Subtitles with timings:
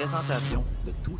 [0.00, 1.18] présentation de tout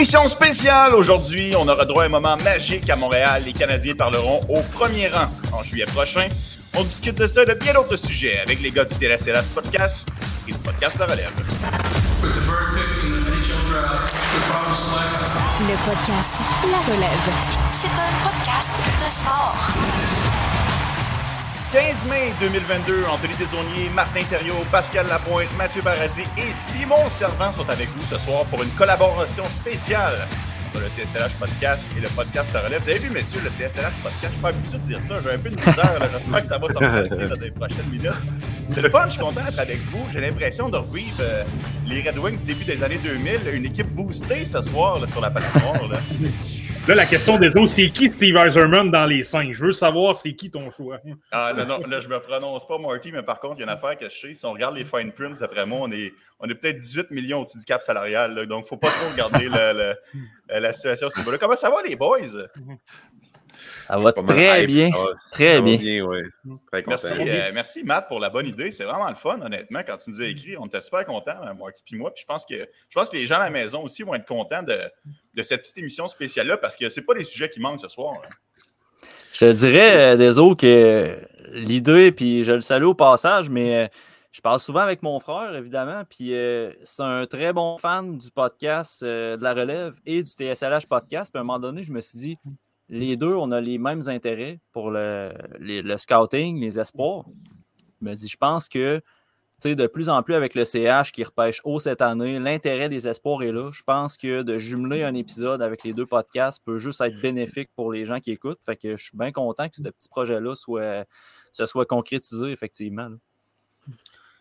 [0.00, 1.54] Émission spéciale aujourd'hui.
[1.58, 3.42] On aura droit à un moment magique à Montréal.
[3.44, 6.26] Les Canadiens parleront au premier rang en juillet prochain.
[6.74, 10.08] On discute de ça et de bien d'autres sujets avec les gars du TLSLS Podcast
[10.48, 11.30] et du podcast La Relève.
[12.22, 15.68] With the first pick in the NHL draft, the Promise Select.
[15.68, 16.32] Le podcast
[16.72, 17.34] La Relève.
[17.74, 20.39] C'est un podcast de sport.
[21.72, 27.68] 15 mai 2022, Anthony Desaunier, Martin Thériault, Pascal Lapointe, Mathieu Paradis et Simon Servant sont
[27.70, 30.26] avec vous ce soir pour une collaboration spéciale
[30.68, 32.82] entre le TSLH Podcast et le podcast La Relève.
[32.82, 35.30] Vous avez vu, messieurs, le TSLH Podcast, je suis pas habitué de dire ça, j'ai
[35.30, 38.10] un peu de misère, j'espère que ça va sortir là, dans les prochaines minutes.
[38.70, 40.04] C'est le fun, je suis content d'être avec vous.
[40.12, 41.44] J'ai l'impression de revivre euh,
[41.86, 45.30] les Red Wings du début des années 2000, une équipe boostée ce soir sur la
[45.30, 46.00] patinoire.
[46.88, 49.52] Là, la question des autres, c'est qui Steve Eiserman dans les cinq?
[49.52, 50.98] Je veux savoir c'est qui ton choix?
[51.30, 53.66] Ah non, non, là, je me prononce pas, Marty, mais par contre, il y a
[53.66, 54.34] une affaire que je sais.
[54.34, 57.40] Si on regarde les fine prints, d'après moi, on est, on est peut-être 18 millions
[57.40, 58.34] au-dessus du cap salarial.
[58.34, 58.46] là.
[58.46, 59.94] donc, faut pas trop regarder le-
[60.52, 61.08] le- la situation.
[61.38, 62.18] Comment ça va, les boys?
[63.90, 64.90] Ça va très hype, bien.
[64.92, 66.04] ça va- Très ça va bien.
[66.04, 66.22] ouais.
[66.70, 66.96] Très content.
[67.16, 68.70] Merci, euh, merci, Matt, pour la bonne idée.
[68.72, 69.80] C'est vraiment le fun, honnêtement.
[69.86, 72.12] Quand tu nous as écrit, on était super contents, euh, Marty puis moi.
[72.14, 74.26] Puis je pense, que, je pense que les gens à la maison aussi vont être
[74.26, 74.76] contents de,
[75.34, 78.14] de cette petite émission spéciale-là parce que c'est pas des sujets qui manquent ce soir.
[78.24, 78.28] hein.
[79.32, 81.18] Je te dirais, euh, Deso, que
[81.52, 83.88] l'idée, puis je le salue au passage, mais euh,
[84.32, 88.30] je parle souvent avec mon frère, évidemment, puis euh, c'est un très bon fan du
[88.30, 91.32] podcast euh, de la relève et du TSLH podcast.
[91.32, 92.38] Puis à un moment donné, je me suis dit,
[92.90, 95.32] les deux, on a les mêmes intérêts pour le,
[95.96, 97.24] scouting, les espoirs.
[98.02, 99.00] Dis, je pense que
[99.64, 103.42] de plus en plus avec le CH qui repêche haut cette année, l'intérêt des espoirs
[103.42, 103.70] est là.
[103.72, 107.70] Je pense que de jumeler un épisode avec les deux podcasts peut juste être bénéfique
[107.76, 108.60] pour les gens qui écoutent.
[108.64, 113.10] Fait que je suis bien content que ce petit projet-là se soit concrétisé, effectivement.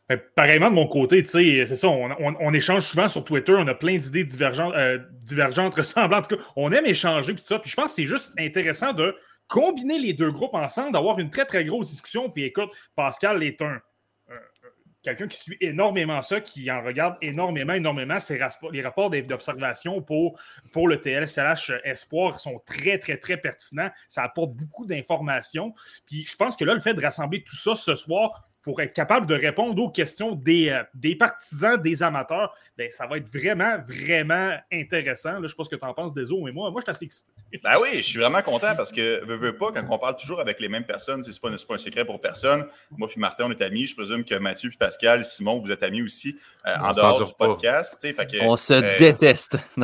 [0.09, 3.95] Ben, pareillement, de mon côté, c'est ça, on, échange souvent sur Twitter, on a plein
[3.95, 6.25] d'idées divergentes, euh, divergentes, ressemblantes.
[6.25, 7.59] En tout cas, on aime échanger, puis ça.
[7.59, 9.15] Puis je pense que c'est juste intéressant de
[9.47, 12.31] combiner les deux groupes ensemble, d'avoir une très, très grosse discussion.
[12.31, 13.79] Puis écoute, Pascal est un.
[14.29, 14.39] un-
[15.01, 18.19] Quelqu'un qui suit énormément ça, qui en regarde énormément, énormément.
[18.19, 18.37] Ses
[18.73, 20.37] les rapports d'observation pour,
[20.73, 23.89] pour le TLCLH Espoir sont très, très, très pertinents.
[24.09, 25.73] Ça apporte beaucoup d'informations.
[26.05, 28.93] Puis je pense que là, le fait de rassembler tout ça ce soir pour être
[28.93, 33.29] capable de répondre aux questions des, euh, des partisans, des amateurs, ben, ça va être
[33.33, 35.33] vraiment, vraiment intéressant.
[35.33, 36.91] Là, je sais pas ce que tu en penses, Deso, mais moi, moi, je suis
[36.91, 37.31] assez excité.
[37.63, 40.39] Ben oui, je suis vraiment content parce que, veux, veux pas, quand on parle toujours
[40.39, 42.65] avec les mêmes personnes, c'est pas, c'est pas un secret pour personne.
[42.91, 43.87] Moi puis Martin, on est amis.
[43.87, 46.37] Je présume que Mathieu puis Pascal, Simon, vous êtes amis aussi
[46.67, 47.47] euh, en dehors du pas.
[47.47, 47.99] podcast.
[48.01, 49.57] fait que, On se euh, déteste.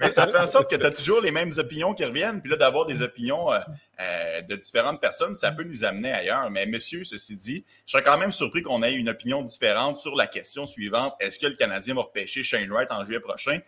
[0.00, 2.40] Mais ça fait en sorte que tu as toujours les mêmes opinions qui reviennent.
[2.40, 3.58] Puis là, d'avoir des opinions euh,
[4.00, 6.50] euh, de différentes personnes, ça peut nous amener ailleurs.
[6.50, 10.14] Mais monsieur, ceci dit, je serais quand même surpris qu'on ait une opinion différente sur
[10.16, 11.14] la question suivante.
[11.20, 13.60] Est-ce que le Canadien va repêcher Shane Wright en juillet prochain?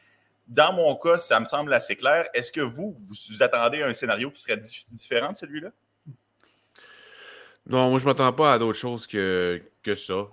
[0.47, 2.29] Dans mon cas, ça me semble assez clair.
[2.33, 5.71] Est-ce que vous, vous attendez à un scénario qui serait dif- différent de celui-là?
[7.67, 10.27] Non, moi, je m'attends pas à d'autres choses que, que ça.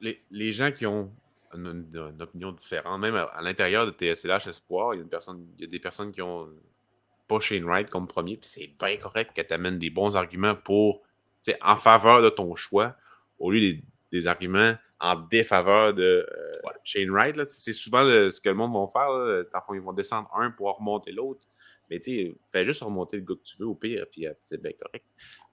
[0.00, 1.12] Les, les gens qui ont
[1.54, 5.64] une, opinion différente, même à, l'intérieur de TSLH Espoir, il y, a une personne, il
[5.64, 6.48] y a des personnes qui ont
[7.28, 10.54] pas Shane Wright comme premier, puis c'est bien correct que tu amènes des bons arguments
[10.54, 11.02] pour,
[11.62, 12.96] en faveur de ton choix,
[13.38, 16.72] au lieu des, des arguments en défaveur de euh, Ouais.
[16.84, 17.36] Shane Wright.
[17.36, 17.44] là.
[17.48, 19.10] C'est souvent le- ce que le monde va faire.
[19.10, 19.42] là.
[19.74, 21.40] Ils vont descendre un pour remonter l'autre.
[21.90, 24.62] Mais tu fais juste remonter le gars que tu veux au pire, puis euh, c'est
[24.62, 25.04] bien correct.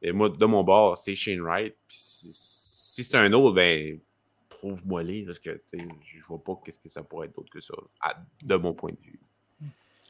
[0.02, 1.76] Et moi, de mon bord, c'est Shane Wright.
[1.88, 4.00] Puis si, si c'est un autre, ben,
[4.48, 7.74] prouve-moi les, parce que je vois pas qu'est-ce que ça pourrait être d'autre que ça,
[8.02, 9.20] à- de mon point de vue.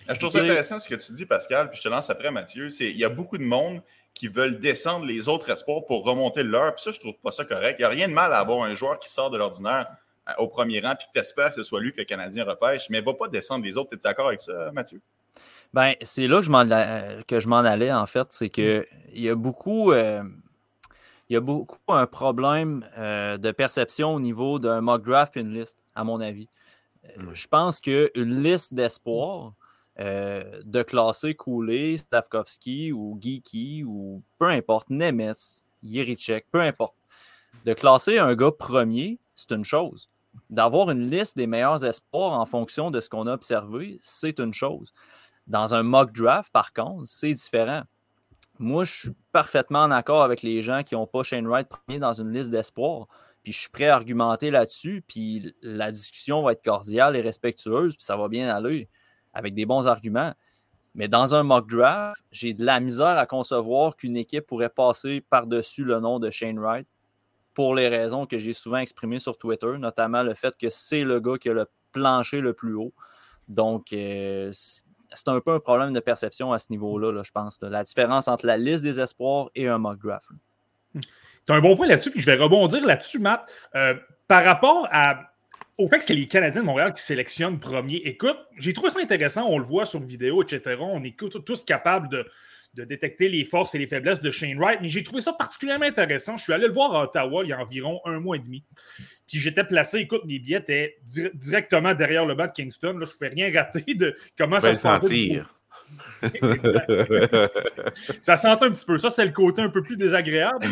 [0.08, 2.70] Je trouve ça intéressant ce que tu dis, Pascal, puis je te lance après, Mathieu.
[2.70, 3.82] C'est Il y a beaucoup de monde
[4.14, 7.32] qui veulent descendre les autres espoirs pour remonter le leur, puis ça, je trouve pas
[7.32, 7.78] ça correct.
[7.80, 9.88] Il n'y a rien de mal à avoir un joueur qui sort de l'ordinaire
[10.28, 12.44] euh, au premier rang, puis que tu espères que ce soit lui que le Canadien
[12.44, 13.92] repêche, mais va pas descendre les autres.
[13.92, 15.02] Tu es d'accord avec ça, Mathieu?
[15.74, 18.28] Ben, c'est là que je m'en allais, en fait.
[18.32, 19.92] C'est que il y a beaucoup.
[19.92, 20.24] euh,
[21.30, 25.42] il y a beaucoup un problème euh, de perception au niveau d'un mock draft et
[25.42, 26.50] une liste, à mon avis.
[27.06, 29.54] Euh, je pense qu'une liste d'espoir
[30.00, 36.96] euh, de classer Cooley, Stavkovski ou Geeky ou peu importe, Nemetz, Yerichek, peu importe,
[37.66, 40.10] de classer un gars premier, c'est une chose.
[40.50, 44.54] D'avoir une liste des meilleurs espoirs en fonction de ce qu'on a observé, c'est une
[44.54, 44.94] chose.
[45.48, 47.82] Dans un mock draft, par contre, c'est différent.
[48.58, 52.00] Moi, je suis parfaitement en accord avec les gens qui n'ont pas Shane Wright premier
[52.00, 53.08] dans une liste d'espoirs.
[53.44, 55.04] Puis je suis prêt à argumenter là-dessus.
[55.08, 57.96] Puis la discussion va être cordiale et respectueuse.
[57.96, 58.90] Puis ça va bien aller
[59.34, 60.34] avec des bons arguments.
[60.96, 65.22] Mais dans un mock draft, j'ai de la misère à concevoir qu'une équipe pourrait passer
[65.22, 66.88] par-dessus le nom de Shane Wright
[67.54, 71.20] pour les raisons que j'ai souvent exprimées sur Twitter, notamment le fait que c'est le
[71.20, 72.94] gars qui a le plancher le plus haut.
[73.48, 77.60] Donc, euh, c'est un peu un problème de perception à ce niveau-là, je pense.
[77.62, 80.30] La différence entre la liste des espoirs et un mock draft.
[80.94, 81.02] Tu
[81.52, 83.50] as un bon point là-dessus, puis je vais rebondir là-dessus, Matt.
[83.76, 83.96] Euh,
[84.28, 85.32] par rapport à,
[85.80, 89.00] au fait que c'est les Canadiens de Montréal qui sélectionnent premier, écoute, j'ai trouvé ça
[89.00, 90.76] intéressant, on le voit sur vidéo, etc.
[90.82, 92.28] On est tous capables de,
[92.74, 95.86] de détecter les forces et les faiblesses de Shane Wright, mais j'ai trouvé ça particulièrement
[95.86, 96.36] intéressant.
[96.36, 98.66] Je suis allé le voir à Ottawa il y a environ un mois et demi.
[99.26, 100.98] Puis j'étais placé, écoute, mes billets étaient
[101.34, 102.98] directement derrière le bas de Kingston.
[102.98, 105.59] Là, je ne fais rien rater de comment ça se sentir.
[108.22, 108.98] Ça sentait un petit peu.
[108.98, 110.66] Ça, c'est le côté un peu plus désagréable.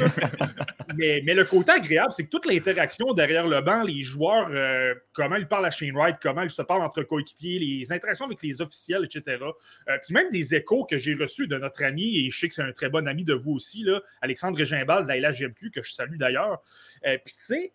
[0.98, 4.94] mais, mais, le côté agréable, c'est que toute l'interaction derrière le banc, les joueurs, euh,
[5.14, 8.42] comment ils parlent à Shane Wright, comment ils se parlent entre coéquipiers, les interactions avec
[8.42, 9.38] les officiels, etc.
[9.90, 12.54] Euh, puis même des échos que j'ai reçus de notre ami, et je sais que
[12.54, 15.82] c'est un très bon ami de vous aussi, là, Alexandre Régimbal de la LHGMQ, que
[15.82, 16.62] je salue d'ailleurs.
[17.06, 17.72] Euh, puis tu sais,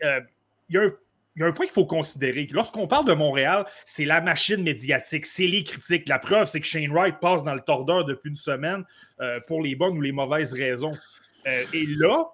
[0.68, 0.92] il y a un
[1.36, 2.46] il y a un point qu'il faut considérer.
[2.50, 6.08] Lorsqu'on parle de Montréal, c'est la machine médiatique, c'est les critiques.
[6.08, 8.84] La preuve, c'est que Shane Wright passe dans le tordeur depuis une semaine
[9.20, 10.92] euh, pour les bonnes ou les mauvaises raisons.
[11.46, 12.26] Euh, et là,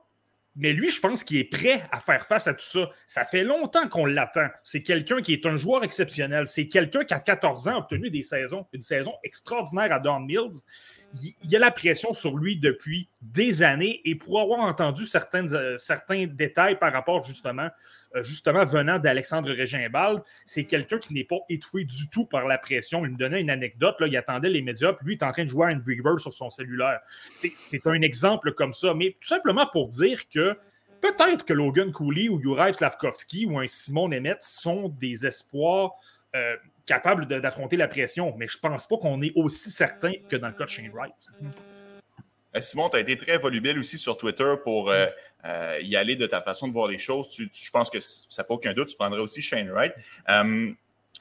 [0.56, 2.90] mais lui, je pense qu'il est prêt à faire face à tout ça.
[3.06, 4.48] Ça fait longtemps qu'on l'attend.
[4.64, 6.48] C'est quelqu'un qui est un joueur exceptionnel.
[6.48, 10.18] C'est quelqu'un qui, à 14 ans, a obtenu des saisons, une saison extraordinaire à Don
[10.18, 10.64] Mills
[11.14, 15.76] il y a la pression sur lui depuis des années et pour avoir entendu euh,
[15.78, 17.68] certains détails par rapport justement,
[18.14, 23.04] euh, venant d'Alexandre Régimbald, c'est quelqu'un qui n'est pas étouffé du tout par la pression.
[23.04, 25.44] Il me donnait une anecdote, là, il attendait les médias, puis lui, est en train
[25.44, 27.00] de jouer à Angry sur son cellulaire.
[27.30, 30.56] C'est un exemple comme ça, mais tout simplement pour dire que
[31.00, 35.92] peut-être que Logan Cooley ou Juraj Slavkovski ou un Simon Nemeth sont des espoirs
[36.36, 36.56] euh,
[36.88, 40.54] capable d'affronter la pression, mais je pense pas qu'on est aussi certain que dans le
[40.54, 41.28] cas de Shane Wright.
[42.56, 45.06] Euh, Simon, tu as été très volubile aussi sur Twitter pour euh,
[45.44, 47.28] euh, y aller de ta façon de voir les choses.
[47.36, 49.92] je pense que ça n'a pas aucun doute, tu prendrais aussi Shane Wright.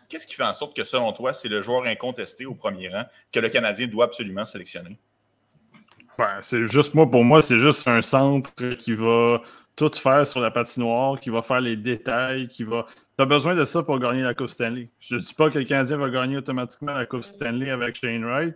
[0.09, 3.03] Qu'est-ce qui fait en sorte que, selon toi, c'est le joueur incontesté au premier rang
[3.29, 4.97] que le Canadien doit absolument sélectionner?
[6.17, 9.41] Ben, c'est juste moi, pour moi, c'est juste un centre qui va
[9.75, 12.87] tout faire sur la patinoire, qui va faire les détails, qui va.
[13.17, 14.91] Tu as besoin de ça pour gagner la Coupe Stanley.
[14.99, 18.23] Je ne dis pas que le Canadien va gagner automatiquement la Coupe Stanley avec Shane
[18.23, 18.55] Wright,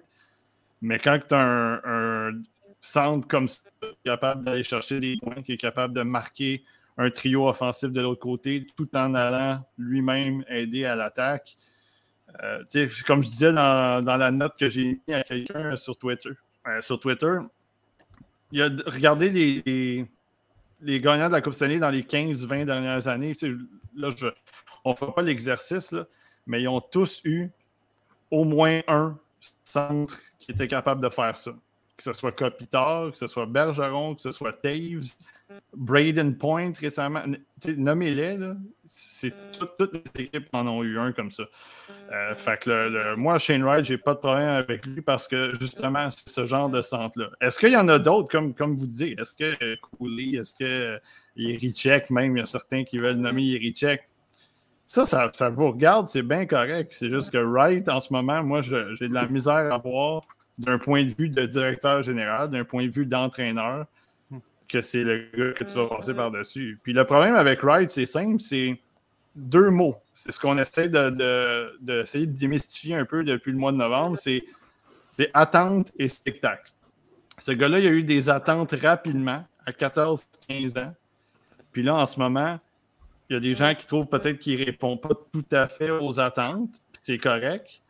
[0.81, 2.31] mais quand tu as un,
[2.79, 3.61] centre comme ça,
[4.05, 6.63] capable d'aller chercher des points, qui est capable de marquer
[6.97, 11.57] un trio offensif de l'autre côté, tout en allant lui-même aider à l'attaque.
[12.43, 12.63] Euh,
[13.07, 16.29] comme je disais dans, la note que j'ai mis à quelqu'un sur Twitter,
[16.67, 17.37] euh, sur Twitter,
[18.51, 20.05] il a regardé les, les
[20.99, 23.35] gagnants de la Coupe Stanley dans les 15-20 dernières années,
[23.95, 24.09] là,
[24.83, 25.93] on ne fait pas l'exercice,
[26.47, 27.49] mais ils ont tous eu
[28.29, 29.17] au moins un
[29.63, 31.51] centre qui était capable de faire ça.
[31.97, 35.13] Que ce soit Kopitar, que ce soit Bergeron, que ce soit Taves,
[35.75, 37.21] Braden Point récemment.
[37.65, 38.37] Nommez-les,
[38.93, 39.33] c'est
[39.77, 41.43] toutes les équipes en ont eu un comme ça.
[42.11, 46.09] Euh, fait que moi, Shane Wright, j'ai pas de problème avec lui parce que justement,
[46.11, 47.29] c'est ce genre de centre-là.
[47.39, 49.19] Est-ce qu'il y en a d'autres, comme, comme vous dites?
[49.19, 50.99] Est-ce que Cooley, est-ce que
[51.37, 54.07] Irichek, même, il y a certains qui veulent nommer Irichek?
[54.87, 56.93] Ça, ça, ça, vous regarde, c'est bien correct.
[56.93, 60.23] C'est juste que Wright, en ce moment, moi, j'ai de la misère à voir
[60.57, 63.85] d'un point de vue de directeur général, d'un point de vue d'entraîneur,
[64.71, 66.79] que c'est le gars que tu vas passer par-dessus.
[66.83, 68.79] Puis le problème avec Wright, c'est simple, c'est
[69.35, 69.95] deux mots.
[70.13, 74.17] C'est ce qu'on essaie de, de, de, démystifier un peu depuis le mois de novembre,
[74.17, 74.43] c'est
[75.33, 76.71] attente et spectacle.
[77.37, 80.93] Ce gars-là, il a eu des attentes rapidement, à 14-15 ans.
[81.71, 82.59] Puis là, en ce moment,
[83.29, 85.89] il y a des gens qui trouvent peut-être qu'il ne répond pas tout à fait
[85.89, 87.81] aux attentes, c'est correct.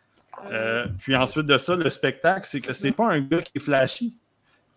[0.45, 3.59] Euh, puis ensuite de ça, le spectacle, c'est que c'est pas un gars qui est
[3.59, 4.15] flashy.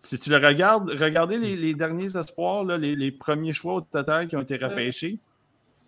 [0.01, 4.41] Si tu le regardes, regardez les, derniers espoirs, les, premiers choix au total qui ont
[4.41, 5.19] été repêchés.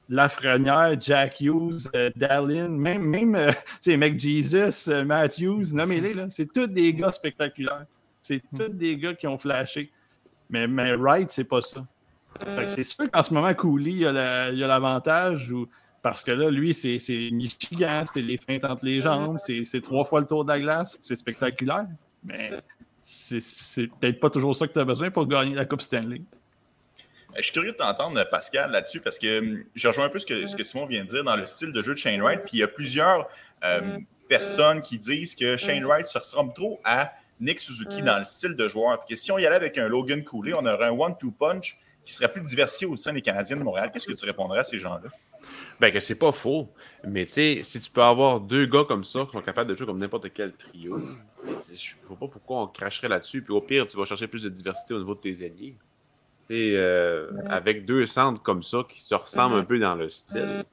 [0.10, 3.52] Lafrenière, Jack Hughes, euh, Dallin, même, même euh,
[3.98, 7.86] Mec Jesus, euh, Matthews, nommez-les, c'est tous des gars spectaculaires.
[8.22, 9.92] C'est tous des gars qui ont flashé.
[10.50, 11.86] Mais, mais Wright, c'est pas ça.
[12.68, 15.52] C'est sûr qu'en ce moment, Cooley, il a l'avantage
[16.02, 17.00] Parce que là, lui, c'est
[17.32, 20.98] Michigan, c'est les feintes entre les jambes, c'est trois fois le tour de la glace,
[21.02, 21.88] c'est spectaculaire.
[22.24, 22.52] Mais
[23.10, 26.22] c'est peut-être pas toujours ça que tu as besoin pour gagner la Coupe Stanley.
[27.38, 30.26] Je suis curieux de t'entendre, Pascal, là-dessus, parce que hum, je rejoins un peu ce
[30.26, 32.42] que, ce que Simon vient de dire dans le style de jeu de Shane Wright.
[32.42, 33.28] Puis il y a plusieurs
[33.64, 33.82] euh,
[34.28, 38.56] personnes qui disent que Shane Wright se ressemble trop à Nick Suzuki dans le style
[38.56, 39.00] de joueur.
[39.00, 41.78] Puis que si on y allait avec un Logan Cooley, on aurait un one-two punch
[42.04, 43.92] qui serait plus diversifié au sein des Canadiens de Montréal.
[43.94, 45.10] Qu'est-ce que tu répondrais à ces gens-là?
[45.80, 46.70] Ben, que c'est pas faux.
[47.08, 49.76] Mais tu sais, si tu peux avoir deux gars comme ça qui sont capables de
[49.76, 51.00] jouer comme n'importe quel trio,
[51.46, 53.42] je ne vois pas pourquoi on cracherait là-dessus.
[53.42, 55.76] Puis au pire, tu vas chercher plus de diversité au niveau de tes alliés.
[56.48, 60.10] Tu sais, euh, avec deux centres comme ça qui se ressemblent un peu dans le
[60.10, 60.64] style,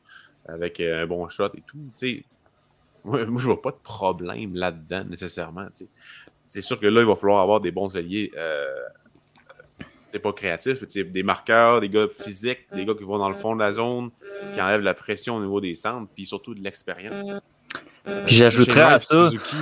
[0.46, 2.24] avec euh, un bon shot et tout, tu sais,
[3.04, 5.66] moi, moi, je vois pas de problème là-dedans nécessairement.
[5.66, 5.88] tu sais.
[6.40, 8.30] C'est sûr que là, il va falloir avoir des bons alliés.
[8.36, 8.66] Euh,
[10.14, 13.34] c'est pas créatif, mais des marqueurs, des gars physiques, des gars qui vont dans le
[13.34, 14.10] fond de la zone,
[14.54, 17.16] qui enlèvent la pression au niveau des centres, puis surtout de l'expérience.
[18.26, 19.56] Puis j'ajouterais Chez à ça, Suzuki,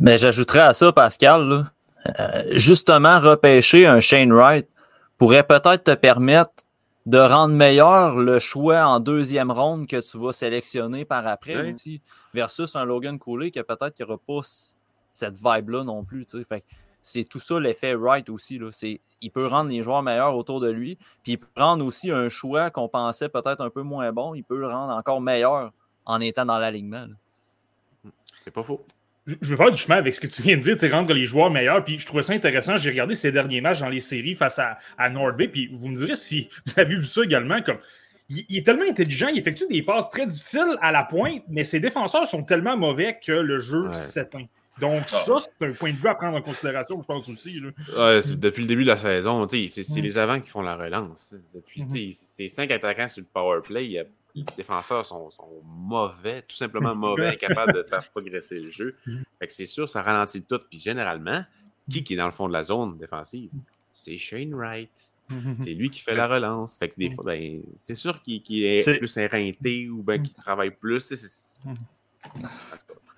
[0.00, 1.64] mais j'ajouterais à ça, Pascal, là,
[2.18, 4.66] euh, justement, repêcher un Shane Wright
[5.16, 6.64] pourrait peut-être te permettre
[7.06, 12.00] de rendre meilleur le choix en deuxième ronde que tu vas sélectionner par après aussi,
[12.34, 14.74] versus un Logan Cooley que peut-être qu'il n'y aura pas c-
[15.12, 16.26] cette vibe-là non plus.
[16.48, 16.66] Fait que
[17.02, 18.58] c'est tout ça l'effet Wright aussi.
[18.58, 18.70] Là.
[18.72, 22.10] C'est, il peut rendre les joueurs meilleurs autour de lui, puis il peut rendre aussi
[22.10, 25.72] un choix qu'on pensait peut-être un peu moins bon, il peut le rendre encore meilleur
[26.06, 27.06] en étant dans l'alignement.
[28.44, 28.84] C'est pas faux.
[29.26, 31.24] Je veux faire du chemin avec ce que tu viens de dire, c'est rendre les
[31.24, 31.84] joueurs meilleurs.
[31.84, 32.76] Puis je trouvais ça intéressant.
[32.76, 35.46] J'ai regardé ces derniers matchs dans les séries face à, à North Bay.
[35.46, 37.62] Puis vous me direz si vous avez vu ça également.
[37.62, 37.78] Comme
[38.28, 41.64] il, il est tellement intelligent, il effectue des passes très difficiles à la pointe, mais
[41.64, 43.96] ses défenseurs sont tellement mauvais que le jeu Ouais.
[44.82, 47.60] Donc, ça, c'est un point de vue à prendre en considération, je pense aussi.
[47.60, 47.70] là.
[47.96, 50.76] Ouais, c'est depuis le début de la saison, c'est c'est les avants qui font la
[50.76, 51.34] relance.
[51.54, 51.90] Depuis, Mhm.
[51.90, 53.98] sais, c'est cinq attaquants sur le power play.
[53.98, 58.96] a- Les défenseurs sont, sont mauvais, tout simplement mauvais, incapables de faire progresser le jeu.
[59.38, 60.64] Fait que c'est sûr, ça ralentit le tout.
[60.70, 61.44] Puis généralement,
[61.90, 63.50] qui, qui est dans le fond de la zone défensive?
[63.92, 64.90] C'est Shane Wright.
[65.60, 66.78] C'est lui qui fait la relance.
[66.78, 70.70] Fait que des fois, ben, c'est sûr qu'il est, plus éreinté ou ben, qu'il travaille
[70.70, 71.12] plus.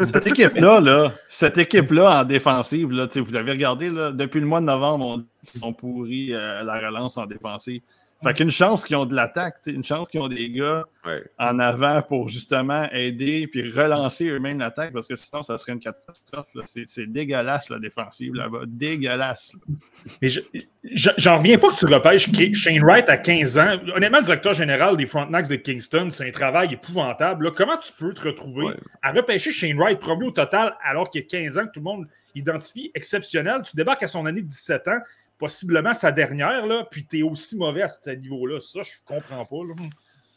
[0.00, 4.60] Cette équipe-là, là, cette équipe-là en défensive, là, vous avez regardé, là, depuis le mois
[4.60, 7.82] de novembre, on qu'ils sont pourris euh, la relance en défensive.
[8.24, 11.22] Fait qu'une chance qu'ils ont de l'attaque, une chance qu'ils ont des gars Ouais.
[11.38, 15.78] en avant pour justement aider puis relancer eux-mêmes l'attaque parce que sinon, ça serait une
[15.80, 16.46] catastrophe.
[16.54, 16.62] là.
[16.66, 18.60] C'est dégueulasse la défensive là-bas.
[18.66, 19.52] Dégueulasse.
[19.54, 19.74] là.
[20.22, 20.40] Mais je-
[20.84, 23.78] je- j'en reviens pas que tu repêches K- Shane Wright à 15 ans.
[23.94, 27.44] Honnêtement, le directeur général des Frontenacs de Kingston, c'est un travail épouvantable.
[27.44, 27.50] là.
[27.54, 28.76] Comment tu peux te retrouver Ouais.
[29.02, 31.80] à repêcher Shane Wright premier au total alors qu'il y a 15 ans que tout
[31.80, 33.60] le monde identifie exceptionnel?
[33.62, 34.98] Tu débarques à son année de 17 ans,
[35.38, 38.60] possiblement sa dernière, là, puis tu es aussi mauvais à ce niveau-là.
[38.60, 39.56] Ça, je comprends pas.
[39.68, 39.74] là.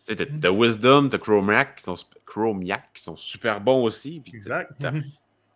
[0.05, 4.21] T'as t'as Wisdom, t'as Chromiac qui sont, Chromiac qui sont super bons aussi.
[4.23, 4.71] Puis Exact.
[4.79, 4.93] t'as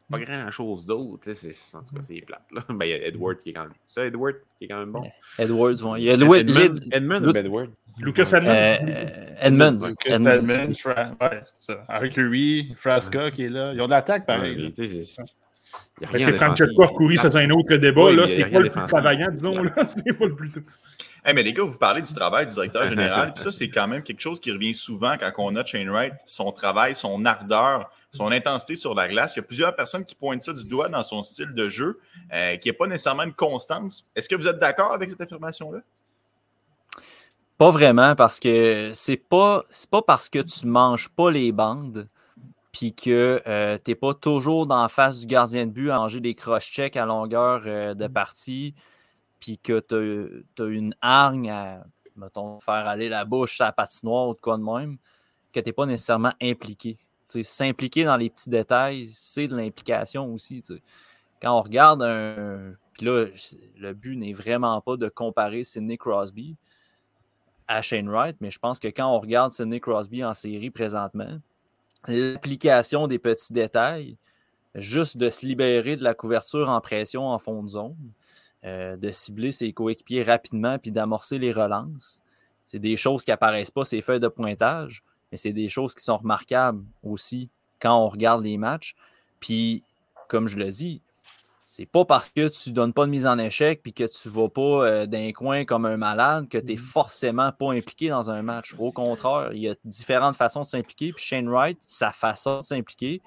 [0.10, 1.32] pas grand chose d'autre.
[1.34, 2.42] c'est- En tout cas, c'est plate.
[2.52, 2.62] Là.
[2.70, 3.72] Ben, il y a Edward qui est quand même.
[3.88, 5.10] Ça, Edward qui est quand même bon?
[5.40, 6.02] Edwards, ouais.
[6.02, 7.70] il y a Edmund, ou Edward?
[8.00, 8.50] Lucas Edmonds.
[8.52, 9.78] euh, Edmonds.
[9.88, 10.48] Lucas Edmonds.
[10.50, 11.86] Edmonds, Fra- ouais, ça.
[11.88, 13.72] Arcury, Frasca qui est là.
[13.74, 14.74] Ils ont de l'attaque pareil.
[14.78, 14.92] Ouais,
[16.12, 16.84] c'est- Francesco.
[16.84, 18.06] Arcuri, ça, c'est un autre débat.
[18.06, 19.64] Oui, là, c'est pas le plus travaillant, disons.
[19.86, 20.52] C'est pas le plus.
[21.24, 23.88] Hey, mais les gars, vous parlez du travail du directeur général, puis ça, c'est quand
[23.88, 27.92] même quelque chose qui revient souvent quand on a Shane Wright, son travail, son ardeur,
[28.10, 29.36] son intensité sur la glace.
[29.36, 32.00] Il y a plusieurs personnes qui pointent ça du doigt dans son style de jeu,
[32.34, 34.04] euh, qui n'est pas nécessairement une constance.
[34.16, 35.80] Est-ce que vous êtes d'accord avec cette affirmation-là?
[37.60, 42.08] Pas vraiment, parce que c'est pas, c'est pas parce que tu manges pas les bandes
[42.72, 46.20] puis que euh, t'es pas toujours dans la face du gardien de but à manger
[46.22, 48.74] des cross-checks à longueur euh, de partie,
[49.40, 51.84] puis que tu as une hargne à,
[52.16, 54.98] mettons, faire aller la bouche à la patinoire ou de quoi de même,
[55.52, 56.98] que t'es pas nécessairement impliqué.
[57.30, 60.62] Tu S'impliquer dans les petits détails, c'est de l'implication aussi.
[60.62, 60.82] tu sais.
[61.42, 62.74] Quand on regarde un.
[62.94, 63.26] Puis là,
[63.78, 66.58] le but n'est vraiment pas de comparer Sidney Crosby
[67.68, 71.40] à Shane Wright, mais je pense que quand on regarde Sidney Crosby en série présentement,
[72.08, 74.18] l'application des petits détails,
[74.76, 77.96] juste de se libérer de la couverture en pression en fond de zone,
[78.64, 82.22] euh, de cibler ses coéquipiers rapidement puis d'amorcer les relances,
[82.66, 86.04] c'est des choses qui apparaissent pas ces feuilles de pointage, mais c'est des choses qui
[86.04, 87.50] sont remarquables aussi
[87.82, 88.96] quand on regarde les matchs.
[89.42, 89.84] Puis,
[90.30, 91.02] comme je le dis,
[91.74, 94.50] c'est pas parce que tu donnes pas de mise en échec puis que tu vas
[94.50, 98.42] pas euh, d'un coin comme un malade que tu n'es forcément pas impliqué dans un
[98.42, 98.76] match.
[98.78, 101.14] Au contraire, il y a différentes façons de s'impliquer.
[101.14, 103.22] Puis Shane Wright, sa façon de s'impliquer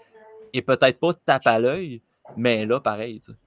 [0.53, 2.03] est peut-être pas tape à l'œil,
[2.37, 3.19] mais là, pareil.
[3.21, 3.39] tu sais.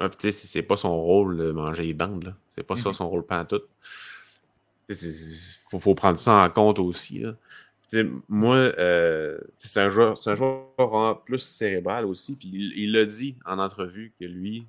[0.00, 2.24] Ouais, puis tu sais, c'est- pas son rôle de manger les bandes.
[2.24, 2.32] là.
[2.54, 3.68] C'est pas ça son rôle pantoute.
[4.88, 4.96] Il
[5.68, 7.18] faut, faut prendre ça en compte aussi.
[7.18, 7.34] là.
[8.28, 12.36] Moi, euh, c'est un joueur, c'est un joueur plus cérébral aussi.
[12.36, 14.66] Puis il l'a dit en entrevue que lui,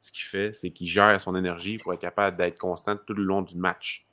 [0.00, 3.24] ce qu'il fait, c'est qu'il gère son énergie pour être capable d'être constant tout le
[3.24, 4.06] long du match.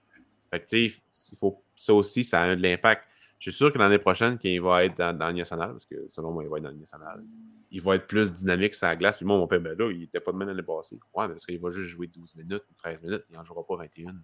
[0.51, 1.36] Fait que, tu sais,
[1.75, 3.03] ça aussi, ça a de l'impact.
[3.39, 5.86] Je suis sûr que l'année prochaine, quand il va être dans, dans le national, parce
[5.86, 7.24] que selon moi, il va être dans le national,
[7.72, 9.17] il va être plus dynamique sur la glace.
[9.17, 11.00] Puis moi, on fait, ben là, il n'était pas de même l'année passée.
[11.13, 13.75] Ouais, parce qu'il va juste jouer 12 minutes ou 13 minutes, il n'en jouera pas
[13.77, 14.15] 21.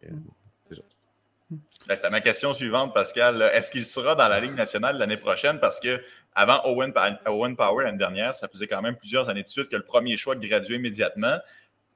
[0.00, 0.14] Fait que,
[0.68, 0.82] c'est ça.
[1.86, 3.42] Ben, C'était ma question suivante, Pascal.
[3.54, 5.60] Est-ce qu'il sera dans la Ligue nationale l'année prochaine?
[5.60, 6.00] Parce que
[6.34, 9.84] avant Owen, Power l'année dernière, ça faisait quand même plusieurs années de suite que le
[9.84, 11.38] premier choix graduait immédiatement.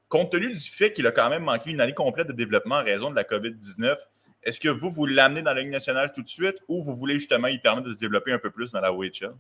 [0.09, 2.85] Compte tenu du fait qu'il a quand même manqué une année complète de développement en
[2.85, 3.97] raison de la COVID-19,
[4.43, 7.19] est-ce que vous, vous l'amenez dans la Ligue nationale tout de suite ou vous voulez
[7.19, 9.35] justement y permettre de se développer un peu plus dans la OHL?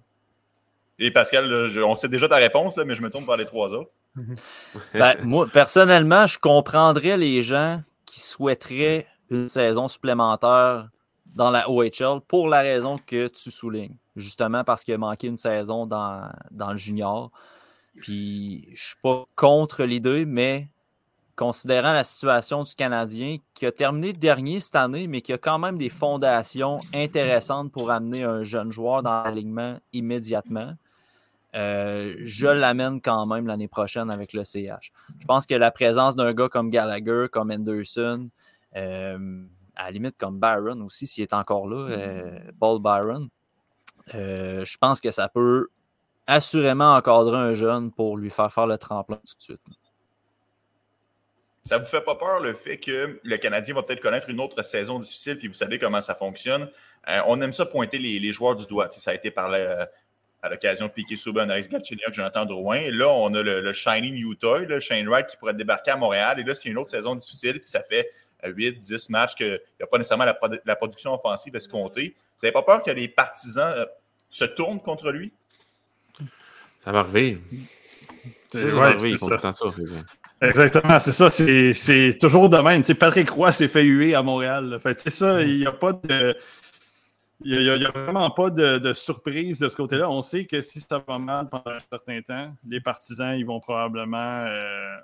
[0.98, 3.90] Et Pascal, on sait déjà ta réponse, mais je me tourne vers les trois autres.
[4.94, 10.88] Ben, moi, personnellement, je comprendrais les gens qui souhaiteraient une saison supplémentaire
[11.34, 13.96] dans la OHL pour la raison que tu soulignes.
[14.16, 17.30] Justement parce qu'il a manqué une saison dans, dans le junior.
[17.96, 20.68] Puis je suis pas contre l'idée, mais
[21.36, 25.58] considérant la situation du Canadien, qui a terminé dernier cette année, mais qui a quand
[25.58, 30.72] même des fondations intéressantes pour amener un jeune joueur dans l'alignement immédiatement,
[31.54, 34.92] euh, je l'amène quand même l'année prochaine avec le CH.
[35.20, 38.28] Je pense que la présence d'un gars comme Gallagher, comme Anderson,
[38.76, 39.44] euh,
[39.76, 43.28] à la limite comme Byron aussi, s'il est encore là, euh, Paul Byron,
[44.14, 45.68] euh, je pense que ça peut
[46.26, 49.60] assurément encadrer un jeune pour lui faire faire le tremplin tout de suite.
[51.64, 54.62] Ça vous fait pas peur le fait que le Canadien va peut-être connaître une autre
[54.62, 56.70] saison difficile, puis vous savez comment ça fonctionne?
[57.08, 58.90] Euh, on aime ça pointer les, les joueurs du doigt.
[58.90, 59.86] Ça a été euh,
[60.42, 62.76] à l'occasion de Piquet Souban, Alex Galchenyuk, Jonathan Drouin.
[62.76, 65.90] Et là, on a le, le Shiny New Toy, le Shane Wright, qui pourrait débarquer
[65.90, 66.40] à Montréal.
[66.40, 68.08] Et là, c'est une autre saison difficile, puis ça fait
[68.46, 71.68] 8, 10 matchs qu'il n'y a pas nécessairement la, produ- la production offensive à se
[71.68, 72.14] compter.
[72.16, 73.84] Vous n'avez pas peur que les partisans euh,
[74.30, 75.32] se tournent contre lui?
[76.84, 77.38] Ça va arriver.
[78.52, 79.64] Ça, va arriver, ils font tout ça.
[80.40, 81.30] Exactement, c'est ça.
[81.30, 82.82] C'est c'est toujours de même.
[82.96, 84.78] Patrick Roy s'est fait huer à Montréal.
[84.98, 86.36] c'est ça, il n'y a pas de.
[87.44, 90.10] Il n'y a, il y a vraiment pas de, de surprise de ce côté-là.
[90.10, 93.60] On sait que si ça va mal pendant un certain temps, les partisans, ils vont
[93.60, 94.44] probablement.
[94.46, 94.96] euh,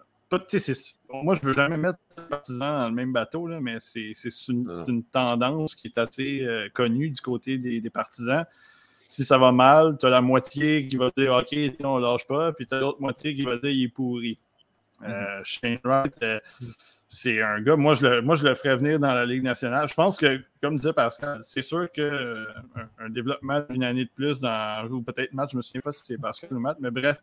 [1.22, 4.12] moi, je ne veux jamais mettre les partisans dans le même bateau, là, mais c'est
[4.48, 8.44] une, une tendance qui est assez euh, connue du côté des, des partisans.
[9.08, 12.52] Si ça va mal, tu as la moitié qui va dire OK, on lâche pas,
[12.52, 14.38] puis tu as l'autre moitié qui va dire il est pourri.
[15.02, 16.40] Euh, Shane Wright, euh,
[17.06, 19.86] c'est un gars, moi je, le, moi je le ferais venir dans la Ligue nationale.
[19.86, 22.46] Je pense que, comme disait Pascal, c'est sûr qu'un
[22.98, 25.92] un développement d'une année de plus dans, ou peut-être Matt, je ne me souviens pas
[25.92, 27.18] si c'est Pascal ou Matt, mais bref,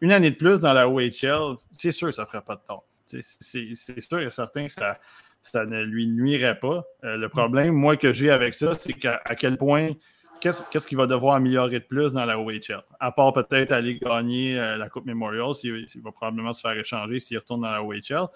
[0.00, 2.60] une année de plus dans la OHL, c'est sûr que ça ne ferait pas de
[2.66, 2.84] tort.
[3.06, 4.98] C'est sûr et certain que ça,
[5.42, 6.84] ça ne lui nuirait pas.
[7.04, 9.92] Euh, le problème, moi, que j'ai avec ça, c'est qu'à quel point
[10.40, 12.82] qu'est-ce qu'il va devoir améliorer de plus dans la OHL?
[13.00, 16.78] À part peut-être aller gagner euh, la Coupe Memorial, s'il il va probablement se faire
[16.78, 18.28] échanger s'il retourne dans la OHL.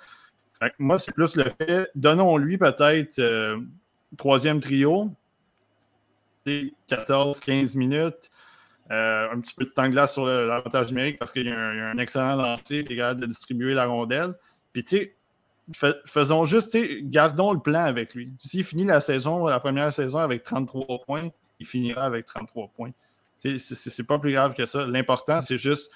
[0.78, 3.58] Moi, c'est plus le fait, donnons-lui peut-être euh,
[4.16, 5.10] troisième trio,
[6.46, 8.30] 14-15 minutes,
[8.90, 11.50] euh, un petit peu de temps de glace sur le- l'avantage numérique parce qu'il y,
[11.50, 14.34] a un excellent lancer qui est capable de distribuer la rondelle.
[14.72, 15.14] Puis, tu sais,
[15.74, 18.32] fais- faisons juste, gardons le plan avec lui.
[18.38, 21.28] S'il finit la saison, la première saison avec 33 points,
[21.60, 22.90] il finira avec 33 points.
[23.38, 24.86] C'est- pas plus grave que ça.
[24.86, 25.90] L'important, c'est juste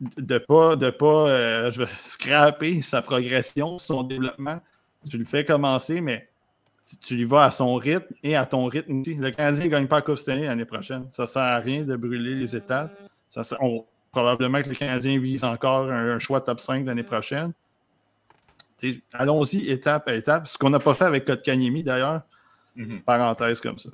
[0.00, 4.60] de pas, de pas euh, je vais scraper sa progression, son développement.
[5.08, 6.28] Tu lui fais commencer, mais
[6.88, 9.14] tu, tu y vas à son rythme et à ton rythme aussi.
[9.14, 11.06] Le Canadien ne gagne pas la Coupe Stanley l'année prochaine.
[11.10, 12.92] Ça ne sert à rien de brûler les étapes.
[13.30, 17.02] Ça, sert- on- probablement que le Canadien vise encore un, un choix top 5 l'année
[17.02, 17.52] prochaine.
[19.12, 20.46] Allons-y étape à étape.
[20.46, 22.20] Ce qu'on n'a pas fait avec Kotkaniemi, d'ailleurs.
[22.76, 23.00] Mhm.
[23.02, 23.88] Parenthèse comme ça.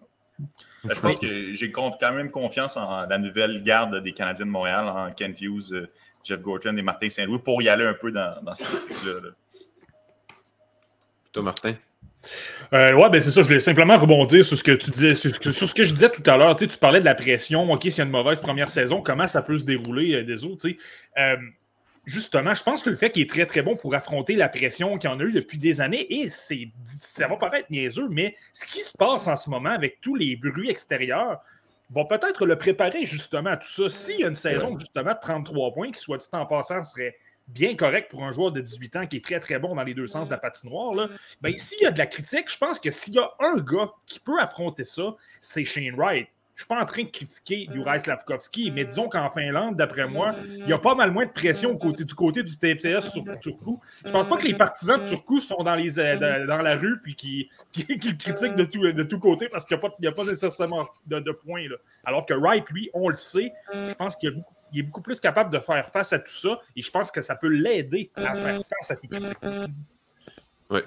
[0.85, 4.51] Ben, je pense que j'ai quand même confiance en la nouvelle garde des Canadiens de
[4.51, 5.87] Montréal, en Ken Hughes, euh,
[6.25, 9.13] Jeff Gorton et Martin Saint-Louis, pour y aller un peu dans, dans cette optique-là.
[9.23, 9.29] là.
[11.33, 11.75] Toi, Martin?
[12.73, 13.43] Euh, ouais, ben c'est ça.
[13.43, 16.11] Je voulais simplement rebondir sur ce que tu disais, sur, sur ce que je disais
[16.11, 16.55] tout à l'heure.
[16.55, 17.71] Tu, sais, tu parlais de la pression.
[17.71, 20.45] OK, s'il y a une mauvaise première saison, comment ça peut se dérouler euh, des
[20.45, 20.63] autres?
[20.63, 20.77] tu sais?
[21.19, 21.37] Euh,
[22.07, 24.99] justement, je pense que le fait qu'il est très, très bon pour affronter la pression
[24.99, 28.37] qu'il y en a eu depuis des années, et c'est, ça va paraître niaiseux, mais
[28.53, 31.41] ce qui se passe en ce moment avec tous les bruits extérieurs
[31.93, 33.89] va peut-être le préparer justement à tout ça.
[33.89, 37.17] S'il y a une saison justement de 33 points, qui soit dit en passant serait
[37.53, 39.95] bien correct pour un joueur de 18 ans qui est très très bon dans les
[39.95, 41.09] deux sens de la patinoire, là,
[41.41, 43.91] ben, s'il y a de la critique, je pense que s'il y a un gars
[44.07, 46.29] qui peut affronter ça, c'est Shane Wright.
[46.55, 50.35] je suis pas en train de critiquer Juraj Slavkovski, mais disons qu'en Finlande, d'après moi,
[50.59, 53.79] il y a pas mal moins de pression côté, du côté du TPS sur Turku.
[54.05, 57.01] Je pense pas que les partisans de Turku sont dans, les, euh, dans la rue
[57.03, 60.89] puis qui, qui, critiquent de tout, de tout côté parce qu'il n'y a, pas nécessairement
[61.07, 61.69] de, de points.
[61.69, 61.77] Là.
[62.05, 64.43] Alors que Wright, lui, on le sait, je pense qu'il
[64.79, 67.35] est beaucoup plus capable de faire face à tout ça et je pense que ça
[67.35, 69.39] peut l'aider à faire face à ces critiques.
[70.71, 70.81] Oui.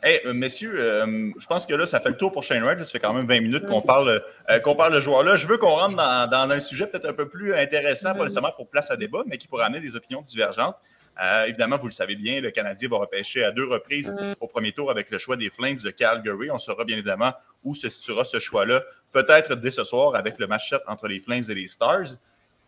[0.00, 2.78] Hey, euh, messieurs, euh, je pense que là, ça fait le tour pour Shane Wright.
[2.78, 5.36] Ça fait quand même 20 minutes qu'on parle, euh, qu'on parle de joueur-là.
[5.36, 8.52] Je veux qu'on rentre dans, dans un sujet peut-être un peu plus intéressant, pas nécessairement
[8.52, 10.76] pour place à débat, mais qui pourrait amener des opinions divergentes.
[11.20, 14.72] Euh, évidemment, vous le savez bien, le Canadien va repêcher à deux reprises au premier
[14.72, 16.50] tour avec le choix des Flames de Calgary.
[16.50, 17.32] On saura bien évidemment
[17.64, 21.44] où se situera ce choix-là, peut-être dès ce soir avec le match-up entre les Flames
[21.48, 22.06] et les Stars.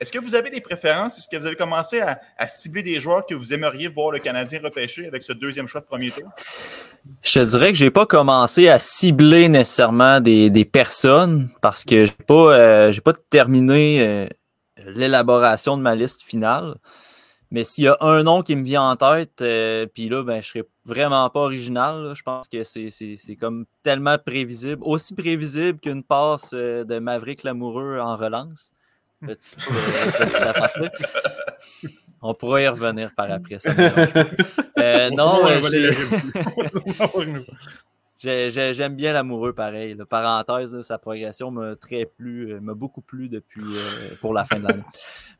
[0.00, 1.18] Est-ce que vous avez des préférences?
[1.18, 4.60] Est-ce que vous avez commencé à, cibler des joueurs que vous aimeriez voir le Canadien
[4.64, 6.24] repêcher avec ce deuxième choix de premier tour?
[7.22, 12.12] Je te dirais que j'ai pas commencé à cibler nécessairement des, personnes parce que j'ai
[12.26, 14.26] pas, euh, pas terminé euh,
[14.86, 16.76] l'élaboration de ma liste finale.
[17.50, 20.40] Mais s'il y a un nom qui me vient en tête, euh, puis là, ben,
[20.40, 22.14] je serais vraiment pas original.
[22.16, 27.98] Je pense que c'est, c'est, comme tellement prévisible, aussi prévisible qu'une passe de Maverick Lamoureux
[27.98, 28.72] en relance.
[29.20, 30.92] Petite, euh, petite.
[32.22, 33.58] On pourra y revenir par après.
[33.58, 33.70] Ça
[34.78, 35.42] euh, non,
[38.18, 38.50] j'ai...
[38.50, 39.94] J'aime bien l'amoureux pareil.
[39.94, 40.04] Là.
[40.04, 44.58] Parenthèse, là, sa progression m'a très plu, m'a beaucoup plu depuis euh, pour la fin
[44.58, 44.84] de l'année.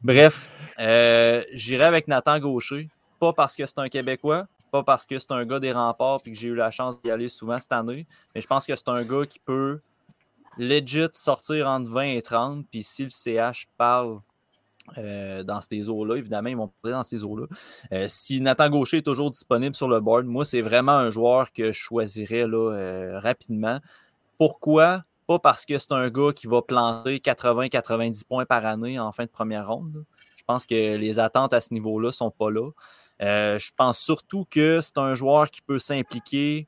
[0.02, 2.88] Bref, euh, j'irai avec Nathan Gaucher.
[3.18, 6.32] Pas parce que c'est un Québécois, pas parce que c'est un gars des remparts et
[6.32, 8.88] que j'ai eu la chance d'y aller souvent cette année, mais je pense que c'est
[8.88, 9.80] un gars qui peut
[10.60, 12.66] legit sortir entre 20 et 30.
[12.70, 14.20] Puis si le CH parle
[14.98, 17.46] euh, dans ces eaux-là, évidemment, ils vont parler dans ces eaux-là.
[17.92, 21.52] Euh, si Nathan Gaucher est toujours disponible sur le board, moi, c'est vraiment un joueur
[21.52, 23.80] que je choisirais euh, rapidement.
[24.38, 25.04] Pourquoi?
[25.26, 29.24] Pas parce que c'est un gars qui va planter 80-90 points par année en fin
[29.24, 30.04] de première ronde.
[30.36, 32.70] Je pense que les attentes à ce niveau-là ne sont pas là.
[33.20, 36.66] je pense surtout que c'est un joueur qui peut s'impliquer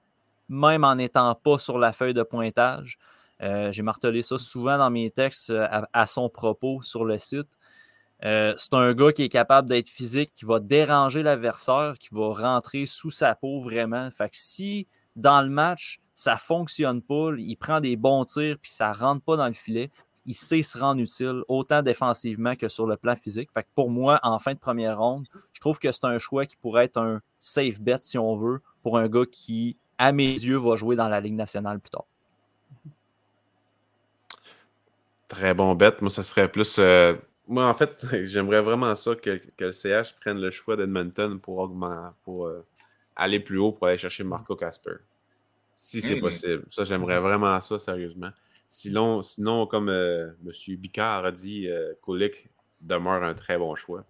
[0.48, 2.98] même en n'étant pas sur la feuille de pointage.
[3.42, 7.48] Euh, J'ai martelé ça souvent dans mes textes à, à son propos sur le site.
[8.24, 12.33] Euh, c'est un gars qui est capable d'être physique, qui va déranger l'adversaire, qui va
[12.33, 14.09] rentrer sous sa peau vraiment.
[14.11, 18.57] Fait que si dans le match, ça ne fonctionne pas, il prend des bons tirs
[18.61, 19.90] puis ça rentre pas dans le filet,
[20.24, 23.50] il sait se rendre utile autant défensivement que sur le plan physique.
[23.52, 26.46] Fait que pour moi, en fin de première ronde, je trouve que c'est un choix
[26.46, 30.31] qui pourrait être un safe bet, si on veut, pour un gars qui, à mes
[30.33, 32.07] yeux, va jouer dans la Ligue nationale plus tard.
[35.32, 35.94] Très bon bet.
[36.02, 36.76] Moi, ce serait plus.
[36.78, 37.14] Euh,
[37.46, 41.56] moi, en fait, j'aimerais vraiment ça que, que, le CH prenne le choix d'Edmonton pour,
[41.56, 42.66] augmenter, pour euh,
[43.16, 44.96] aller plus haut, pour aller chercher Marco Casper.
[45.74, 46.20] Si c'est mmh.
[46.20, 46.64] possible.
[46.68, 48.28] Ça, j'aimerais vraiment ça, sérieusement.
[48.68, 50.76] Sinon, sinon comme euh, M.
[50.76, 51.66] Bicard a dit,
[52.02, 52.50] Kulik
[52.82, 54.04] demeure un très bon choix,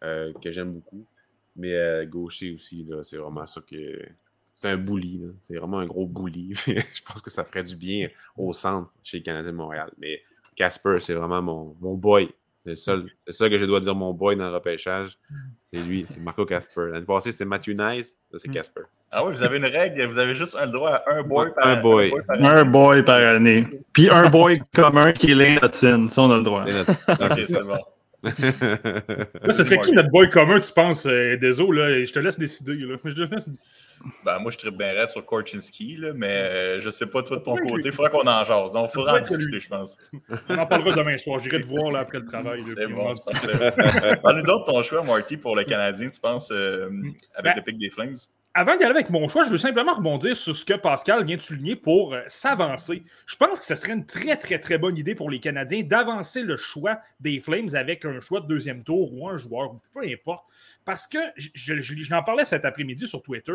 [0.00, 1.06] que j'aime beaucoup.
[1.54, 4.02] Mais gaucher aussi, c'est vraiment ça que.
[4.54, 5.20] C'est un bully.
[5.38, 6.54] C'est vraiment un gros bully.
[6.66, 9.92] je pense que ça ferait du bien au centre chez le Canadien de Montréal.
[9.98, 10.22] Mais
[10.56, 12.28] Casper, c'est vraiment mon, mon boy.
[12.74, 15.16] C'est ça que je dois dire mon boy dans le repêchage.
[15.72, 16.88] C'est lui, c'est Marco Casper.
[16.90, 18.16] L'année passée, c'est Matthew Nice.
[18.32, 18.82] Là, c'est Casper.
[19.12, 20.04] Ah oui, vous avez une règle.
[20.06, 22.06] Vous avez juste un droit à un boy par, un boy.
[22.06, 23.66] Un boy par, un boy par année.
[23.92, 26.08] Puis un boy commun qui est Lane Hudson.
[26.10, 26.64] Ça, on a le droit.
[26.64, 27.78] ok, c'est bon.
[28.26, 32.04] Là, ce serait qui notre boy commun, tu penses, euh, Désolé, là?
[32.04, 32.74] Je te laisse décider.
[32.74, 32.96] Là.
[33.04, 33.48] Je te laisse...
[34.24, 37.38] Ben, moi, je tripe bien raide sur Korchinski, là, mais euh, je sais pas, toi,
[37.38, 37.86] de ton côté.
[37.88, 38.72] Il faudra qu'on en jase.
[38.72, 39.96] Donc, il faudra en discuter, je pense.
[40.48, 41.38] On en parlera demain soir.
[41.38, 42.60] J'irai te voir là, après le travail.
[42.62, 43.12] C'est bon,
[44.22, 46.90] Parle-nous d'autre ton choix, Marty, pour le Canadien, tu penses, euh,
[47.34, 48.16] avec ben, le pic des Flames?
[48.58, 51.36] Avant d'y aller avec mon choix, je veux simplement rebondir sur ce que Pascal vient
[51.36, 53.02] de souligner pour euh, s'avancer.
[53.26, 56.40] Je pense que ce serait une très, très, très bonne idée pour les Canadiens d'avancer
[56.40, 60.46] le choix des Flames avec un choix de deuxième tour ou un joueur, peu importe.
[60.86, 63.52] Parce que j'en parlais cet après-midi sur Twitter.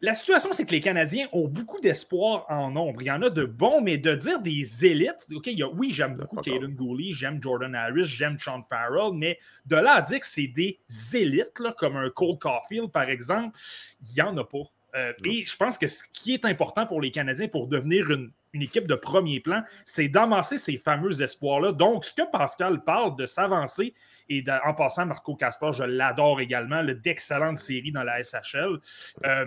[0.00, 3.00] La situation, c'est que les Canadiens ont beaucoup d'espoir en nombre.
[3.00, 5.68] Il y en a de bons, mais de dire des élites, OK, il y a,
[5.68, 10.02] oui, j'aime beaucoup Caden Gooley, j'aime Jordan Harris, j'aime Sean Farrell, mais de là à
[10.02, 10.78] dire que c'est des
[11.14, 13.56] élites, là, comme un Cole Caulfield, par exemple,
[14.02, 14.70] il n'y en a pas.
[14.94, 18.30] Euh, et je pense que ce qui est important pour les Canadiens pour devenir une,
[18.52, 21.72] une équipe de premier plan, c'est d'amasser ces fameux espoirs-là.
[21.72, 23.94] Donc, ce que Pascal parle de s'avancer,
[24.28, 28.78] et en passant, Marco Casper, je l'adore également, d'excellentes séries dans la SHL.
[29.24, 29.44] Euh,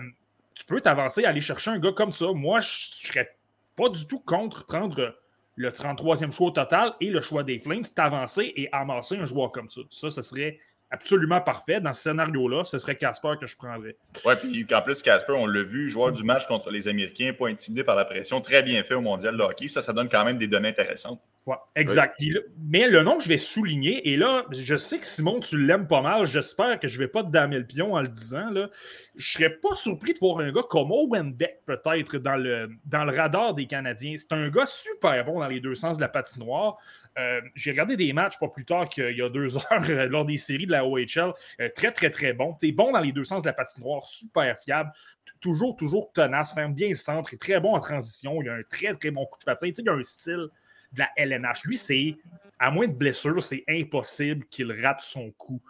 [0.58, 2.32] tu peux t'avancer, aller chercher un gars comme ça.
[2.34, 3.36] Moi, je ne serais
[3.76, 5.14] pas du tout contre prendre
[5.54, 9.52] le 33e choix au total et le choix des Flames, t'avancer et amasser un joueur
[9.52, 9.82] comme ça.
[9.88, 10.58] Ça, ce serait
[10.90, 13.96] absolument parfait, dans ce scénario-là, ce serait Casper que je prendrais.
[14.24, 17.48] Ouais, puis en plus, Casper, on l'a vu, joueur du match contre les Américains, pas
[17.48, 19.68] intimidé par la pression, très bien fait au mondial de hockey.
[19.68, 21.20] Ça, ça donne quand même des données intéressantes.
[21.48, 22.20] Ouais, exact.
[22.58, 25.88] Mais le nom que je vais souligner, et là, je sais que Simon, tu l'aimes
[25.88, 26.26] pas mal.
[26.26, 28.50] J'espère que je vais pas te damer le pion en le disant.
[28.50, 28.68] Là.
[29.16, 33.06] Je serais pas surpris de voir un gars comme Owen Beck, peut-être, dans le, dans
[33.06, 34.14] le radar des Canadiens.
[34.18, 36.76] C'est un gars super bon dans les deux sens de la patinoire.
[37.18, 40.26] Euh, J'ai regardé des matchs pas plus tard qu'il y a deux heures euh, lors
[40.26, 41.32] des séries de la OHL.
[41.62, 42.52] Euh, très, très, très bon.
[42.60, 44.92] T'es bon dans les deux sens de la patinoire, super fiable.
[45.40, 48.42] Toujours, toujours tenace, ferme bien le centre, est très bon en transition.
[48.42, 49.70] Il a un très, très bon coup de patin.
[49.74, 50.48] Il a un style
[50.92, 51.64] de la LNH.
[51.64, 52.16] Lui, c'est,
[52.58, 55.60] à moins de blessure, c'est impossible qu'il rate son coup.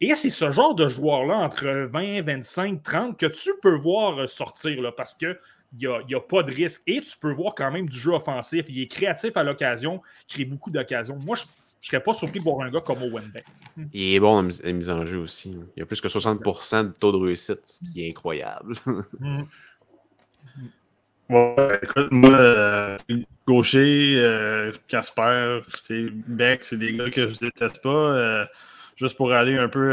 [0.00, 4.26] Et c'est ce genre de joueur-là, entre 20, 25, 30, que tu peux voir euh,
[4.26, 5.38] sortir, là, parce que
[5.78, 6.82] il n'y a, pas de risque.
[6.86, 8.64] Et tu peux voir quand même du jeu offensif.
[8.68, 11.18] Il est créatif à l'occasion, crée beaucoup d'occasions.
[11.24, 11.46] Moi, je ne
[11.80, 13.44] serais pas surpris de voir un gars comme Owen Beck.
[13.92, 15.50] Il est bon à mise- en jeu aussi.
[15.76, 18.74] Il y a plus que 60% de taux de réussite, ce qui est incroyable.
[21.28, 22.96] Ouais, écoute, moi, euh,
[23.46, 27.88] Gaucher, euh, Casper, c'est Beck, c'est des gars que je déteste pas.
[28.16, 28.46] euh,
[28.94, 29.90] juste pour aller un peu.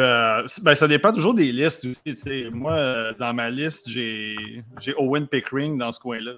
[0.61, 2.45] ben, ça dépend toujours des listes aussi.
[2.51, 4.45] Moi, euh, dans ma liste, j'ai
[4.97, 6.33] Owen Pickering dans ce coin-là.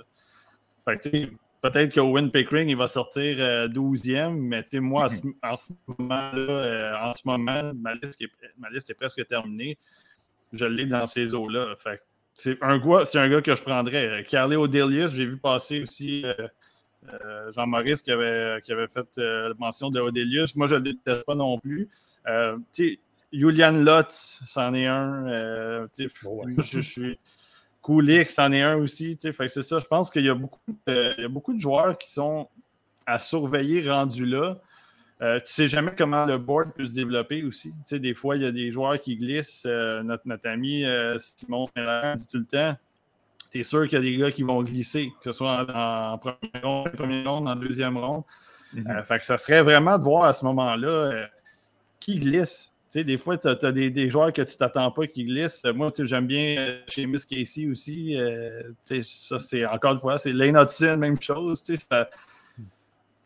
[0.86, 1.30] Fait que, tu sais,
[1.62, 5.72] peut-être que Owen Pickering, il va sortir euh, 12e, mais moi, en ce, en ce
[5.98, 9.78] moment-là, en ce moment, ma liste, est, ma liste est presque terminée.
[10.54, 11.76] Je l'ai dans ces eaux-là.
[11.80, 12.02] Fait
[12.36, 14.08] c'est un, gars, c'est un gars que je prendrais.
[14.08, 16.34] Euh, Carly Odelius, j'ai vu passer aussi euh,
[17.10, 20.56] euh, Jean-Maurice qui avait, qui avait fait euh, mention de Odelius.
[20.56, 21.90] Moi, je ne le déteste pas non plus.
[23.32, 25.88] Julian Lutz, c'en est un.
[25.96, 26.14] Tu sais,
[26.58, 27.20] je, je suis.
[27.84, 29.18] Kulik, c'en est un aussi.
[29.22, 29.80] Fait que c'est ça.
[29.80, 32.48] Je pense qu'il y, a beaucoup de- il y a beaucoup de joueurs qui sont
[33.06, 34.58] à surveiller rendus là.
[35.22, 37.70] Euh, tu sais jamais comment le board peut se développer aussi.
[37.70, 39.64] Tu sais, des fois, il y a des joueurs qui glissent.
[39.66, 42.76] Euh, notre, notre ami euh, Simon Saint-Laurent dit tout le temps
[43.52, 46.14] tu es sûr qu'il y a des gars qui vont glisser, que ce soit en,
[46.14, 48.24] en première ronde, en première ronde, en deuxième ronde.
[49.06, 51.30] Fait que ça serait vraiment de voir à ce moment-là
[52.02, 52.74] qui glisse.
[52.92, 55.64] Tu sais, des fois, tu as, des, des joueurs que tu t'attends pas qui glissent.
[55.74, 58.18] Moi, tu sais, j'aime bien chez Miss Casey aussi.
[59.06, 61.64] ça, c'est encore une fois, c'est Lane Hudson, même chose.
[61.64, 62.10] tu sais, ça-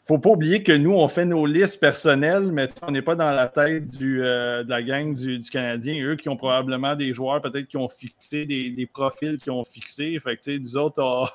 [0.10, 3.30] faut pas oublier que nous, on fait nos listes personnelles, mais on n'est pas dans
[3.30, 6.04] la tête du, euh, de la gang du, du Canadien.
[6.04, 9.64] Eux qui ont probablement des joueurs, peut-être qui ont fixé des, des profils qui ont
[9.64, 10.20] fixé.
[10.20, 11.28] Fait que, nous autres, on,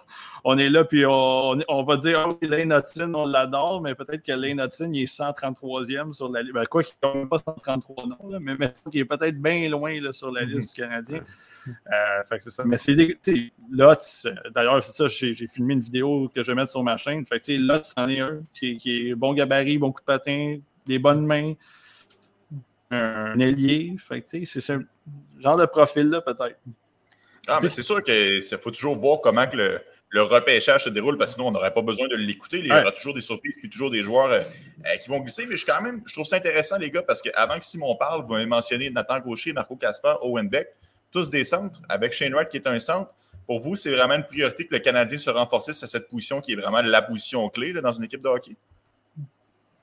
[0.42, 4.32] on est là, puis on, va dire, oh, Lane Hudson, on l'adore, mais peut-être que
[4.32, 6.54] Lane Hudson, il est 133e sur la liste.
[6.54, 8.56] Ben, quoi qu'il n'est pas 133 non, là, mais
[8.90, 11.20] qu'il est peut-être bien loin là, sur la liste du Canadien.
[11.92, 12.64] Euh, fait que c'est ça.
[12.64, 12.94] Mais c'est
[13.70, 16.82] Lotz, euh, d'ailleurs, c'est ça, j'ai j'ai filmé une vidéo que je vais mettre sur
[16.82, 17.24] ma chaîne.
[17.26, 19.90] Fait que, tu sais, Lotz, c'en est un qui, est- qui est bon gabarit, bon
[19.92, 21.54] coup de patin, des bonnes mains,
[22.90, 23.94] un ailier.
[23.98, 24.84] Fait que, tu sais, c'est ce
[25.42, 26.58] genre de profil-là, peut-être.
[27.46, 29.78] Ah, mais c'est sûr qu'il faut toujours voir comment que le,
[30.10, 32.58] le repêchage se déroule, parce que sinon, on n'aurait pas besoin de l'écouter.
[32.58, 32.92] Il y aura Ouais.
[32.94, 34.40] toujours des surprises, puis toujours des joueurs euh,
[34.86, 35.44] euh, qui vont glisser.
[35.46, 38.24] Mais je, quand même, je trouve ça intéressant, les gars, parce qu'avant que Simon parle,
[38.26, 40.68] vous avez mentionné Nathan Gaucher, Marco Casper, Owen Beck,
[41.14, 43.14] tous des centres, avec Shane Wright qui est un centre.
[43.46, 46.52] Pour vous, c'est vraiment une priorité que le Canadien se renforcisse à cette position qui
[46.52, 48.56] est vraiment la position clé dans une équipe de hockey?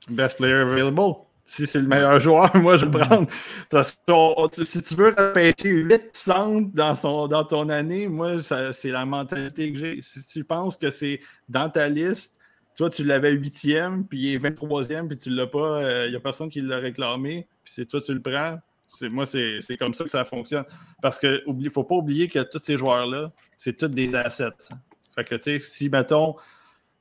[0.09, 1.15] Best player available.
[1.45, 6.69] Si c'est le meilleur joueur, moi, je le tu- si tu veux repêcher 8 centres
[6.73, 9.99] dans, son, dans ton année, moi, c'est la mentalité que j'ai.
[10.01, 12.39] Si tu penses que c'est dans ta liste,
[12.75, 16.19] toi, tu l'avais 8e, puis il est 23e, puis tu l'as pas, il n'y a
[16.19, 18.57] personne qui l'a réclamé, puis c'est toi, tu le prends.
[18.93, 20.65] C'est, moi, c'est, c'est comme ça que ça fonctionne.
[21.01, 24.49] Parce qu'il ne faut pas oublier que tous ces joueurs-là, c'est tous des assets.
[25.15, 26.36] Fait que, tu sais, si, mettons,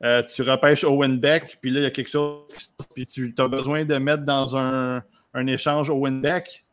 [0.04, 2.86] euh, tu repêches Owen Beck, puis là, il y a quelque chose, qui se passe,
[2.94, 5.02] puis tu as besoin de mettre dans un,
[5.34, 6.64] un échange Owen Beck.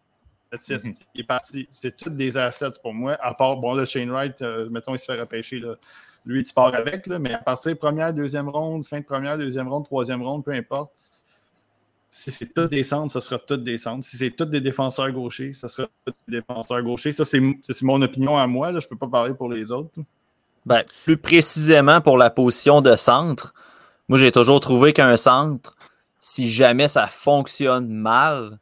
[0.51, 0.83] That's it.
[0.83, 0.93] Mhm.
[1.15, 1.67] Il est parti.
[1.71, 3.17] C'est toutes des assets pour moi.
[3.19, 5.59] À part, bon, là, Shane Wright, euh, mettons, il se fait repêcher.
[5.59, 5.75] Là.
[6.25, 9.37] Lui, tu pars avec, là, mais à partir de première, deuxième ronde, fin de première,
[9.37, 10.91] deuxième ronde, troisième ronde, peu importe.
[12.09, 14.05] Si c'est tout des centres, ça sera tout des centres.
[14.05, 17.11] Si c'est tous des défenseurs gauchers, ça sera tous des défenseurs gauchers.
[17.11, 18.71] Ça, c'est c'est mon opinion à moi.
[18.71, 18.79] Là.
[18.79, 19.91] Je ne peux pas parler pour les autres.
[20.65, 23.53] Ben, plus précisément pour la position de centre,
[24.09, 25.77] moi j'ai toujours trouvé qu'un centre,
[26.19, 28.59] si jamais ça fonctionne mal,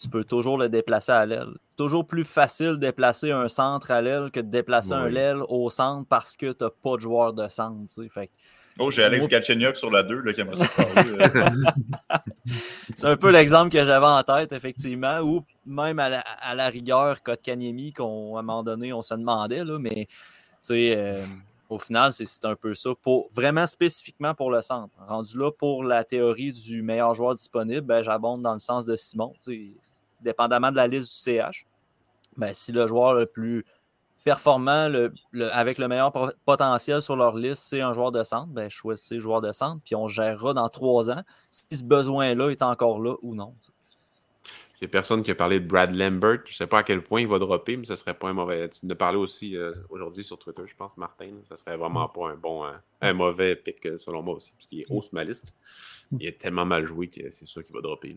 [0.00, 1.52] tu peux toujours le déplacer à l'aile.
[1.68, 5.42] C'est toujours plus facile de déplacer un centre à l'aile que de déplacer un l'aile
[5.48, 7.92] au centre parce que tu n'as pas de joueur de centre.
[8.10, 8.32] Fait que
[8.78, 11.10] Oh, j'ai Alex Galchenyuk sur la 2 là, qui aimerait ça parler.
[11.10, 12.18] euh.
[12.94, 16.68] C'est un peu l'exemple que j'avais en tête, effectivement, ou même à la, à la
[16.68, 20.10] rigueur, Kotkaniemi, qu'on, à un moment donné, on se demandait, là, mais tu
[20.62, 21.24] sais, euh,
[21.68, 22.90] au final, c'est, un peu ça.
[23.00, 24.94] Pour, vraiment spécifiquement pour le centre.
[24.98, 28.94] Rendu là, pour la théorie du meilleur joueur disponible, ben, j'abonde dans le sens de
[28.94, 29.32] Simon.
[30.20, 31.66] dépendamment de la liste du CH.
[32.36, 33.64] Ben, si le joueur le plus
[34.24, 34.90] performant,
[35.52, 39.20] avec le meilleur po- potentiel sur leur liste, c'est un joueur de centre, ben, choisissez
[39.20, 43.14] joueur de centre, puis on gérera dans trois ans si ce besoin-là est encore là
[43.22, 43.54] ou non.
[44.80, 46.40] Il y a personne qui a parlé de Brad Lambert.
[46.44, 48.32] Je ne sais pas à quel point il va dropper, mais ce serait pas un
[48.32, 48.68] mauvais.
[48.68, 51.30] Tu as parlé aussi euh, aujourd'hui sur Twitter, je pense, Martin.
[51.48, 54.66] Ce serait vraiment pas un bon, euh, un mauvais pick euh, selon moi aussi, parce
[54.66, 55.54] qu'il est haut sur ma liste.
[56.18, 58.16] Il est tellement mal joué que c'est sûr qu'il va dropper.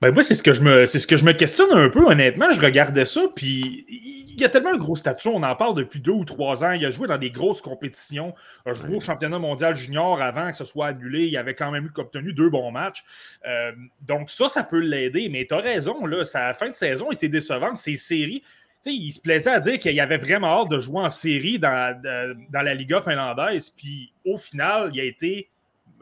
[0.00, 2.02] Ben moi, c'est ce que je me c'est ce que je me questionne un peu,
[2.06, 2.50] honnêtement.
[2.52, 6.00] Je regardais ça, puis il y a tellement un gros statut, on en parle depuis
[6.00, 6.72] deux ou trois ans.
[6.72, 8.32] Il a joué dans des grosses compétitions.
[8.64, 11.26] Il a joué au championnat mondial junior avant que ce soit annulé.
[11.26, 13.04] Il avait quand même eu obtenu deux bons matchs.
[13.46, 15.28] Euh, donc ça, ça peut l'aider.
[15.28, 17.76] Mais tu as raison, là, sa fin de saison était décevante.
[17.76, 18.40] Ces séries.
[18.82, 21.58] tu sais, il se plaisait à dire qu'il avait vraiment hâte de jouer en série
[21.58, 23.68] dans, de- dans la Liga finlandaise.
[23.68, 25.50] Puis au final, il a été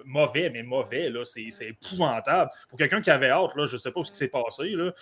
[0.04, 2.50] mauvais, mais mauvais, là, c'est c'est épouvantable.
[2.68, 4.92] Pour quelqu'un qui avait hâte, là, je ne sais pas ce qui s'est passé, là,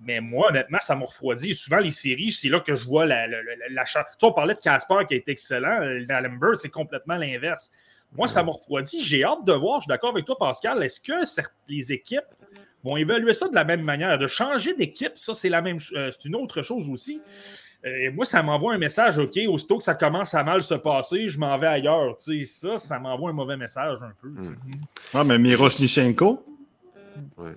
[0.00, 1.54] mais moi, honnêtement, ça m'a refroidi.
[1.54, 4.04] Souvent, les séries, c'est là que je vois la, la, la, la chance.
[4.10, 5.82] Tu sais, on parlait de Casper qui a été excellent.
[5.82, 7.70] euh, Dans Lambert, c'est complètement l'inverse.
[8.14, 9.02] Moi, ça m'a refroidi.
[9.02, 10.82] J'ai hâte de voir, je suis d'accord avec toi, Pascal.
[10.82, 12.20] Est-ce que certes- les équipes
[12.84, 14.18] vont évaluer ça de la même manière?
[14.18, 17.22] De changer d'équipe, ça, c'est la même euh, c'est une autre chose aussi.
[17.84, 21.28] Euh, moi, ça m'envoie un message, OK, aussitôt que ça commence à mal se passer,
[21.28, 22.16] je m'en vais ailleurs.
[22.16, 24.32] Tu sais, ça, ça m'envoie un mauvais message un peu.
[24.40, 25.18] tu sais.
[25.18, 26.44] Ouais, mais Miroshnichenko,
[27.36, 27.56] Ben,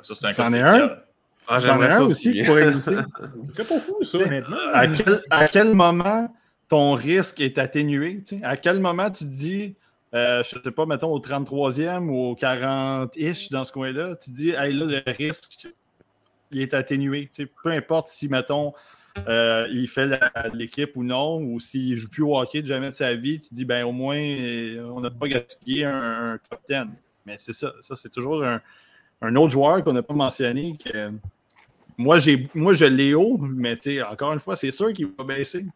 [0.00, 1.04] ça, c'est un cas spécial.
[1.50, 2.96] Ah, j'en ai j'aimerais un ça aussi qui pourrait glisser?
[3.52, 4.56] C'est pas fou, ça, honnêtement.
[4.74, 6.32] à, quel, à quel moment
[6.68, 8.22] ton risque est atténué?
[8.22, 8.44] tu sais?
[8.44, 9.74] À quel moment tu te dis,
[10.14, 14.36] euh, je sais pas, mettons au 33e ou au 40-ish dans ce coin-là, tu te
[14.36, 15.68] dis, hey, là, le risque,
[16.50, 17.30] il est atténué.
[17.32, 17.52] tu sais?
[17.64, 18.74] Peu importe si, mettons,
[19.26, 20.08] euh, il fait
[20.54, 23.52] l'équipe ou non, ou s'il joue plus au hockey de jamais de sa vie, tu
[23.54, 26.76] dis, ben au moins, euh, on n'a pas gaspillé un, un top 10.
[27.26, 28.60] Mais c'est ça, ça c'est toujours un,
[29.20, 30.76] un autre joueur qu'on n'a pas mentionné.
[30.82, 31.10] Que,
[31.98, 35.08] moi, j'ai, moi, je l'ai haut, mais tu sais, encore une fois, c'est sûr qu'il
[35.18, 35.66] va baisser.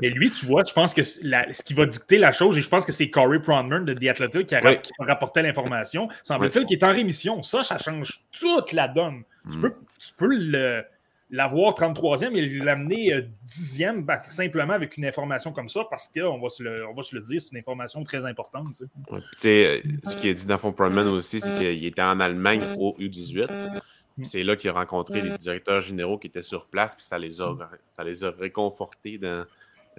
[0.00, 2.60] Mais lui, tu vois, je pense que la- ce qui va dicter la chose, et
[2.62, 4.80] je pense que c'est Corey Pronman de The Athletic qui a, Oui.
[4.80, 6.08] qui a rapporté l'information.
[6.22, 7.42] Semble-t-il qu'il est en rémission.
[7.42, 9.22] Ça, ça change toute la donne.
[9.50, 9.60] Tu Mm.
[9.60, 10.84] peux, tu peux le-
[11.32, 16.38] l'avoir 33e et l'amener euh, 10e bah, simplement avec une information comme ça parce qu'on
[16.38, 18.82] va, se le- va se le dire, c'est une information très importante.
[19.66, 20.74] euh, ce qui est dit dans Fond
[21.12, 23.48] aussi, c'est qu'il était en Allemagne au U18.
[24.16, 27.18] Puis C'est là qu'il a rencontré les directeurs généraux qui étaient sur place, puis ça
[27.18, 27.56] les a,
[28.04, 29.46] les a réconfortés dans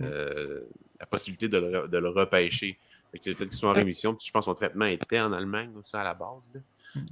[0.01, 0.61] euh,
[0.99, 2.77] la possibilité de le, repêcher.
[3.25, 5.71] Le fait qu'ils soient en rémission, puis je pense que son traitement était en Allemagne,
[5.99, 6.49] à la base.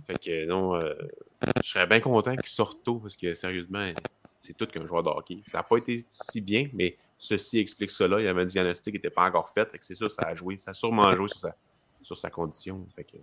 [0.06, 0.94] Fait que non, euh,
[1.64, 3.92] je serais bien content qu'il sorte tôt, parce que sérieusement,
[4.42, 5.40] c'est tout qu'un joueur de hockey.
[5.46, 8.20] Ça n'a pas été si bien, mais ceci explique cela.
[8.20, 10.58] Il y avait un diagnostic qui n'était pas encore fait, c'est sûr, ça a joué,
[10.58, 11.56] ça a sûrement joué sur sa,
[12.02, 12.82] sur sa condition.
[12.96, 13.18] Fait que,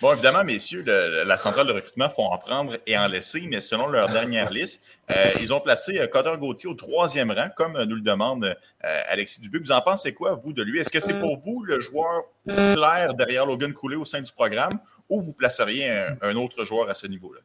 [0.00, 3.60] Bon, évidemment, messieurs, le- la centrale de recrutement font en prendre et en laisser, mais
[3.60, 7.76] selon leur dernière liste, euh, ils ont placé euh, Coder Gauthier au troisième rang, comme
[7.76, 9.58] euh, nous le demande euh, Alexis Dubé.
[9.58, 10.80] Vous en pensez quoi, vous, de lui?
[10.80, 14.78] Est-ce que c'est pour vous le joueur clair derrière Logan Cooley au sein du programme
[15.08, 17.40] ou vous placeriez un, un autre joueur à ce niveau-là?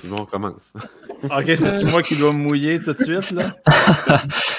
[0.00, 0.72] Simon, on commence.
[1.24, 3.56] Ok, c'est moi qui dois me mouiller tout de suite, là?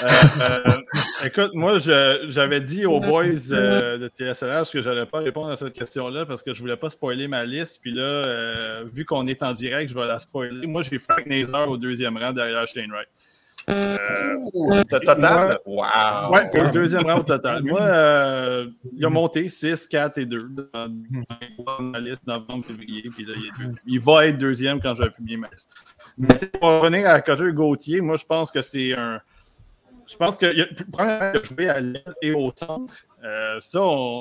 [0.02, 0.08] Euh,
[0.40, 0.78] euh,
[1.26, 5.50] écoute, moi, je- j'avais dit aux boys euh, de TSLH que je n'allais pas répondre
[5.50, 7.80] à cette question-là parce que je voulais pas spoiler ma liste.
[7.82, 10.68] Puis là, euh, vu qu'on est en direct, je vais la spoiler.
[10.68, 13.10] Moi, j'ai Frank Nazer au deuxième rang derrière Shane Wright.
[13.70, 15.60] T- Total?
[15.66, 16.32] Wow!
[16.32, 17.64] Ouais, au deuxième rang au total.
[17.64, 20.88] Moi, euh, il a monté 6, 4 et 2 dans,
[21.66, 23.04] dans ma liste novembre, février.
[23.16, 25.68] Puis là, il, est deux- il va être deuxième quand je vais publier ma liste.
[26.18, 29.22] Mais pour revenir à Cotter Gauthier, moi, je pense que c'est un.
[30.08, 30.48] Je pense que
[30.92, 32.94] premièrement, il a joué à l'aile et au centre.
[33.24, 33.80] Euh, ça,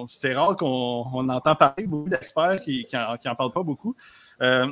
[0.09, 3.97] c'est rare qu'on on entend parler, beaucoup d'experts qui n'en qui en parlent pas beaucoup.
[4.43, 4.67] Euh,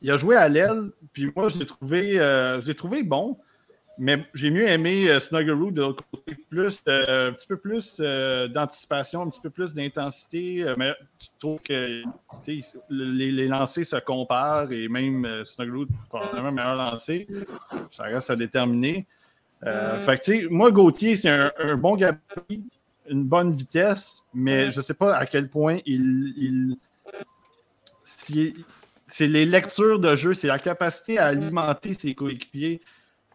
[0.00, 3.36] il a joué à l'aile, puis moi, je l'ai trouvé, euh, je l'ai trouvé bon.
[3.98, 7.98] Mais j'ai mieux aimé euh, Snuggeroo de l'autre côté, plus, euh, un petit peu plus
[8.00, 10.64] euh, d'anticipation, un petit peu plus d'intensité.
[10.64, 12.02] euh, mais je trouve que
[12.90, 17.26] les, les lancers se comparent et même Snuggeroo, probablement meilleur lancé.
[17.90, 19.06] Ça reste à déterminer.
[19.62, 22.64] Fait que, tu sais, moi, Gauthier, c'est un, un bon gabarit,
[23.08, 26.34] une bonne vitesse, mais je ne sais pas à quel point il.
[26.36, 26.76] il
[28.02, 32.80] c'est les lectures de jeu, c'est la capacité à alimenter ses coéquipiers.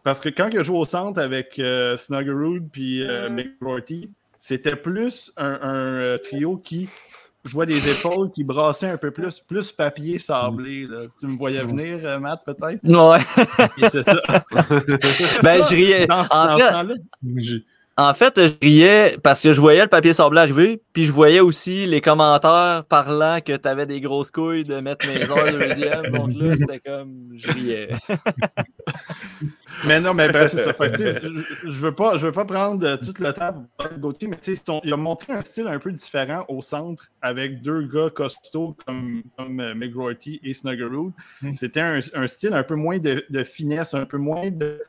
[0.02, 4.76] Parce que quand il a joué au centre avec euh, Snuggerud puis euh, McGrorty, c'était
[4.76, 6.88] plus un, un, euh, trio qui
[7.44, 10.86] jouait des épaules, qui brassait un peu plus, plus papier sablé.
[10.86, 11.02] là.
[11.18, 12.80] Tu me voyais venir, euh, Matt, peut-être?
[12.84, 13.20] Ouais.
[13.78, 14.20] Et c'est ça.
[15.42, 16.06] ben, je riais.
[16.06, 16.94] Dans, En dans fait- ce temps-là.
[17.96, 21.40] En fait, je riais parce que je voyais le papier sablé arriver, puis je voyais
[21.40, 26.06] aussi les commentaires parlant que tu avais des grosses couilles de mettre mes heures deuxième.
[26.12, 27.30] Donc là, c'était comme.
[27.36, 27.88] Je riais.
[29.86, 30.72] Mais non, mais bref, c'est ça.
[30.72, 31.20] Fait que, tu sais,
[31.64, 34.00] je, je veux pas, je veux pas prendre euh, tout le temps pour parler de
[34.00, 37.62] Gauthier, mais tu sais, il a montré un style un peu différent au centre avec
[37.62, 41.12] deux gars costauds comme, comme euh, McGroarty et Snuggerud.
[41.42, 41.54] Mm.
[41.54, 44.80] C'était un, un style un peu moins de, de finesse, un peu moins de.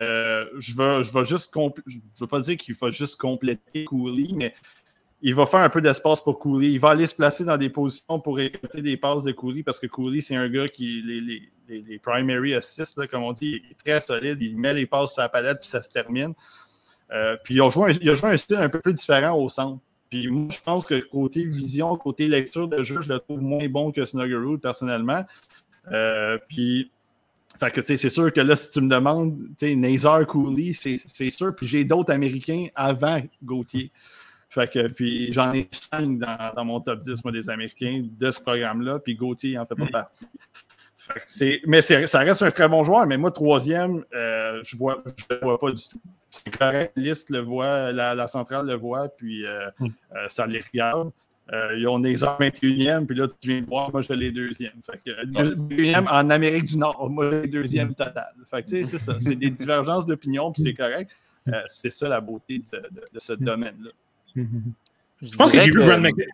[0.00, 4.28] Euh, je vais, je vais juste je veux pas dire qu'il va juste compléter Cooley,
[4.34, 4.54] mais
[5.20, 6.72] il va faire un peu d'espace pour Cooley.
[6.72, 9.78] Il va aller se placer dans des positions pour récolter des passes de Cooley parce
[9.78, 13.70] que Cooley, c'est un gars qui, les, les, les, primary assists, comme on dit, il
[13.70, 14.38] est très solide.
[14.40, 16.34] Il met les passes sur la palette puis ça se termine.
[17.12, 19.48] Euh, puis il a, joué un, a joué un style un peu plus différent au
[19.48, 19.80] centre.
[20.12, 23.66] Puis moi, je pense que côté vision, côté lecture de jeu, je le trouve moins
[23.68, 25.24] bon que Snuggerud, personnellement.
[25.90, 26.91] Euh, puis,
[27.70, 31.54] fait que, c'est sûr que là, si tu me demandes, Nazar Cooley, c'est sûr.
[31.54, 33.90] Puis j'ai d'autres Américains avant Gauthier.
[34.48, 38.30] Fait que, puis j'en ai cinq dans, dans mon top 10, moi, des Américains de
[38.30, 40.26] ce programme-là, puis Gauthier en fait pas partie.
[40.96, 44.76] Fait que c'est- mais ça reste un très bon joueur, mais moi, troisième, euh, je
[44.76, 46.00] vois, je le vois pas du tout.
[46.30, 50.60] C'est correct, List le voit, la, la centrale le voit, puis euh, euh, ça les
[50.60, 51.10] regarde.
[51.52, 54.30] Euh, ils ont des heures 21e, puis là, tu viens de voir, moi, je les
[54.32, 54.72] deuxième.
[54.90, 58.28] Fait que, euh, deuxième en Amérique du Nord, moi, les deuxième total.
[58.50, 59.16] Fait que, tu sais, c'est ça.
[59.18, 61.10] C'est des divergences d'opinion, puis c'est correct.
[61.48, 63.90] Euh, c'est ça la beauté de, de- de ce domaine-là.
[64.34, 66.28] Je pense que j'ai vu Grand McCagg.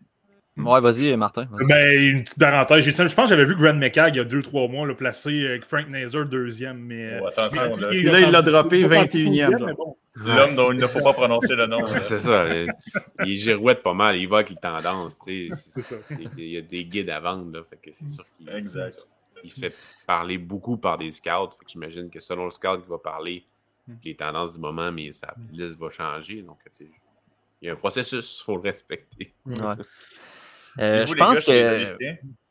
[0.56, 1.46] Ouais, vas-y, Martin.
[1.52, 1.66] vas-y.
[1.68, 2.84] Ben, une petite parenthèse.
[2.84, 5.46] J'ai- Je pense que j'avais vu Grand McCagg il y a 2-3 mois, là, placé
[5.46, 6.78] avec Frank Nazer deuxième.
[6.78, 7.88] Mais, Oh, attention, là.
[7.90, 9.74] Puis là, il l'a droppé pas 21e, mais genre.
[9.76, 9.96] bon.
[10.24, 11.84] L'homme dont il ne faut pas prononcer le nom.
[12.02, 12.46] C'est ça.
[13.24, 14.16] Il girouette pas mal.
[14.16, 14.42] Il va
[15.10, 15.96] ça.
[15.98, 17.52] C'est- Il y a des guides à vendre.
[17.52, 19.06] Là, fait que c'est sûr qu'il Exact.
[19.44, 19.74] il se fait
[20.06, 21.50] parler beaucoup par des scouts.
[21.58, 23.44] Fait que j'imagine que selon le scout qui va parler,
[23.86, 23.94] Hmm.
[24.04, 26.42] les tendances du moment, mais sa liste va changer.
[26.42, 29.32] Donc, il y a un processus, il faut le respecter.
[29.46, 29.54] Ouais.
[30.80, 31.96] Euh, vous, je pense que.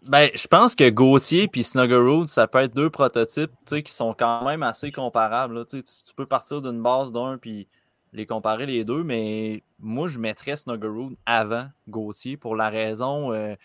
[0.07, 4.45] Ben, je pense que Gauthier et Snuggerud, ça peut être deux prototypes qui sont quand
[4.45, 5.55] même assez comparables.
[5.55, 5.65] là.
[5.65, 5.83] Tu,
[6.15, 7.67] peux partir d'une base d'un puis
[8.13, 13.55] les comparer les deux, mais moi, je mettrais Snuggerud avant Gauthier pour la raison euh,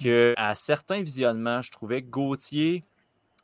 [0.00, 2.82] que à certains visionnements, je trouvais que Gauthier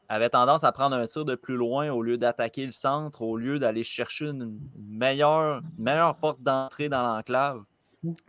[0.08, 3.36] avait tendance à prendre un tir de plus loin au lieu d'attaquer le centre, au
[3.36, 7.62] lieu d'aller chercher une meilleure, meilleure porte d'entrée dans l'enclave,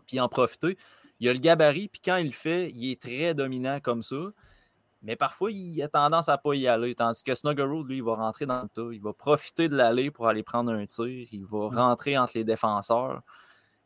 [0.06, 0.78] puis en profiter.
[1.26, 4.16] Il a le gabarit, puis quand il le fait, il est très dominant comme ça.
[5.02, 6.94] Mais parfois, il a tendance à pas y aller.
[6.94, 8.94] Tandis que Snuggerud, lui, il va rentrer dans le tas.
[8.94, 11.28] Il va profiter de l'aller pour aller prendre un tir.
[11.32, 13.24] Il va rentrer entre les défenseurs.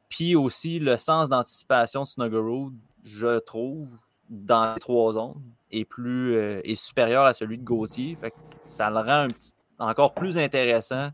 [0.10, 2.74] Puis aussi, le sens d'anticipation de Snuggerud,
[3.04, 3.88] je trouve,
[4.30, 8.18] dans les trois zones, est, plus, euh, est supérieur à celui de Gauthier.
[8.20, 11.12] Fait que ça le rend un petit- encore plus intéressant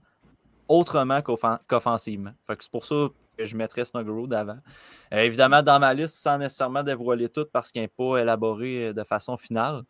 [0.67, 2.33] autrement qu'offen- qu'offensivement.
[2.59, 4.57] C'est pour ça que je mettrais Snuggerud avant.
[5.13, 8.93] Euh, évidemment, dans ma liste, sans nécessairement dévoiler tout parce qu'il n'est pas élaboré euh,
[8.93, 9.83] de façon finale,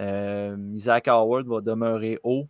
[0.00, 2.46] euh, Isaac Howard va demeurer haut.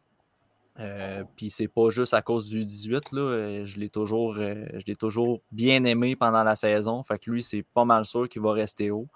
[0.79, 3.13] Euh, Puis c'est pas juste à cause du 18.
[3.13, 7.03] Là, je l'ai toujours, je toujours bien aimé pendant la saison.
[7.03, 9.09] Fait que lui, c'est pas mal sûr qu'il va rester haut.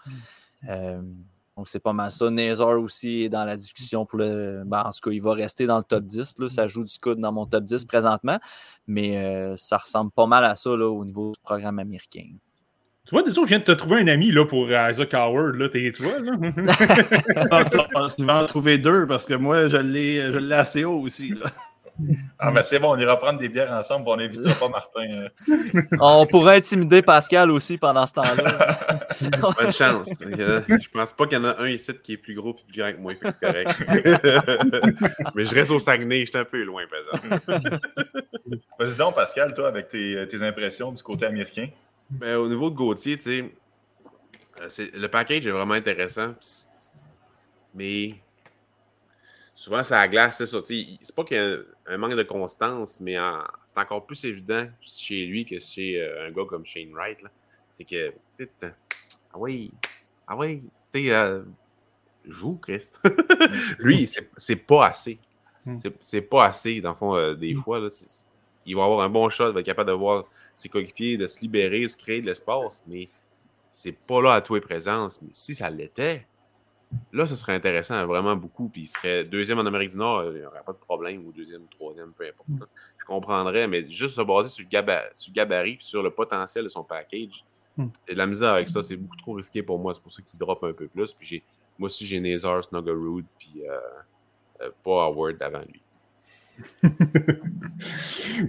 [0.69, 1.03] Euh,
[1.57, 2.31] donc c'est pas mal ça.
[2.31, 4.63] Nazar aussi est dans la discussion pour le.
[4.65, 6.35] ben, en tout cas, il va rester dans le top 10.
[6.39, 6.49] Là.
[6.49, 8.39] Ça joue du coude dans mon top 10 présentement.
[8.87, 12.27] Mais euh, ça ressemble pas mal à ça là, au niveau du programme américain.
[13.07, 15.57] Tu vois, déjà, je viens de te trouver un ami là, pour euh, Isaac Howard.
[15.57, 17.65] Là, t'es- tu vois, là?
[17.71, 21.01] Toi, tu vas en trouver deux parce que moi, je l'ai je l'ai assez haut
[21.01, 21.31] aussi.
[21.31, 21.51] là.
[22.39, 25.03] Ah, ben c'est bon, on ira prendre des bières ensemble, on n'invitera pas Martin.
[25.11, 25.29] euh.
[26.01, 28.79] On pourrait intimider Pascal aussi pendant ce temps-là.
[29.59, 30.11] Bonne chance.
[30.11, 30.25] A-
[30.79, 32.81] Je pense pas qu'il y en a un ici qui est plus gros et plus
[32.81, 33.71] grand que moi, c'est correct.
[35.35, 37.79] Mais je reste au Saguenay, je suis un peu loin, par exemple.
[38.79, 41.69] Vas-y donc, Pascal, toi, avec tes, tes impressions du côté américain.
[42.09, 43.53] Ben, au niveau de Gauthier, tu sais,
[44.81, 46.35] euh, le package est vraiment intéressant.
[47.75, 48.15] Mais
[49.63, 50.59] souvent, c'est à la glace, c'est ça.
[50.65, 54.67] C'est pas qu'il y a un manque de constance, mais en- c'est encore plus évident
[54.81, 57.21] chez lui que chez euh, un gars comme Shane Wright.
[57.23, 57.31] là.
[57.71, 58.75] C'est que, tu sais,
[59.33, 59.71] ah oui,
[60.27, 61.43] ah oui, tu sais, euh,
[62.27, 62.99] joue, Christ.
[63.79, 65.19] lui, c'est- pas assez.
[65.67, 65.77] Hmm.
[66.01, 67.79] C'est- pas assez, dans le fond, euh, des fois.
[67.81, 67.89] Là,
[68.67, 71.27] il va avoir un bon shot, il va être capable de voir ses coéquipiers, de
[71.27, 73.09] se libérer, de se créer de l'espace, mais
[73.71, 75.21] c'est pas là à tous les présences.
[75.23, 76.27] Mais si ça l'était,
[77.13, 78.69] là, ce serait intéressant vraiment beaucoup.
[78.69, 81.25] Puis il serait deuxième en Amérique du Nord, euh, il n'y aurait pas de problème,
[81.27, 82.49] ou deuxième, troisième, peu importe.
[82.61, 82.67] là.
[82.99, 86.11] Je comprendrais, mais juste se baser sur le, gaba- sur le gabarit puis sur le
[86.11, 87.45] potentiel de son package,
[88.07, 88.83] j'ai de la misère avec ça.
[88.83, 89.95] C'est beaucoup trop risqué pour moi.
[89.95, 91.13] C'est pour ça qu'il drop un peu plus.
[91.15, 91.43] Puis j'ai,
[91.79, 93.79] moi aussi, j'ai Nazar, Snuggerud, puis euh,
[94.63, 95.81] euh, pas Howard avant lui.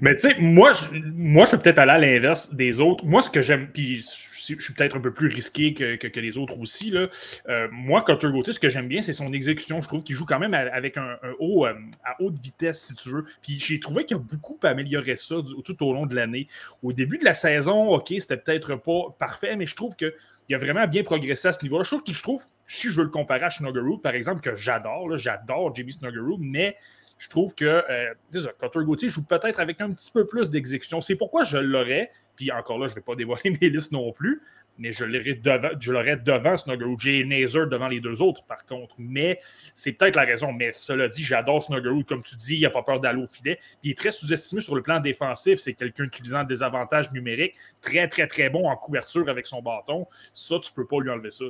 [0.02, 3.06] Mais tu sais, moi, je, moi, je peux peut-être aller à l'inverse des autres.
[3.06, 4.02] Moi, ce que j'aime, puis
[4.60, 6.94] je suis peut-être un peu plus risqué que, les autres aussi.
[6.96, 9.82] Euh, moi, Cutter Gauthier, ce que j'aime bien, c'est son exécution.
[9.82, 11.74] Je trouve qu'il joue quand même avec un, haut, euh,
[12.04, 13.26] à haute vitesse, si tu veux.
[13.42, 16.48] Puis j'ai trouvé qu'il a beaucoup amélioré ça tout au long de l'année.
[16.84, 20.14] Au début de la saison, OK, c'était peut-être pas parfait, mais je trouve qu'il
[20.52, 21.84] a vraiment bien progressé à ce niveau-là.
[21.84, 24.56] Je trouve que je trouve, si je veux le comparer à Snuggeroo, par exemple, que
[24.56, 26.78] j'adore, j'adore Jamie Snuggeroo, mais
[27.22, 28.14] je trouve que euh,
[28.60, 31.02] Cutter Gauthier joue peut-être avec un petit peu plus d'exécution.
[31.02, 32.12] C'est pourquoi je l'aurais.
[32.36, 34.42] Puis encore là, je ne vais pas dévoiler mes listes non plus,
[34.80, 36.98] mais je l'aurais devant, je l'aurais devant Snuggeroo.
[36.98, 38.96] J'ai Nazer devant les deux autres, par contre.
[38.98, 39.40] Mais
[39.76, 40.52] c'est peut-être la raison.
[40.52, 42.04] Mais cela dit, j'adore Snuggeroo.
[42.06, 43.60] Comme tu dis, il n'a pas peur d'aller au filet.
[43.84, 45.60] il est très sous-estimé sur le plan défensif.
[45.60, 47.54] C'est quelqu'un utilisant des avantages numériques.
[47.82, 50.08] Très, très, très bon en couverture avec son bâton.
[50.34, 51.46] Ça, tu ne peux pas lui enlever ça.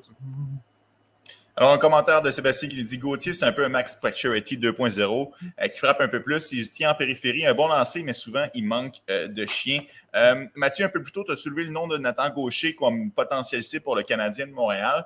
[1.58, 4.58] Alors, un commentaire de Sébastien qui lui dit Gauthier, c'est un peu un Max Pacioretty
[4.58, 6.54] 2.0 euh, qui frappe un peu plus.
[6.54, 9.82] Il tient en périphérie, un bon lancer, mais souvent, il manque euh, de chien.
[10.16, 13.12] Euh, Mathieu, un peu plus tôt, tu as soulevé le nom de Nathan Gaucher comme
[13.12, 15.06] potentiel C pour le Canadien de Montréal.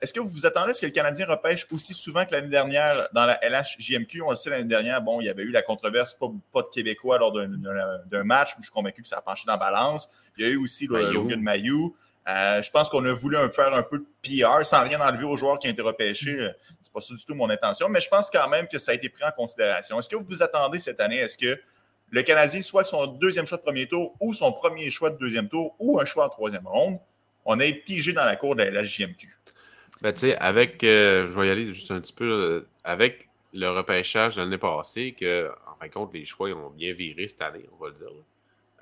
[0.00, 2.48] Est-ce que vous vous attendez à ce que le Canadien repêche aussi souvent que l'année
[2.48, 4.22] dernière dans la LHJMQ?
[4.22, 6.68] On le sait, l'année dernière, bon, il y avait eu la controverse, pas, pas de
[6.72, 8.54] Québécois lors d'un match.
[8.58, 10.10] Je suis convaincu que ça a penché dans la balance.
[10.36, 11.94] Il y a eu aussi le Logan Mayou.
[12.28, 15.36] Euh, je pense qu'on a voulu faire un peu de PR sans rien enlever aux
[15.36, 16.36] joueurs qui ont été repêchés.
[16.36, 16.54] Mm.
[16.80, 18.94] C'est pas ça du tout mon intention, mais je pense quand même que ça a
[18.94, 19.98] été pris en considération.
[19.98, 21.16] Est-ce que vous vous attendez cette année?
[21.16, 21.60] Est-ce que
[22.10, 25.48] le Canadien soit son deuxième choix de premier tour ou son premier choix de deuxième
[25.48, 26.98] tour ou un choix en troisième ronde,
[27.44, 29.28] on est pigé dans la cour de la JMQ?
[30.00, 33.68] Ben, tu sais, avec, euh, je vais y aller juste un petit peu, avec le
[33.68, 37.42] repêchage de l'année passée, que, en fin de compte, les choix ont bien viré cette
[37.42, 38.08] année, on va le dire.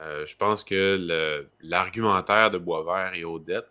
[0.00, 3.70] Euh, je pense que l'argumentaire de Boisvert et Odette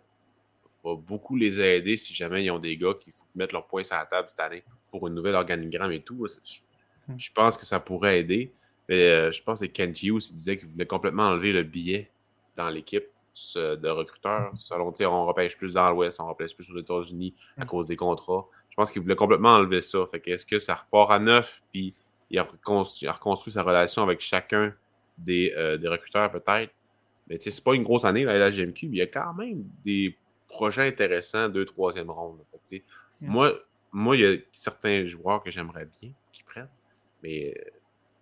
[0.84, 3.96] va beaucoup les aider si jamais ils ont des gars qui mettent leur points sur
[3.96, 6.26] la table cette année pour une nouvelle organigramme et tout.
[7.08, 7.18] Hmm.
[7.18, 8.52] Je, pense que ça pourrait aider.
[8.88, 12.10] Mais euh, je pense que Kent Hughes disait qu'il voulait complètement enlever le billet
[12.56, 13.06] dans l'équipe
[13.54, 14.52] de recruteurs.
[14.52, 14.56] Hmm.
[14.56, 17.68] Selon, on repêche plus dans l'Ouest, on repêche plus aux États-Unis à hmm.
[17.68, 18.46] cause des contrats.
[18.68, 20.06] Je pense qu'il voulait complètement enlever ça.
[20.06, 21.92] Fait que est-ce que ça repart à neuf, puis
[22.30, 24.72] il a reconstruit sa relation avec chacun
[25.28, 26.72] euh, des, recruteurs peut-être.
[27.28, 30.16] Mais c'est pas une grosse année, la LHGMQ, mais il y a quand même des
[30.48, 32.40] projets intéressants, deux, troisième ronde.
[33.20, 33.54] Moi,
[33.92, 36.68] moi, il y a certains joueurs que j'aimerais bien qu'ils prennent,
[37.22, 37.54] mais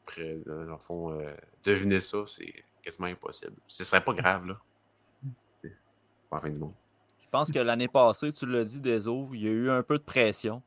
[0.02, 1.34] après, dans le fond, euh,
[1.64, 3.54] deviner ça, c'est quasiment impossible.
[3.66, 4.58] Ce serait pas grave, là.
[6.30, 6.74] Pas fin du monde.
[7.20, 9.98] Je pense que l'année passée, tu l'as dit, Deso, il y a eu un peu
[9.98, 10.62] de pression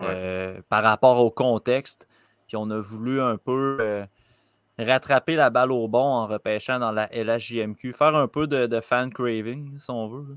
[0.00, 2.08] euh, par rapport au contexte.
[2.46, 4.06] Puis on a voulu un peu
[4.78, 9.12] rattraper la balle au bon en repêchant dans la LHJMQ, faire un peu de, fan
[9.12, 10.36] craving, si on veut.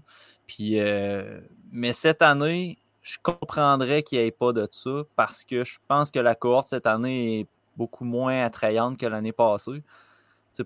[0.59, 1.39] Euh,
[1.71, 6.11] mais cette année, je comprendrais qu'il n'y ait pas de ça parce que je pense
[6.11, 9.83] que la cohorte cette année est beaucoup moins attrayante que l'année passée.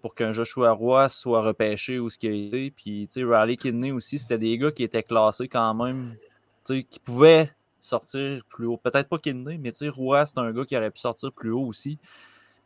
[0.01, 2.71] pour qu'un Joshua Roy soit repêché ou ce qu'il a été.
[2.71, 6.15] Puis, Riley Kidney aussi, c'était des gars qui étaient classés quand même,
[6.65, 8.77] qui pouvaient sortir plus haut.
[8.77, 11.99] Peut-être pas Kidney, mais Roy, c'est un gars qui aurait pu sortir plus haut aussi.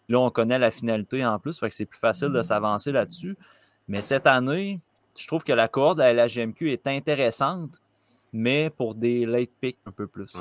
[0.10, 3.38] Là, on connaît la finalité en plus, fait que c'est plus facile de s'avancer là-dessus.
[3.88, 4.80] Mais cette année,
[5.16, 7.80] je trouve que la corde à la GMQ est intéressante,
[8.34, 10.36] mais pour des late picks un peu plus.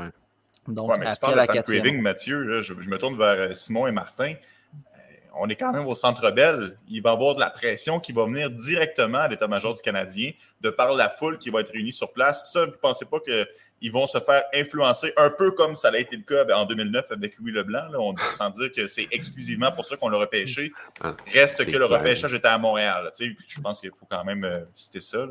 [0.66, 2.62] Donc, mais tu parles de time trading, Mathieu.
[2.62, 4.34] je, me tourne vers euh, Simon et Martin.
[4.34, 5.00] Euh,
[5.34, 6.78] on est quand même au centre belle.
[6.88, 10.32] Il va y avoir de la pression qui va venir directement à l'état-major du Canadien
[10.60, 12.50] de par la foule qui va être réunie sur place.
[12.52, 13.46] Ça, vous ne pensez pas que
[13.80, 17.12] ils vont se faire influencer un peu comme ça a été le cas en 2009
[17.12, 17.88] avec Louis Leblanc.
[17.90, 20.72] Là, on, sans dire que c'est exclusivement pour ça qu'on l'a repêché.
[21.00, 23.10] Ah, Reste que le repêchage était à Montréal.
[23.18, 25.26] je pense qu'il faut quand même euh, citer ça.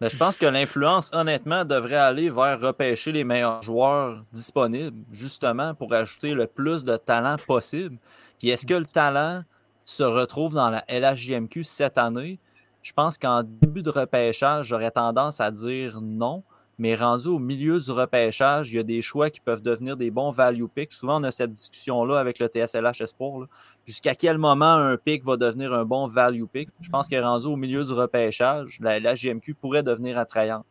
[0.00, 5.74] Mais je pense que l'influence, honnêtement, devrait aller vers repêcher les meilleurs joueurs disponibles, justement
[5.74, 7.96] pour ajouter le plus de talent possible.
[8.40, 9.44] Puis est-ce que le talent
[9.84, 12.40] se retrouve dans la LHJMQ cette année?
[12.82, 16.42] Je pense qu'en début de repêchage, j'aurais tendance à dire non
[16.78, 20.10] mais rendu au milieu du repêchage, il y a des choix qui peuvent devenir des
[20.10, 20.92] bons value picks.
[20.92, 23.46] Souvent, on a cette discussion-là avec le TSLH Esport.
[23.86, 26.68] Jusqu'à quel moment un pick va devenir un bon value pick?
[26.80, 30.66] Je pense que rendu au milieu du repêchage, la, GMQ pourrait devenir attrayante.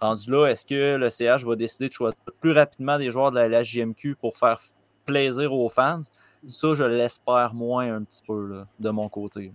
[0.00, 3.40] Rendu là, est-ce que le CH va décider de choisir plus rapidement des joueurs de
[3.40, 4.60] la GMQ pour faire
[5.04, 6.02] plaisir aux fans?
[6.46, 9.52] Ça, je l'espère moins un petit peu de mon côté.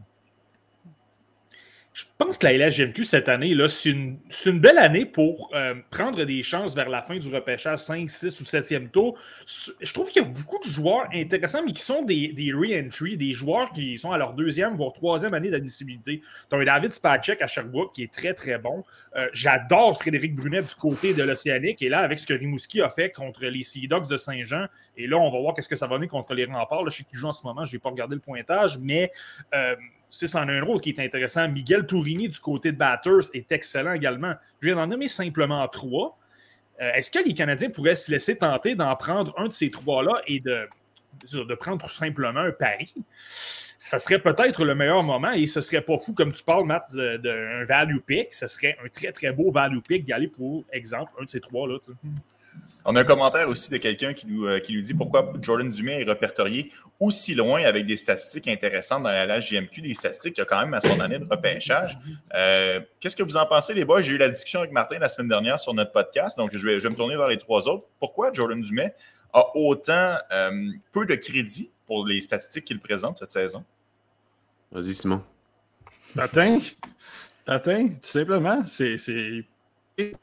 [1.93, 6.23] Je pense que la LHGMQ cette année, c'est une, une belle année pour euh, prendre
[6.23, 9.19] des chances vers la fin du repêchage 5, 6 ou 7e tour.
[9.45, 13.17] Je trouve qu'il y a beaucoup de joueurs intéressants, mais qui sont des, des re-entry,
[13.17, 16.21] des joueurs qui sont à leur deuxième, voire troisième année d'admissibilité.
[16.49, 18.85] Tu as David Spacek à Sherbrooke qui est très, très bon.
[19.17, 21.81] Euh, j'adore Frédéric Brunet du côté de l'Océanique.
[21.81, 25.07] Et là, avec ce que Rimouski a fait contre les Sea Dogs de Saint-Jean, et
[25.07, 26.89] là, on va voir qu'est-ce que ça va donner contre les remparts.
[26.89, 29.11] Je sais qu'il joue en ce moment, je n'ai pas regardé le pointage, mais
[29.53, 29.75] euh,
[30.11, 31.47] c'est c'en a un rôle qui est intéressant.
[31.47, 34.33] Miguel Tourini du côté de Batters est excellent également.
[34.59, 36.19] Je viens d'en nommer simplement trois.
[36.81, 40.21] Euh, Est-ce que les Canadiens pourraient se laisser tenter d'en prendre un de ces trois-là
[40.27, 40.67] et de,
[41.31, 42.93] de prendre tout simplement un pari?
[43.77, 46.93] Ça serait peut-être le meilleur moment et ce serait pas fou, comme tu parles, Matt,
[46.93, 48.33] d'un value pick.
[48.33, 51.39] Ce serait un très, très beau value pick d'y aller pour, exemple, un de ces
[51.39, 51.79] trois-là.
[51.79, 51.97] tu sais.
[52.83, 55.71] On a un commentaire aussi de quelqu'un qui, nous, euh, qui nous dit pourquoi Jordan
[55.71, 60.41] Dumais est répertorié aussi loin avec des statistiques intéressantes dans la LHJMQ, des statistiques qui
[60.41, 61.97] a quand même à son année de repêchage.
[62.35, 64.03] Euh, Qu'est-ce que vous en pensez, les boys?
[64.03, 66.75] J'ai eu la discussion avec Martin la semaine dernière sur notre podcast, donc je vais,
[66.75, 67.87] je vais me tourner vers les trois autres.
[67.99, 68.93] Pourquoi Jordan Dumais
[69.33, 73.65] a autant euh, peu de crédit pour les statistiques qu'il présente cette saison?
[74.71, 75.23] Vas-y, Simon.
[76.15, 76.59] Patin,
[77.45, 78.97] patin, tout simplement, c'est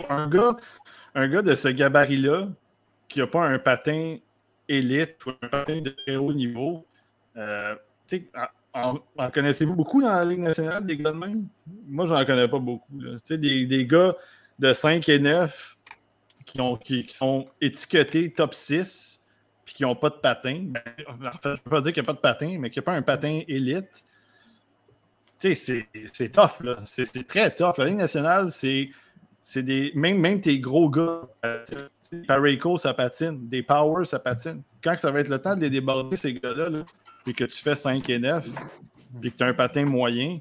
[0.09, 0.57] un gars,
[1.17, 2.47] un gars de ce gabarit-là
[3.09, 4.19] qui n'a pas un patin
[4.69, 6.87] élite ou un patin de très haut niveau.
[7.37, 7.75] euh,
[8.75, 11.47] en, en- connaissez-vous beaucoup dans la Ligue nationale, des gars de même?
[11.87, 12.93] Moi, j'en connais pas beaucoup.
[13.31, 14.15] des, des gars
[14.59, 15.77] de 5 et 9
[16.45, 19.23] qui, ont, qui, sont étiquetés top 6
[19.65, 20.65] puis qui n'ont pas de patin.
[20.69, 22.71] Ben, en fait, je ne peux pas dire qu'il n'y a pas de patin, mais
[22.71, 24.05] qu'il n'y a pas un patin élite
[25.39, 27.79] c'est- tough, c'est très tough.
[27.79, 28.91] La Ligue nationale, c'est
[29.43, 29.93] c'est des.
[29.95, 31.65] Même, même tes gros gars, euh,
[32.27, 33.49] Parayco, ça patine.
[33.49, 34.63] Des Powers, ça patine.
[34.83, 36.81] Quand ça va être le temps de les déborder, ces gars-là, là,
[37.25, 38.49] puis que tu fais 5 et 9,
[39.21, 40.39] puis que tu as un patin moyen,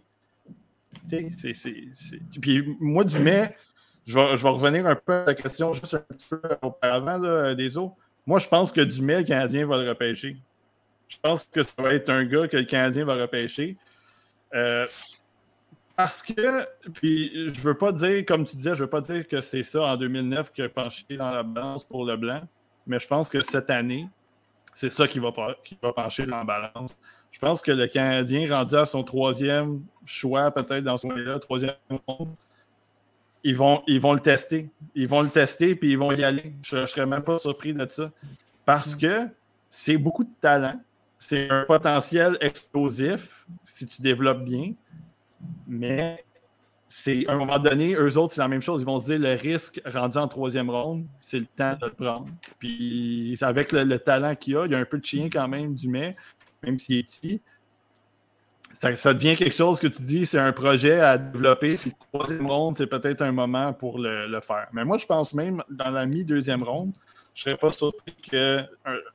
[1.09, 3.55] tu sais, c'est- Puis moi, du mai,
[4.05, 7.17] je vais, je vais revenir un peu à la question juste un petit peu auparavant
[7.17, 7.95] là, des autres.
[8.25, 10.37] Moi, je pense que Dumais, le Canadien va le repêcher.
[11.07, 13.77] Je pense que ça va être un gars que le Canadien va repêcher.
[14.53, 14.85] Euh,
[15.97, 19.41] parce que, puis je veux pas dire, comme tu disais, je veux pas dire que
[19.41, 22.41] c'est ça en 2009 qui a penché dans la balance pour le blanc,
[22.85, 24.07] mais je pense que cette année,
[24.75, 25.33] c'est ça qui va,
[25.63, 26.95] qui va pencher dans la balance.
[27.31, 31.73] Je pense que le Canadien, rendu à son troisième choix, peut-être dans ce moment-là, troisième
[32.05, 32.29] ronde,
[33.43, 34.69] ils vont, ils vont le tester.
[34.93, 36.53] Ils vont le tester, puis ils vont y aller.
[36.61, 38.11] Je ne serais même pas surpris de ça.
[38.65, 39.27] Parce que
[39.71, 40.79] c'est beaucoup de talent.
[41.17, 44.73] C'est un potentiel explosif si tu développes bien.
[45.67, 46.23] Mais
[46.87, 48.81] c'est à un moment donné, eux autres, c'est la même chose.
[48.81, 51.91] Ils vont se dire le risque rendu en troisième ronde, c'est le temps de le
[51.91, 52.27] prendre.
[52.59, 55.47] Puis avec le, le talent qu'il a, il y a un peu de chien quand
[55.47, 56.15] même du mai,
[56.63, 57.41] même s'il est petit.
[58.73, 61.77] Ça, devient quelque chose que tu dis, c'est un projet à développer.
[61.77, 64.67] Puis troisième ronde, c'est peut-être un moment pour le, faire.
[64.71, 66.91] Mais moi, je pense même dans la mi-deuxième ronde,
[67.33, 68.61] je ne serais pas surpris que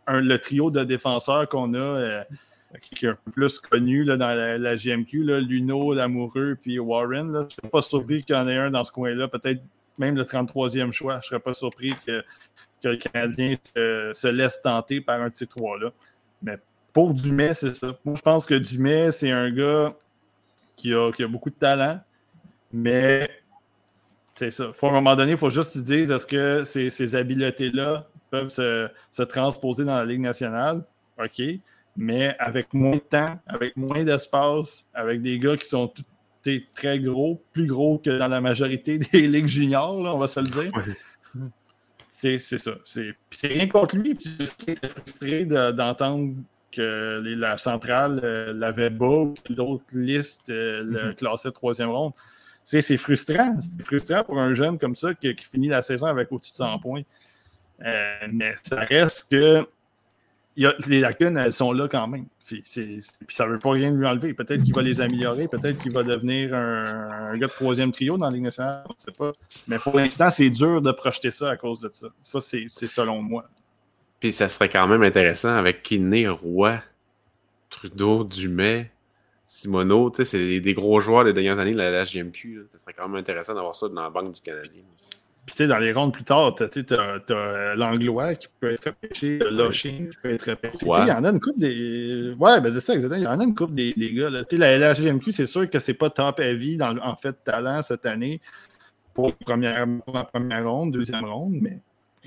[0.09, 2.25] le trio de défenseurs qu'on a, euh,
[2.81, 7.39] qui est un peu plus connu là, dans la, GMQ, Luno, Lamoureux, puis Warren, je
[7.39, 9.63] ne serais pas surpris qu'il y en ait un dans ce coin-là, peut-être
[9.99, 11.15] même le 33e choix.
[11.15, 12.25] Je ne serais pas surpris que,
[12.85, 15.93] le Canadien se, se laisse tenter par un de ces trois-là.
[16.43, 16.59] Mais
[16.93, 17.97] pour Dumais, c'est ça.
[18.05, 19.95] Moi, je pense que Dumais, c'est un gars
[20.77, 22.01] qui a, beaucoup de talent,
[22.73, 23.31] mais
[24.35, 24.73] c'est ça.
[24.73, 28.09] Faut, à un moment donné, il faut juste tu dises est-ce que ces, ces habiletés-là
[28.31, 30.83] peuvent se, se transposer dans la Ligue nationale?
[31.23, 31.41] OK.
[31.97, 35.93] Mais avec moins de temps, avec moins d'espace, avec des gars qui sont
[36.75, 40.41] très gros, plus gros que dans la majorité des ligues juniors, là, on va se
[40.41, 40.73] le dire.
[42.11, 42.73] C'est c'est ça.
[42.85, 44.15] C'est rien contre lui.
[44.15, 44.37] Puis
[44.69, 46.35] était frustré de- d'entendre
[46.71, 52.13] que les- la centrale euh, l'avait bas que d'autres listes euh, le classaient troisième ronde.
[52.15, 52.21] Tu
[52.65, 53.57] sais, C'est frustrant.
[53.61, 56.57] C'est frustrant pour un jeune comme ça qui, qui finit la saison avec au-dessus de
[56.57, 57.03] 100 points.
[57.85, 59.67] Euh, mais ça reste que
[60.57, 62.27] les lacunes, elles sont là quand même.
[62.47, 64.35] Puis, ça ne veut pas rien lui enlever.
[64.35, 65.49] Peut-être qu'il va les améliorer.
[65.49, 68.37] Peut-être qu'il va devenir un, gars de troisième trio dans la.
[68.37, 69.33] On ne sait pas.
[69.69, 72.09] Mais pour l'instant, c'est dur de projeter ça à cause de ça.
[72.21, 73.45] Ça, c'est selon moi.
[74.21, 76.81] Puis ça serait quand même intéressant avec Kinney, Roy,
[77.71, 78.93] Trudeau, Dumais,
[79.47, 80.11] Simoneau.
[80.11, 82.67] Tu sais, c'est des, gros joueurs des dernières années de la LHJMQ.
[82.69, 84.83] Ça serait quand même intéressant d'avoir ça dans la banque du Canadien.
[85.45, 86.63] Puis, tu sais, dans les rondes plus tard, tu
[86.95, 90.79] as, l'Anglois qui peut être repêché, t'as Lochin qui peut être repêché.
[90.79, 90.99] Tu sais, Ouais.
[91.03, 92.33] Il y en a une coupe des.
[92.39, 93.21] Ouais, ben c'est ça, exactement.
[93.21, 94.31] Il y en a une coupe des, des gars.
[94.31, 94.45] là.
[94.45, 97.83] Tu sais, la LHGMQ, c'est sûr que c'est pas top heavy dans, en fait talent
[97.83, 98.41] cette année
[99.15, 101.79] pour, la première, pour la première ronde, deuxième ronde, mais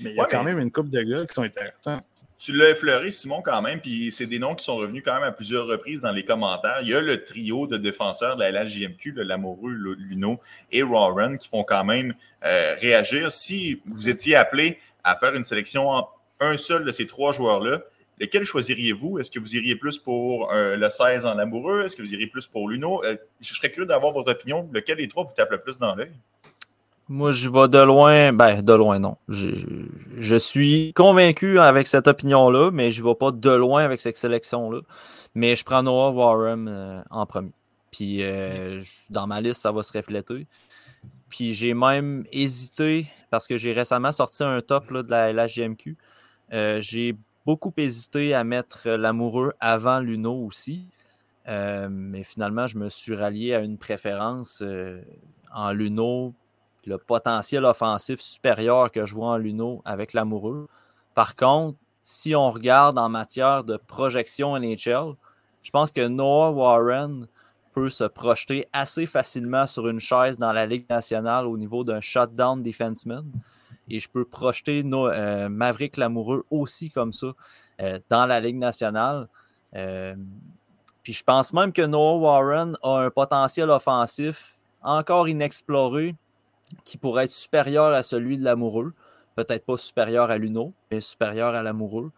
[0.03, 2.01] Mais il y a Ouais, quand mais- même une couple de gars qui sont intéressants.
[2.45, 5.23] Tu l'as effleuré, Simon, quand même, puis c'est des noms qui sont revenus quand même
[5.23, 6.77] à plusieurs reprises dans les commentaires.
[6.83, 10.39] Il y a le trio de défenseurs de la LHJMQ, le Lamoureux, Luno
[10.71, 13.31] et Warren, qui font quand même euh, réagir.
[13.31, 16.07] Si vous étiez appelé à faire une sélection en
[16.39, 17.81] un seul de ces trois joueurs-là,
[18.19, 19.17] lequel choisiriez-vous?
[19.17, 21.81] Est-ce que vous iriez plus pour euh, le 16 en Lamoureux?
[21.83, 23.03] Est-ce que vous iriez plus pour Luno?
[23.05, 24.69] Euh, je serais curieux d'avoir votre opinion.
[24.71, 26.11] Lequel des trois vous tape le plus dans l'œil?
[27.07, 28.33] Moi, je vais de loin.
[28.33, 29.17] Ben, de loin, non.
[29.27, 29.49] Je,
[30.17, 34.17] je- suis convaincu avec cette opinion-là, mais je ne vais pas de loin avec cette
[34.17, 34.79] sélection-là.
[35.35, 37.51] Mais je prends Noah Warren euh, en premier.
[37.91, 38.81] Puis euh,
[39.11, 40.47] dans ma liste, ça va se refléter.
[41.29, 45.97] Puis j'ai même hésité, parce que j'ai récemment sorti un top là, de la LHJMQ.
[46.53, 50.87] Euh, j'ai beaucoup hésité à mettre l'amoureux avant Luno aussi.
[51.47, 55.01] Euh, mais finalement, je me suis rallié à une préférence euh,
[55.53, 56.33] en Luno
[56.85, 60.67] le potentiel offensif supérieur que je vois en Luno avec l'amoureux.
[61.13, 65.15] Par contre, si on regarde en matière de projection NHL,
[65.63, 67.27] je pense que Noah Warren
[67.73, 71.99] peut se projeter assez facilement sur une chaise dans la Ligue nationale au niveau d'un
[71.99, 73.25] shutdown defenseman.
[73.89, 77.33] Et je peux projeter euh, Maverick Lamoureux aussi comme ça
[77.81, 79.27] euh, dans la Ligue nationale.
[79.75, 80.15] Euh,
[81.03, 86.15] puis je pense même que Noah Warren a un potentiel offensif encore inexploré
[86.83, 88.93] qui pourrait être supérieur à celui de l'amoureux.
[89.35, 92.11] Peut-être pas supérieur à Luno, mais supérieur à l'amoureux.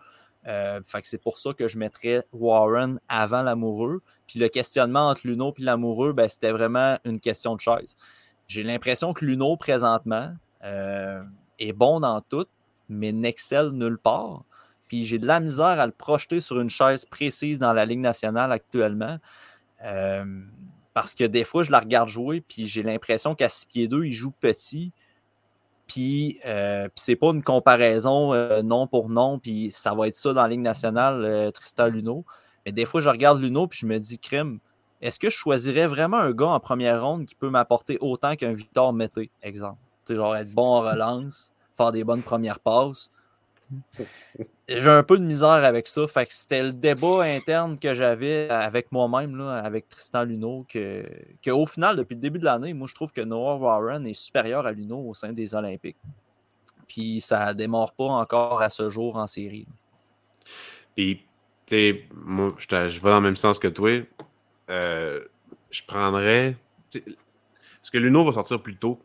[0.48, 4.02] Euh, c'est pour ça que je mettrais Warren avant l'amoureux.
[4.28, 7.98] Puis le questionnement entre Luno et l'amoureux, ben, c'était vraiment une question de chaise.
[8.48, 10.34] J'ai l'impression que Luno, présentement,
[10.64, 11.22] euh,
[11.60, 12.48] est bon dans tout,
[12.88, 14.44] mais n'excelle nulle part.
[14.88, 18.00] Puis j'ai de la misère à le projeter sur une chaise précise dans la Ligue
[18.00, 19.18] nationale actuellement.
[19.84, 20.26] Euh,
[20.98, 24.06] parce que des fois, je la regarde jouer, puis j'ai l'impression qu'à 6 pieds 2,
[24.06, 24.92] il joue petit.
[25.86, 30.16] Puis, euh, puis c'est pas une comparaison euh, non pour non, puis ça va être
[30.16, 32.26] ça dans la Ligue nationale, euh, Tristan Luno.
[32.66, 34.58] Mais des fois, je regarde Luno, puis je me dis, crime,
[35.00, 38.54] est-ce que je choisirais vraiment un gars en première ronde qui peut m'apporter autant qu'un
[38.54, 39.78] Victor Mété, exemple?
[40.04, 43.12] Tu sais, genre être bon en relance, faire des bonnes premières passes.
[44.70, 46.08] J'ai un peu de misère avec ça.
[46.08, 51.06] Fait que c'était le débat interne que j'avais avec moi-même, avec Tristan Luno, que,
[51.42, 54.14] que au final, depuis le début de l'année, moi, je trouve que Noah Warren est
[54.14, 55.98] supérieur à Luno au sein des Olympiques.
[56.88, 59.68] Puis ça démarre pas encore à ce jour en série.
[60.96, 61.24] Puis,
[61.66, 64.02] tu sais, moi, je, vais dans le même sens que toi.
[64.70, 65.22] Euh,
[65.70, 66.56] je prendrais.
[66.94, 69.00] Est-ce que Luno va sortir plus tôt?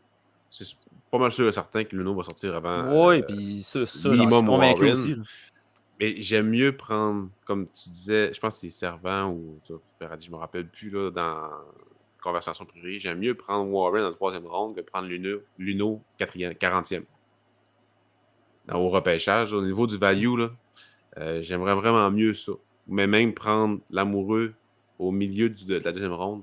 [1.13, 3.05] Pas mal sûr et certain que Luno va sortir avant.
[3.07, 5.15] Oui, euh, puis ça, ça minimum convaincu aussi.
[5.15, 5.23] là.
[5.99, 9.59] Mais j'aime mieux prendre, comme tu disais, je pense que c'est Servant ou
[9.99, 11.49] Paradis, je me rappelle plus là, dans
[12.19, 12.97] conversation privée.
[12.99, 17.03] J'aime mieux prendre Warren en troisième ronde que prendre Luno, Luno quatrième, 40e.
[18.65, 20.49] Dans- Au repêchage, au niveau du value, là,
[21.17, 22.53] euh, j'aimerais vraiment mieux ça.
[22.87, 24.55] Mais même prendre l'amoureux
[24.97, 26.41] au milieu du- de la deuxième ronde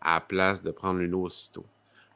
[0.00, 1.66] à la place de prendre Luno aussitôt.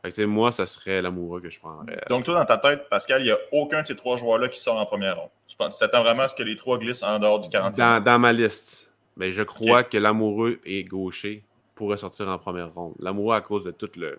[0.02, 2.02] Fait que, moi, ça serait l'amoureux que je prendrais.
[2.08, 4.58] Donc, toi, dans ta tête, Pascal, il n'y a aucun de ces trois joueurs-là qui
[4.58, 5.30] sort en première ronde.
[5.46, 8.18] Tu t'attends vraiment à ce que les trois glissent en dehors du 40 Dans, dans
[8.18, 11.44] ma liste, mais je crois que l'amoureux et gaucher
[11.74, 12.94] pourraient sortir en première ronde.
[12.98, 14.18] L'amoureux à cause de tout le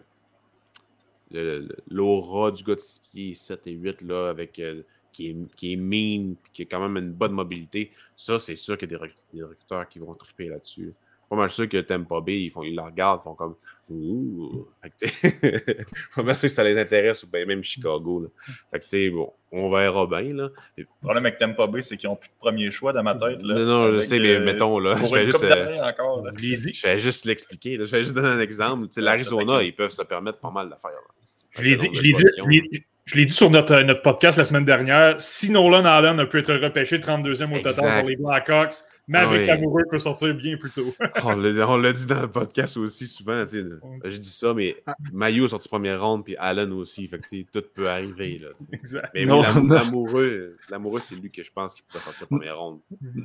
[1.89, 5.73] l'aura du gars de 6 pieds 7 et 8 là, avec, euh, qui, est, qui
[5.73, 7.91] est mean qui a quand même une bonne mobilité.
[8.15, 8.99] Ça, c'est sûr qu'il y a
[9.33, 10.93] des recruteurs qui vont triper là-dessus.
[11.31, 13.55] Pas mal sûr que Tampa Bay, ils, font, ils la regardent, ils font comme
[13.89, 14.67] Ouh.
[16.15, 18.21] Pas mal sûr que ça les intéresse, ou ben même Chicago.
[18.21, 18.53] Là.
[18.71, 20.33] Fait que, tu sais, bon, on verra bien.
[20.33, 20.49] Là.
[20.77, 23.41] Le problème avec Tampa Bay, c'est qu'ils n'ont plus de premier choix dans ma tête.
[23.43, 25.43] Là, non, non, je sais, mais euh, mettons, là, je une juste.
[25.43, 26.23] euh, d'années encore.
[26.25, 26.31] là.
[26.37, 26.73] Je l'ai dit.
[26.73, 27.77] Je vais juste l'expliquer.
[27.79, 28.87] Je vais juste donner un exemple.
[28.97, 30.91] L'Arizona, ils peuvent se permettre pas mal d'affaires.
[30.91, 31.25] là.
[31.51, 33.83] Je l'ai dit, je l'ai dit, de je l'ai- je l'ai dit sur notre, euh,
[33.83, 35.19] notre podcast la semaine dernière.
[35.19, 38.75] Si Nolan Allen a pu être repêché 32e au total pour les Blackhawks,
[39.11, 39.47] Maverick Oui.
[39.47, 40.93] Lamoureux peut sortir bien plus tôt.
[41.23, 43.43] On l'a on l'a dit dans le podcast aussi souvent.
[43.45, 44.77] Je dis ça, mais
[45.11, 47.07] Mayo est sorti première ronde, puis Allen aussi.
[47.07, 48.39] Fait que, tout peut arriver.
[48.41, 49.09] Là, exact.
[49.13, 52.79] mais oui, l'amoureux, l'amoureux, c'est lui que je pense qui pourrait sortir première ronde.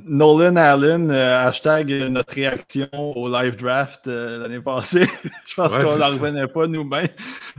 [0.05, 5.07] Nolan Allen, euh, hashtag euh, notre réaction au live draft euh, l'année passée.
[5.47, 7.07] Je pense Ouais, qu'on n'en revenait pas nous-mêmes.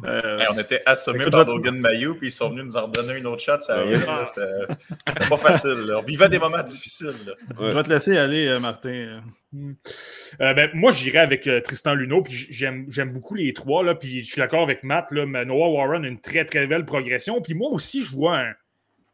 [0.05, 3.17] Euh, Hey, on était assommés par Logan Mayou, puis ils sont venus nous en redonner
[3.19, 3.61] une autre shot.
[3.61, 3.95] Ça Ouais.
[3.95, 4.75] arrive, là, C'était
[5.09, 5.71] c'était pas facile.
[5.87, 6.01] là.
[6.01, 7.15] On vivait des moments difficiles.
[7.27, 7.33] là.
[7.59, 7.71] Ouais.
[7.73, 9.23] Je vais te laisser aller, euh, Martin.
[9.55, 14.27] Euh, ben, moi, j'irais avec euh, Tristan Luno, puis j'aime, beaucoup les trois, puis je
[14.27, 18.05] suis d'accord avec Matt, Noah Warren a une très, très belle progression, puis moi aussi,
[18.05, 18.55] je vois un-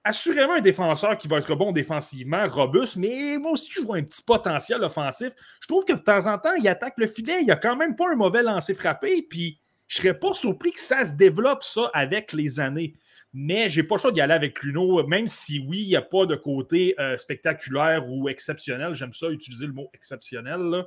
[0.02, 4.02] assurément un défenseur qui va être bon défensivement, robuste, mais moi aussi, je vois un
[4.02, 5.30] petit potentiel offensif.
[5.60, 7.96] Je trouve que de temps en temps, il attaque le filet, il a quand même
[7.96, 12.32] pas un mauvais lancer frappé, puis je serais pas surpris que ça se développe, avec
[12.32, 12.94] les années.
[13.34, 16.02] Mais j'ai pas le choix d'y aller avec Luno, même si oui, il n'y a
[16.02, 18.94] pas de côté euh, spectaculaire ou exceptionnel.
[18.94, 20.84] J'aime ça utiliser le mot exceptionnel.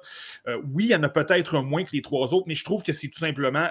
[0.47, 2.83] Euh, oui, il y en a peut-être moins que les trois autres, mais je trouve
[2.83, 3.67] que c'est tout simplement.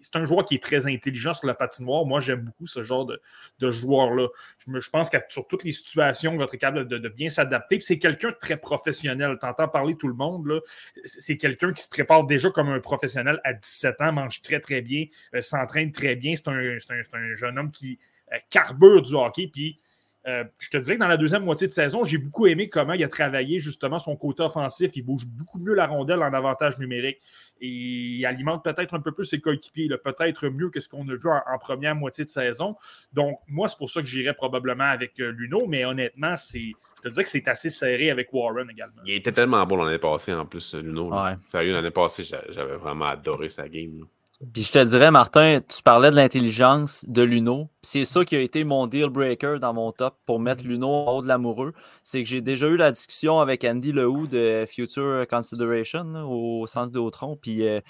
[0.00, 2.04] C'est un joueur qui est très intelligent sur la patinoire.
[2.04, 4.28] Moi, j'aime beaucoup ce genre de, joueur-là.
[4.66, 7.80] Je, pense que sur toutes les situations, il va capable de, bien s'adapter.
[7.80, 9.36] C'est quelqu'un de très professionnel.
[9.40, 10.62] Tu entends parler tout le monde.
[11.04, 14.82] C'est quelqu'un qui se prépare déjà comme un professionnel à 17 ans, mange très, très
[14.82, 16.34] bien, euh, s'entraîne très bien.
[16.36, 17.98] C'est un jeune homme qui
[18.32, 19.48] euh, carbure du hockey.
[19.52, 19.80] Puis
[20.28, 22.92] euh, je te dirais que dans la deuxième moitié de saison, j'ai beaucoup aimé comment
[22.92, 24.90] il a travaillé justement son côté offensif.
[24.94, 27.16] Il bouge beaucoup mieux la rondelle en avantage numérique
[27.60, 31.14] et il alimente peut-être un peu plus ses coéquipiers, peut-être mieux que ce qu'on a
[31.14, 32.76] vu en, en première moitié de saison.
[33.12, 37.02] Donc, moi, c'est pour ça que j'irais probablement avec euh, Luno, mais honnêtement, c'est, je
[37.02, 39.00] te dirais que c'est assez serré avec Warren également.
[39.06, 41.10] Il était tellement bon l'année passée en plus, Luno.
[41.10, 41.24] là.
[41.30, 41.36] Ouais.
[41.46, 44.00] Sérieux, l'année passée, j'a- j'avais vraiment adoré sa game.
[44.00, 44.06] là.
[44.52, 47.68] Puis je te dirais, Martin, tu parlais de l'intelligence de Luno.
[47.82, 51.12] C'est ça qui a été mon deal breaker dans mon top pour mettre Luno en
[51.12, 51.72] haut de l'amoureux.
[52.04, 56.68] C'est que j'ai déjà eu la discussion avec Andy Lehoux de Future Consideration là, au
[56.68, 57.36] centre d'Autron.
[57.36, 57.80] Puis euh,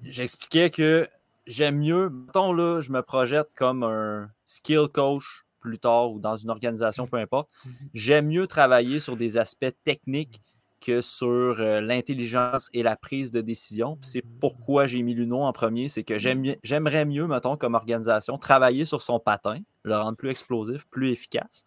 [0.00, 1.08] j'expliquais que
[1.46, 6.36] j'aime mieux, mettons là, je me projette comme un skill coach plus tard ou dans
[6.36, 7.50] une organisation, peu importe.
[7.92, 10.40] J'aime mieux travailler sur des aspects techniques
[10.84, 11.28] que sur
[11.60, 13.98] euh, l'intelligence et la prise de décision.
[14.02, 18.36] C'est pourquoi j'ai mis Luno en premier, c'est que mieux- j'aimerais mieux, mettons, comme organisation,
[18.38, 21.64] travailler sur son patin, le rendre plus explosif, plus efficace,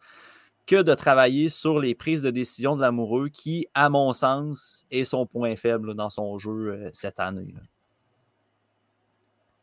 [0.68, 5.04] que de travailler sur les prises de décision de l'amoureux qui, à mon sens, est
[5.06, 7.54] son point faible là, dans son jeu euh, cette année.
[7.54, 7.62] là.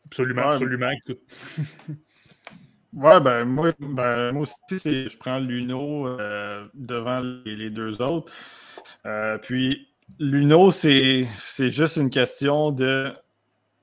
[0.06, 0.48] Absolument, Ouais.
[0.54, 0.90] absolument.
[2.94, 8.30] Ouais, ben moi, ben, moi aussi, je prends Luno euh, devant les, les deux autres.
[9.06, 9.88] Euh, puis
[10.18, 11.26] Luno, c'est
[11.58, 13.12] juste une question de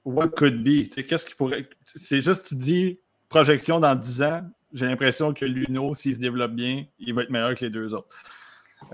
[0.06, 0.88] what could be.
[0.90, 1.68] Qu'est-ce qui pourrait.
[1.84, 4.42] C'est juste, tu dis projection dans 10 ans.
[4.74, 7.94] J'ai l'impression que Luno, s'il se développe bien, il va être meilleur que les deux
[7.94, 8.16] autres.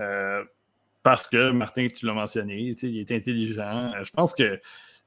[0.00, 0.42] Euh,
[1.02, 3.92] parce que, Martin, tu l'as mentionné, il est intelligent.
[3.94, 4.58] Euh, Je pense que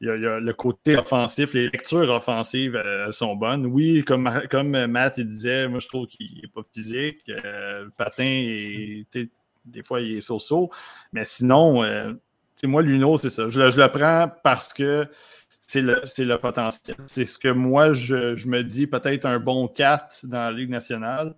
[0.01, 3.65] il y, a, le côté offensif, les lectures offensives sont bonnes.
[3.65, 7.29] Oui, comme, comme Matt il disait, moi je trouve qu'il n'est pas physique.
[7.97, 9.29] patin, est,
[9.69, 10.69] des fois, il est so-so.
[11.13, 12.13] Mais sinon, euh,
[12.63, 13.47] moi, Luno, c'est ça.
[13.49, 15.07] Je, le- je le prends parce que
[15.61, 16.97] c'est le, le potentiel.
[17.07, 20.69] C'est ce que moi, je, je me dis, peut-être un bon 4 dans la Ligue
[20.69, 21.35] nationale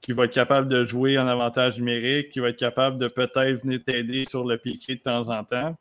[0.00, 3.62] qui va être capable de jouer en avantage numérique, qui va être capable de peut-être
[3.62, 5.76] venir t'aider sur le piqué de temps en temps.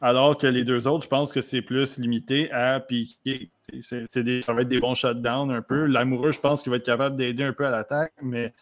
[0.00, 3.50] Alors que les deux autres, je pense que c'est plus limité à piquer.
[3.82, 5.86] Ça va être des bons shutdowns un peu.
[5.86, 8.54] L'amoureux, je pense qu'il va être capable d'aider un peu à l'attaque, mais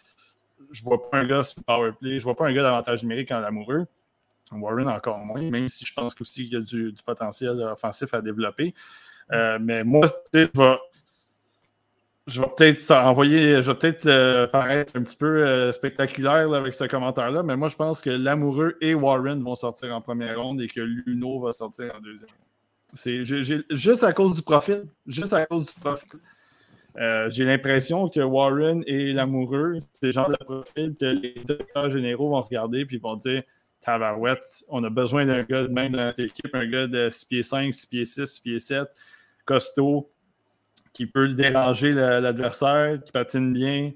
[0.75, 2.18] je vois pas un gars sur le powerplay.
[2.18, 3.87] Je vois pas un gars d'avantage numérique en l'amoureux.
[4.53, 8.20] Warren encore moins, même si je pense qu'il y a du, du potentiel offensif à
[8.20, 8.75] développer.
[9.33, 10.51] Euh, mais moi, je vais,
[12.27, 16.75] je vais peut-être envoyer, je vais peut-être euh, paraître un petit peu euh, spectaculaire avec
[16.75, 20.61] ce commentaire-là, mais moi je pense que l'amoureux et Warren vont sortir en première ronde
[20.61, 22.29] et que Luno va sortir en deuxième.
[22.95, 24.85] C'est juste à cause du profil.
[25.07, 26.09] Juste à cause du profil.
[26.97, 31.91] Euh, j'ai l'impression que Warren et l'amoureux, c'est le genre de profil que les directeurs
[31.91, 33.43] généraux vont regarder puis vont dire
[33.81, 37.25] Tabarouette, on a besoin d'un gars de même dans notre équipe, un gars de 6
[37.27, 38.89] pieds 5, 6 pieds 6, 6 pieds 7,
[39.45, 40.11] costaud,
[40.93, 43.93] qui peut déranger l'adversaire, qui patine bien,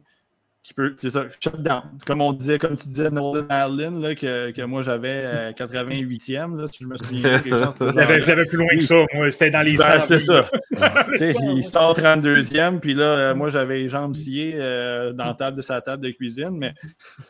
[0.69, 0.95] qui peut.
[0.97, 1.83] C'est ça, shutdown.
[2.07, 6.57] Comme on disait, comme tu disais, Nolan Allen, là, que, que moi j'avais euh, 88e,
[6.57, 7.41] là, si je me souviens.
[7.81, 9.07] l'avais plus loin que ça.
[9.15, 10.49] Moi, c'était dans les Ben, 100, c'est ça.
[10.71, 15.25] Tu sais, il sort 32e, puis là, euh, moi, j'avais les jambes sciées euh, dans
[15.25, 16.51] la table de sa table de cuisine.
[16.53, 16.75] Mais,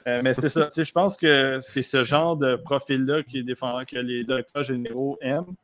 [0.06, 0.66] euh, mais c'était ça.
[0.66, 4.24] Tu sais, je pense que c'est ce genre de profil-là qui est défendant, que les
[4.24, 5.54] directeurs généraux aiment.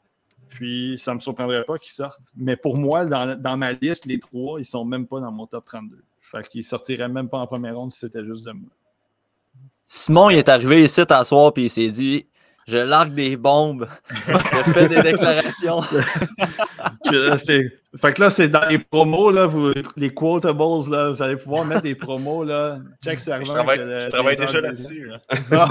[0.48, 2.20] Puis, ça ne me surprendrait pas qu'ils sortent.
[2.36, 5.32] Mais pour moi, dans, dans ma liste, les trois, ils ne sont même pas dans
[5.32, 5.98] mon top 32.
[6.34, 8.70] Fait qu'ils ne sortiraient même pas en première ronde si c'était juste de moi.
[9.86, 12.26] Simon, il est arrivé ici à soir puis il s'est dit
[12.66, 15.82] Je largue des bombes, je fais des déclarations.
[18.00, 20.58] Fait que là, c'est dans les promos, là, vous, les quotables,
[20.90, 22.78] là, vous allez pouvoir mettre des promos, là.
[23.04, 23.44] Check servant.
[23.44, 25.08] Je travaille, que le- je travaille Nazer déjà là-dessus.
[25.08, 25.18] là.
[25.52, 25.68] Ah,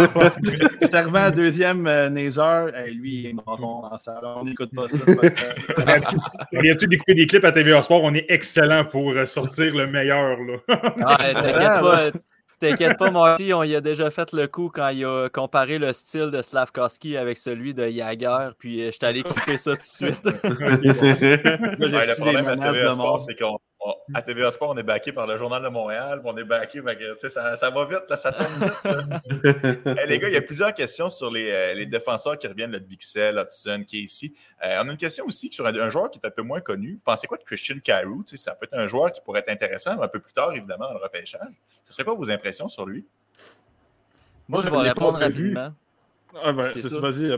[0.89, 4.21] servant à deuxième euh, Nazer, hey, lui, il est marron en salle.
[4.23, 4.97] On n'écoute pas ça.
[4.97, 6.01] grave.
[6.55, 8.03] On vient tout d'écouter des clips à TVA Sport?
[8.03, 10.37] On est excellent pour euh, sortir le meilleur.
[10.39, 10.53] Là.
[10.67, 12.11] Ouais, t'inquiète Ah, pas,
[12.63, 15.93] t'inquiète pas, Marty, on y a déjà fait le coup quand il a comparé le
[15.93, 19.77] style de Slavkovski avec celui de Jagger, puis euh, je suis allé clipper ça tout
[19.77, 20.23] de suite.
[21.93, 25.11] Ouais, le problème à TVA Sport, c'est qu'on on- à TVA Sport, on est backé
[25.11, 26.81] par le Journal de Montréal, on est backé,
[27.17, 29.53] ça, ça va vite, là, ça tombe vite.
[29.97, 32.71] Hey, les gars, il y a plusieurs questions sur les, euh, les défenseurs qui reviennent,
[32.71, 34.33] le Bixel, Hudson, qui est ici.
[34.63, 36.61] Euh, on a une question aussi sur un, un joueur qui est un peu moins
[36.61, 36.93] connu.
[36.93, 38.23] Vous pensez quoi de Christian Carew?
[38.25, 40.51] Tu sais, Ça peut être un joueur qui pourrait être intéressant un peu plus tard,
[40.53, 41.41] évidemment, dans le repêchage.
[41.83, 43.05] Ce serait quoi vos impressions sur lui?
[44.47, 45.73] Moi, je je vais répondre rapidement.
[46.43, 46.99] Ah, ben, C'est ça.
[46.99, 47.37] Vas-y.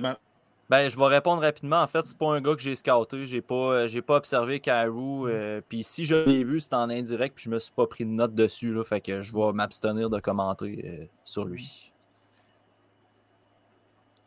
[0.70, 1.82] Ben, je vais répondre rapidement.
[1.82, 3.28] En fait, c'est pas un gars que j'ai scouté.
[3.28, 5.28] J'ai pas, euh, j'ai pas observé Carew.
[5.28, 7.36] euh, puis si je l'ai vu, c'était en indirect.
[7.36, 8.74] Puis je me suis pas pris de note dessus.
[8.74, 11.92] Là, fait que je vais m'abstenir de commenter euh, sur lui.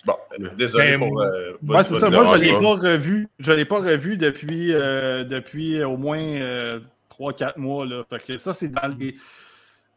[0.07, 1.21] Bon, euh, désolé Ben, pour.
[1.21, 2.09] euh, Ouais, c'est ça.
[2.09, 3.29] Moi, je ne l'ai pas revu.
[3.41, 6.79] Je l'ai pas revu depuis, euh, depuis au moins
[7.11, 7.85] 3-4 mois.
[7.85, 8.05] Là.
[8.09, 9.17] Fait que ça, c'est dans les.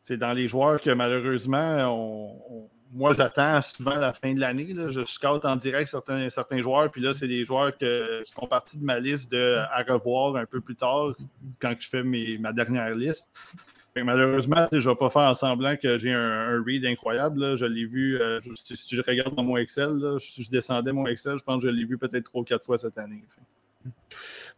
[0.04, 4.76] C'est dans les joueurs que malheureusement, on- on- moi j'attends souvent la fin de l'année.
[4.88, 7.86] Je scoute en direct certains, joueurs, puis là, c'est des joueurs qui
[8.34, 11.14] font partie de ma liste à revoir un peu plus tard
[11.60, 13.30] quand je fais ma dernière liste.
[13.96, 17.58] Malheureusement, je ne vais pas faire en semblant que j'ai un, read incroyable.
[17.58, 21.06] Je l'ai vu, euh, je- si, je regarde dans mon Excel, là, je descendais mon
[21.08, 23.24] Excel, je pense que je l'ai vu peut-être trois ou quatre fois cette année.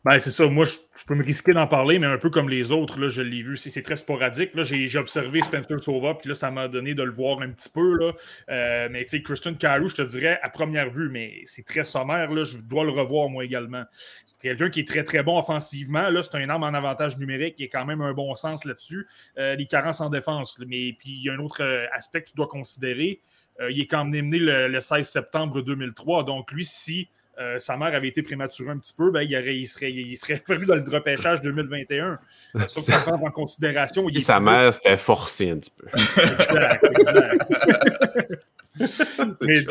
[0.05, 0.47] Ben, c'est ça.
[0.47, 0.75] Moi, je,
[1.07, 3.55] peux me risquer d'en parler, mais un peu comme les autres, là, je l'ai vu.
[3.55, 4.53] C'est très sporadique.
[4.53, 7.69] Là, j'ai observé Spencer Sova, puis là, ça m'a donné de le voir un petit
[7.69, 7.97] peu.
[7.97, 8.11] Là.
[8.49, 11.85] Euh, mais tu sais, Christian Carew, je te dirais à première vue, mais c'est très
[11.85, 12.31] sommaire.
[12.31, 13.83] Là, je dois le revoir moi également.
[14.25, 16.09] C'est quelqu'un qui est très, très bon offensivement.
[16.09, 17.55] Là, c'est un arme en avantage numérique.
[17.59, 19.07] Il y a quand même un bon sens là-dessus.
[19.37, 20.59] Euh, les carences en défense.
[20.59, 23.21] Mais puis, il y a un autre euh, aspect que tu dois considérer.
[23.69, 26.23] Il est quand même né le, le 16 septembre 2003.
[26.23, 27.07] Donc, lui, si
[27.39, 30.15] euh, sa mère avait été prématurée un petit peu, ben, il, aurait- il serait, il
[30.17, 32.19] serait prévu dans le repêchage 2021.
[32.55, 34.07] Euh, Sauf que ça prend en considération.
[34.09, 35.88] il sa mère s'était forcée un petit peu.
[35.97, 38.43] Exact, exact.
[39.41, 39.65] mais,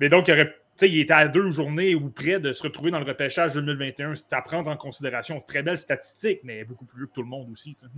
[0.00, 2.98] mais donc, il, aurait, il était à deux journées ou près de se retrouver dans
[3.00, 4.14] le repêchage 2021.
[4.16, 5.40] C'est à prendre en considération.
[5.46, 7.74] Très belle statistique, mais beaucoup plus vieux que tout le monde aussi.
[7.74, 7.92] tu sais.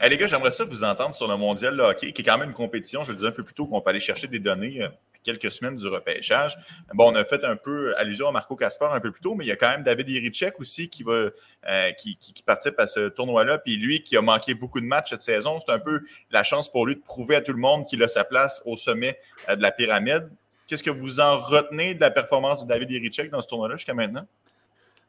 [0.00, 2.48] Hey, les gars, j'aimerais ça vous entendre sur le mondial hockey, qui est quand même
[2.48, 4.82] une compétition, je le disais un peu plus tôt, qu'on peut aller chercher des données
[4.82, 4.88] euh,
[5.28, 6.56] quelques semaines du repêchage.
[6.94, 9.44] Bon, on a fait un peu allusion à Marco Caspar un peu plus tôt, mais
[9.44, 11.30] il y a quand même David Irichek aussi qui, va,
[11.68, 12.16] euh, qui,
[12.46, 13.58] participe à ce tournoi-là.
[13.58, 16.00] Puis lui, qui a manqué beaucoup de matchs cette saison, c'est un peu
[16.30, 18.76] la chance pour lui de prouver à tout le monde qu'il a sa place au
[18.76, 19.18] sommet
[19.48, 20.30] euh, de la pyramide.
[20.66, 23.94] Qu'est-ce que vous en retenez de la performance de David Irichek dans ce tournoi-là jusqu'à
[23.94, 24.26] maintenant?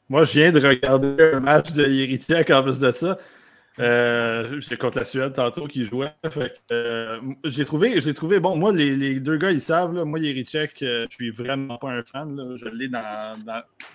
[0.09, 3.17] Moi, je viens de regarder un match de Irichek en plus de ça.
[3.80, 6.11] Euh, J'étais contre la Suède tantôt qui jouait.
[6.72, 11.15] Euh, j'ai trouvé, trouvé, bon, moi, les, deux gars, ils savent, moi, Irichek, euh, je
[11.15, 12.36] suis vraiment pas un fan.
[12.36, 13.38] Là, je l'ai dans,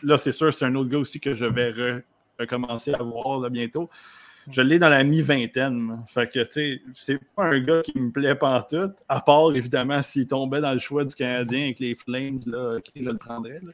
[0.02, 2.02] Là, c'est sûr, c'est un autre gars aussi que je vais re-
[2.38, 3.90] recommencer à voir bientôt.
[4.50, 6.02] Je l'ai dans la mi-vingtaine.
[6.06, 10.02] Fait que, tu sais, c'est pas un gars qui me plaît pantoute, à part, évidemment,
[10.02, 13.60] s'il tombait dans le choix du Canadien avec les Flames, là, je le prendrais.
[13.62, 13.72] là.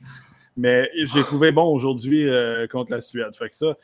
[0.57, 3.35] Mais j'ai trouvé bon aujourd'hui euh, contre la Suède.
[3.37, 3.77] Fait que ça,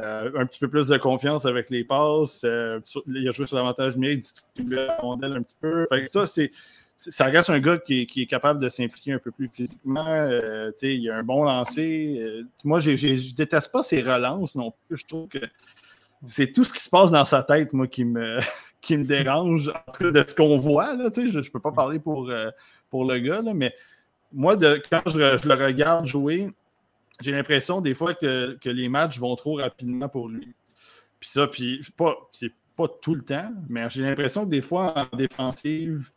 [0.00, 2.42] euh, un petit peu plus de confiance avec les passes.
[2.44, 5.86] euh, il a joué sur l'avantage numérique, distribué la rondelle un petit peu.
[5.88, 6.50] Fait que ça, c'est.
[6.94, 10.06] Ça reste un gars qui est, qui est capable de s'impliquer un peu plus physiquement.
[10.06, 12.44] euh, il a un bon lancer.
[12.64, 14.98] moi, je déteste pas ses relances non plus.
[14.98, 15.38] Je trouve que
[16.26, 18.38] c'est tout ce qui se passe dans sa tête, moi, qui me,
[18.82, 19.68] qui me dérange.
[19.68, 22.30] En tout cas, de ce qu'on voit, là, je ne peux pas parler pour,
[22.90, 23.74] pour le gars, là, mais
[24.32, 26.50] moi, de, quand je le regarde jouer,
[27.22, 30.54] j'ai l'impression des fois que, que les matchs vont trop rapidement pour lui.
[31.20, 34.94] Puis ça, puis pas, c'est pas tout le temps, mais j'ai l'impression que des fois,
[34.96, 36.10] en défensive,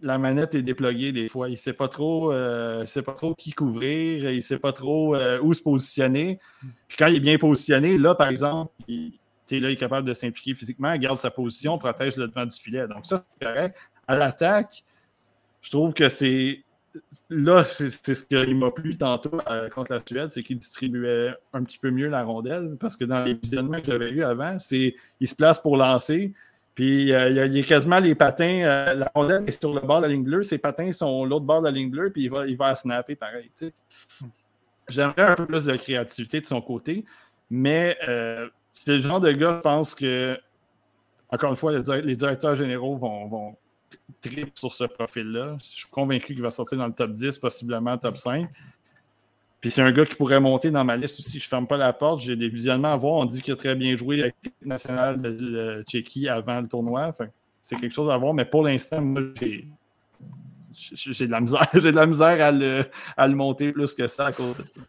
[0.00, 1.48] la manette est déploguée des fois.
[1.48, 5.14] Il ne sait pas trop, euh, pas trop qui couvrir, il ne sait pas trop
[5.14, 6.38] euh, où se positionner.
[6.88, 9.12] Puis quand il est bien positionné, là, par exemple, il,
[9.50, 12.56] là, il est capable de s'impliquer physiquement, il garde sa position, protège le devant du
[12.56, 12.86] filet.
[12.86, 13.76] Donc ça, c'est correct.
[14.06, 14.84] À l'attaque,
[15.62, 16.63] je trouve que c'est
[17.28, 21.64] là, c'est ce qui m'a plu tantôt euh, contre la Suède, c'est qu'il distribuait un
[21.64, 24.94] petit peu mieux la rondelle, parce que dans les visionnements que j'avais eu avant, c'est
[25.20, 26.32] il se place pour lancer,
[26.74, 29.98] puis euh, il, y a, quasiment les patins, euh, la rondelle est sur le bord
[29.98, 32.30] de la ligne bleue, ses patins sont l'autre bord de la ligne bleue, puis il
[32.30, 33.50] va, il va snapper pareil.
[34.88, 37.04] J'aimerais un peu plus de créativité de son côté,
[37.50, 37.96] mais
[38.72, 40.38] c'est le genre de gars, je pense que,
[41.30, 43.56] encore une fois, les, dir- les directeurs généraux vont
[44.20, 45.56] trip sur ce profil-là.
[45.60, 48.48] Je suis convaincu qu'il va sortir dans le top 10, possiblement top 5.
[49.60, 51.38] Puis c'est un gars qui pourrait monter dans ma liste aussi.
[51.38, 52.20] Je ne ferme pas la porte.
[52.20, 53.14] J'ai des visionnements à voir.
[53.14, 57.12] On dit qu'il a très bien joué avec l'équipe nationale de, Tchéquie avant le tournoi.
[57.62, 58.34] C'est quelque chose à voir.
[58.34, 59.66] Mais pour l'instant, moi, j'ai.
[60.74, 62.84] j'ai- de la misère, j'ai de la misère à le,
[63.16, 64.80] à le monter plus que ça à cause de ça.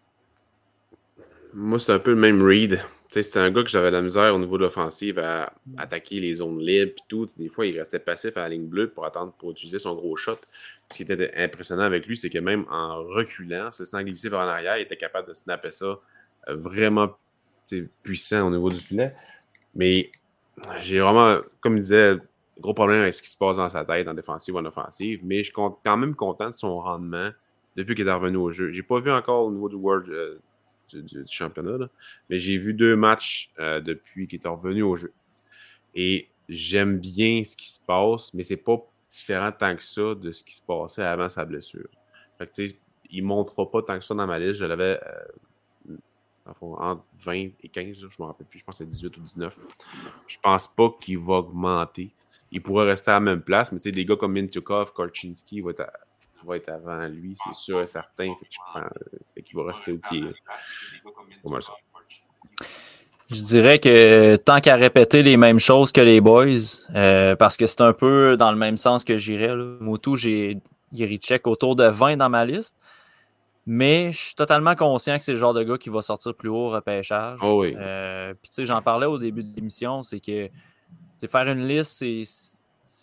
[1.53, 2.81] Moi, c'est un peu le même read.
[3.09, 6.59] C'était un gars que j'avais la misère au niveau de l'offensive à attaquer les zones
[6.59, 7.25] libres et tout.
[7.37, 10.15] Des fois, il restait passif à la ligne bleue pour attendre pour utiliser son gros
[10.15, 10.37] shot.
[10.91, 14.39] Ce qui était impressionnant avec lui, c'est que même en reculant, se sans glisser vers
[14.39, 15.99] en arrière, il était capable de snapper ça
[16.49, 17.09] euh, vraiment
[18.03, 19.13] puissant au niveau du filet.
[19.75, 20.11] Mais
[20.79, 22.17] j'ai vraiment, comme il disait,
[22.59, 25.21] gros problème avec ce qui se passe dans sa tête en défensive ou en offensive.
[25.23, 27.29] Mais je suis quand même content de son rendement
[27.75, 28.71] depuis qu'il est revenu au jeu.
[28.71, 30.39] J'ai pas vu encore au niveau du World euh,
[30.93, 31.89] du, championnat,
[32.29, 35.13] mais j'ai vu deux matchs euh, depuis qu'il est revenu au jeu.
[35.93, 38.77] Et j'aime bien ce qui se passe, mais c'est pas
[39.07, 41.87] différent tant que ça de ce qui se passait avant sa blessure.
[43.11, 44.59] Il ne montrera pas tant que ça dans ma liste.
[44.59, 45.95] Je l'avais euh,
[46.45, 49.21] entre 20 et 15, je ne me rappelle plus, je pense que c'est 18 ou
[49.21, 49.57] 19.
[50.27, 52.11] Je pense pas qu'il va augmenter.
[52.51, 55.89] Il pourrait rester à la même place, mais des gars comme Mintukov, Korchinski vont être,
[56.45, 58.33] va être avant lui, c'est sûr et certain.
[59.45, 60.23] qu'il va rester au pied.
[60.95, 61.73] C'est pas mal ça.
[63.29, 66.45] Je dirais que tant qu'à répéter les mêmes choses que les boys,
[66.93, 69.55] euh, parce que c'est un peu dans le même sens que j'irais.
[69.55, 70.61] Moutou, j'ai
[70.93, 72.75] check autour de 20 dans ma liste.
[73.67, 76.49] Mais je suis totalement conscient que c'est le genre de gars qui va sortir plus
[76.49, 77.39] haut au repêchage.
[77.41, 77.75] Oh oui.
[77.75, 80.49] Euh, puis tu sais, j'en parlais au début de l'émission, c'est que
[81.27, 82.23] faire une liste, c'est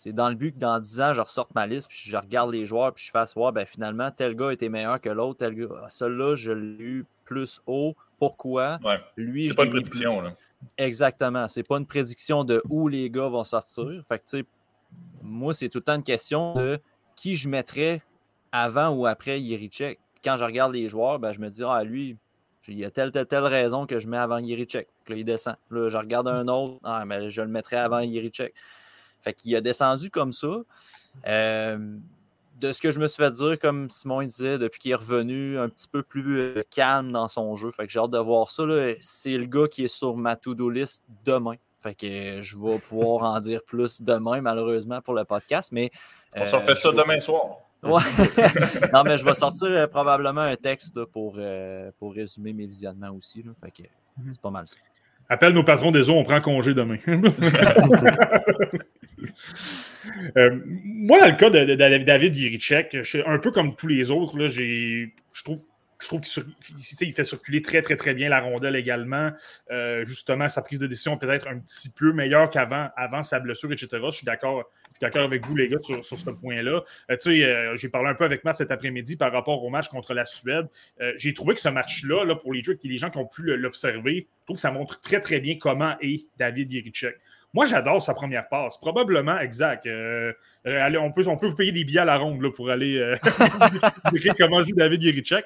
[0.07, 2.65] dans le but que dans 10 ans, je ressorte ma liste, puis je regarde les
[2.65, 5.67] joueurs, puis je fasse voir, ben finalement, tel gars était meilleur que l'autre, tel gars.
[5.83, 7.95] Ah, celui-là, je l'ai eu plus haut.
[8.19, 8.79] Pourquoi?
[8.83, 8.99] Ouais.
[9.15, 10.21] Lui, c'est pas une prédiction.
[10.21, 10.33] Là.
[10.77, 11.47] Exactement.
[11.47, 14.03] C'est pas une prédiction de où les gars vont sortir.
[14.07, 14.45] Fait que, tu sais,
[15.21, 16.79] moi, c'est tout le temps une question de
[17.15, 18.01] qui je mettrais
[18.51, 19.99] avant ou après Yerichek.
[20.23, 22.17] Quand je regarde les joueurs, ben, je me dis, ah, lui,
[22.67, 24.87] il y a telle, telle, telle raison que je mets avant Yerichek.
[25.07, 25.55] Là, il descend.
[25.69, 28.53] Là, je regarde un autre, ah, mais je le mettrais avant Yerichek.
[29.23, 30.61] Fait qu'il a descendu comme ça.
[31.27, 31.97] Euh,
[32.59, 35.57] de ce que je me suis fait dire, comme Simon disait, depuis qu'il est revenu
[35.57, 37.71] un petit peu plus euh, calme dans son jeu.
[37.71, 38.63] Fait que j'ai hâte de voir ça.
[39.01, 41.55] C'est le gars qui est sur ma to-do list demain.
[41.81, 45.71] Fait que je vais pouvoir en dire plus demain, malheureusement, pour le podcast.
[45.73, 45.91] Mais,
[46.35, 47.57] On s'en fait ça euh, demain soir.
[47.83, 48.01] Ouais.
[48.93, 51.37] non, mais je vais sortir euh, probablement un texte pour,
[51.99, 53.43] pour résumer mes visionnements aussi.
[53.61, 54.31] Fait que mhm.
[54.31, 54.77] c'est pas mal ça.
[55.29, 56.97] Appelle nos patrons des eaux, on prend congé demain.
[60.37, 62.61] Euh, moi, dans le cas de, David
[63.03, 64.37] suis un peu comme tous les autres.
[64.37, 65.09] Là, je
[65.43, 65.61] trouve
[66.03, 69.31] je trouve qu'il fait circuler très, très, très bien la rondelle également.
[69.71, 73.71] Euh, justement, sa prise de décision peut-être un petit peu meilleure qu'avant avant sa blessure,
[73.71, 73.99] etc.
[74.07, 74.65] Je suis d'accord
[74.99, 76.83] avec vous, les gars, sur, ce point-là.
[77.09, 80.25] Euh, j'ai parlé un peu avec Matt cet après-midi par rapport au match contre la
[80.25, 80.67] Suède.
[81.15, 84.45] j'ai trouvé que ce match-là, là, pour les, les gens qui ont pu l'observer, je
[84.45, 87.15] trouve que ça montre très, très bien comment est David Yerichek.
[87.53, 88.77] Moi, j'adore sa première passe.
[88.77, 89.85] Probablement, exact.
[89.85, 90.33] Euh,
[90.65, 92.97] allez, on, peut, on peut vous payer des billets à la ronde là, pour aller
[92.97, 93.15] euh,
[94.39, 95.45] comment joue David Yerichek.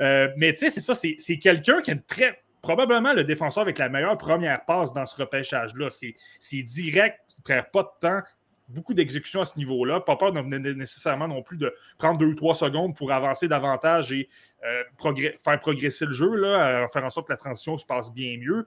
[0.00, 2.42] Euh, mais tu sais, c'est ça, c'est quelqu'un qui a très.
[2.62, 5.88] Probablement le défenseur avec la meilleure première passe dans ce repêchage-là.
[5.88, 8.20] C'est direct, il ne perd pas de temps,
[8.68, 10.00] beaucoup d'exécution à ce niveau-là.
[10.00, 14.28] Pas peur nécessairement non plus de prendre deux ou trois secondes pour avancer davantage et
[15.42, 18.66] faire progresser le jeu, là, faire en sorte que la transition se passe bien mieux.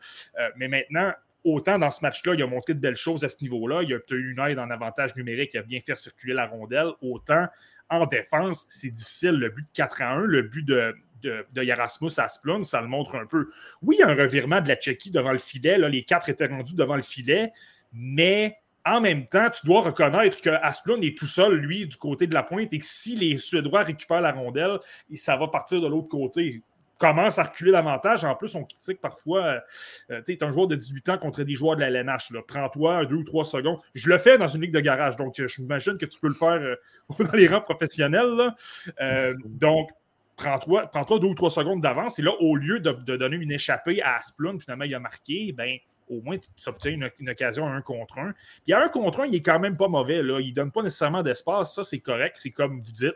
[0.56, 1.14] mais maintenant,
[1.44, 3.84] autant dans ce match-là, il a montré de belles choses à ce niveau-là.
[3.84, 6.92] Il a obtenu une aide en avantage numérique, il a bien fait circuler la rondelle.
[7.02, 7.48] Autant
[7.90, 9.32] en défense, c'est difficile.
[9.32, 12.82] Le but de 4 à 1, le but de, de, de Yarasmus à Splund, ça
[12.82, 13.50] le montre un peu.
[13.82, 15.78] Oui, il y a un revirement de la Tchéquie devant le filet.
[15.78, 17.52] Là, les quatre étaient rendus devant le filet,
[17.92, 22.28] mais en même temps, tu dois reconnaître que Asplund est tout seul, lui, du côté
[22.28, 24.80] de la pointe, et que si les Suédois récupèrent la rondelle,
[25.14, 26.62] ça va partir de l'autre côté
[27.04, 28.24] commence à reculer davantage.
[28.24, 29.62] En plus, on critique parfois,
[30.10, 32.32] euh, tu es un joueur de 18 ans contre des joueurs de la LNH.
[32.48, 33.78] Prends-toi deux ou trois secondes.
[33.94, 36.30] Je le fais dans une ligue de garage, donc euh, je m'imagine que tu peux
[36.30, 36.76] le faire euh,
[37.20, 38.54] dans les rangs professionnels.
[39.46, 39.90] donc,
[40.38, 42.20] prends-toi prends deux ou trois secondes d'avance.
[42.20, 45.78] Et là, au lieu de, donner une échappée à Asplund, finalement, il a marqué, ben
[46.10, 48.34] au moins, tu obtiens une, occasion à un contre un.
[48.64, 50.22] Puis à un contre un, il est quand même pas mauvais.
[50.22, 50.40] Là.
[50.40, 51.76] Il ne donne pas nécessairement d'espace.
[51.76, 52.38] Ça, c'est correct.
[52.40, 53.16] C'est comme vous dites.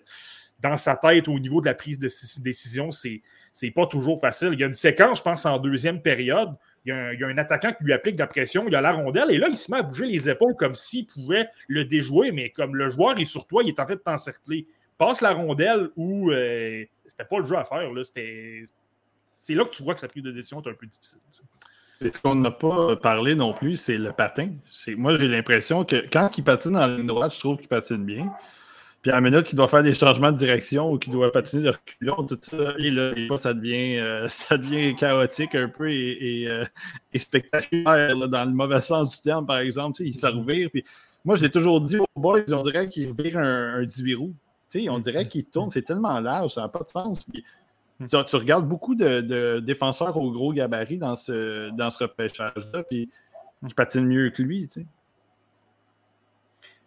[0.59, 2.09] Dans sa tête, au niveau de la prise de
[2.41, 3.21] décision, c'est
[3.57, 4.49] c'est pas toujours facile.
[4.53, 6.53] Il y a une séquence, je pense, en deuxième période.
[6.85, 9.31] Il y, a un, attaquant qui lui applique de la pression, il a la rondelle,
[9.31, 12.51] et là, il se met à bouger les épaules comme s'il pouvait le déjouer, mais
[12.51, 14.67] comme le joueur est sur toi, il est en train de t'encercler.
[14.99, 17.91] Passe la rondelle où euh, c'était pas le jeu à faire.
[19.33, 21.19] C'est là que tu vois que sa prise de décision est un peu difficile.
[21.99, 24.51] ce qu'on n'a pas parlé non plus, c'est le patin.
[24.95, 28.31] Moi, j'ai l'impression que quand il patine la ligne droite, je trouve qu'il patine bien.
[29.01, 31.63] Puis à la minute qu'il doit faire des changements de direction ou qu'il doit patiner
[31.63, 36.47] de reculons, tout ça, et là, ça, devient, euh, ça devient chaotique un peu et,
[36.47, 36.65] euh,
[37.15, 40.01] spectaculaire dans le mauvais sens du terme, par exemple.
[40.01, 40.69] il se revire.
[40.71, 40.83] Puis
[41.23, 44.35] moi, j'ai toujours dit aux boys, on dirait qu'il vire un, un 18 roues.
[44.89, 47.25] on dirait qu'il tourne, c'est tellement large, ça n'a pas de sens.
[48.09, 53.09] tu, regardes beaucoup de, défenseurs au gros gabarit dans ce, dans ce repêchage-là, puis
[53.67, 54.67] qui patinent mieux que lui.
[54.69, 54.85] sais.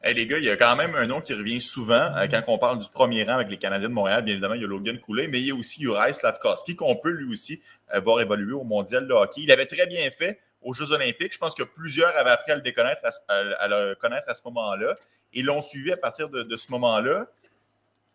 [0.03, 2.43] Hey, les gars, il y a quand même un nom qui revient souvent euh, quand
[2.47, 4.25] on parle du premier rang avec les Canadiens de Montréal.
[4.25, 6.97] Bien évidemment, il y a Logan Coulé, mais il y a aussi Uri Slavkowski qu'on
[6.97, 7.61] peut lui aussi
[7.95, 9.43] euh, voir évoluer au mondial de hockey.
[9.43, 11.35] Il avait très bien fait aux Jeux Olympiques.
[11.35, 14.97] Je pense que plusieurs avaient appris à le, déconnaître à, connaître à ce moment-là
[15.35, 17.27] et l'ont suivi à partir de, ce moment-là.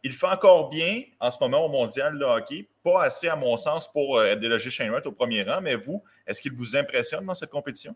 [0.02, 2.68] Il fait encore bien en ce moment au mondial de hockey.
[2.84, 5.62] Pas assez, à mon sens, pour euh, déloger Shane au premier rang.
[5.62, 7.96] Mais vous, est-ce qu'il vous impressionne dans cette compétition?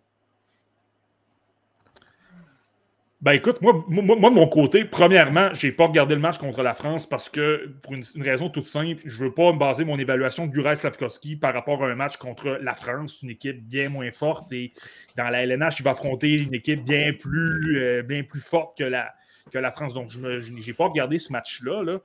[3.21, 6.63] Ben écoute, moi, moi, moi, de mon côté, premièrement, j'ai pas regardé le match contre
[6.63, 9.97] la France parce que, pour une, raison toute simple, je veux pas me baser mon
[9.97, 13.89] évaluation de Juraj Slavkovski par rapport à un match contre la France, une équipe bien
[13.89, 14.53] moins forte.
[14.53, 14.71] Et
[15.17, 18.85] dans la LNH, il va affronter une équipe bien plus, euh, bien plus forte que
[18.85, 19.13] la,
[19.51, 19.95] que la France.
[19.95, 21.83] Donc, je n'ai pas regardé ce match-là.
[21.83, 21.99] Là.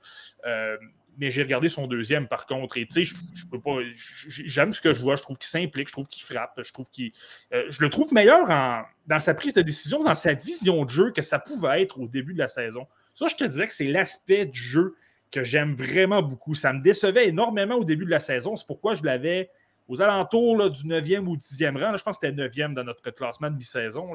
[0.45, 0.75] Euh,
[1.17, 2.77] mais j'ai regardé son deuxième par contre.
[2.77, 3.77] Et tu sais, je, peux pas.
[4.27, 5.15] J'aime ce que je vois.
[5.15, 7.11] Je trouve qu'il s'implique, je trouve qu'il frappe, je trouve qu'il.
[7.53, 8.47] euh, je le trouve meilleur
[9.07, 12.07] dans sa prise de décision, dans sa vision de jeu que ça pouvait être au
[12.07, 12.87] début de la saison.
[13.13, 14.95] Ça, je te dirais que c'est l'aspect du jeu
[15.31, 16.55] que j'aime vraiment beaucoup.
[16.55, 18.55] Ça me décevait énormément au début de la saison.
[18.55, 19.49] C'est pourquoi je l'avais
[19.87, 21.91] aux alentours là, du 9e ou 10e rang.
[21.91, 24.13] Là, je pense que c'était 9e dans notre classement de mi-saison.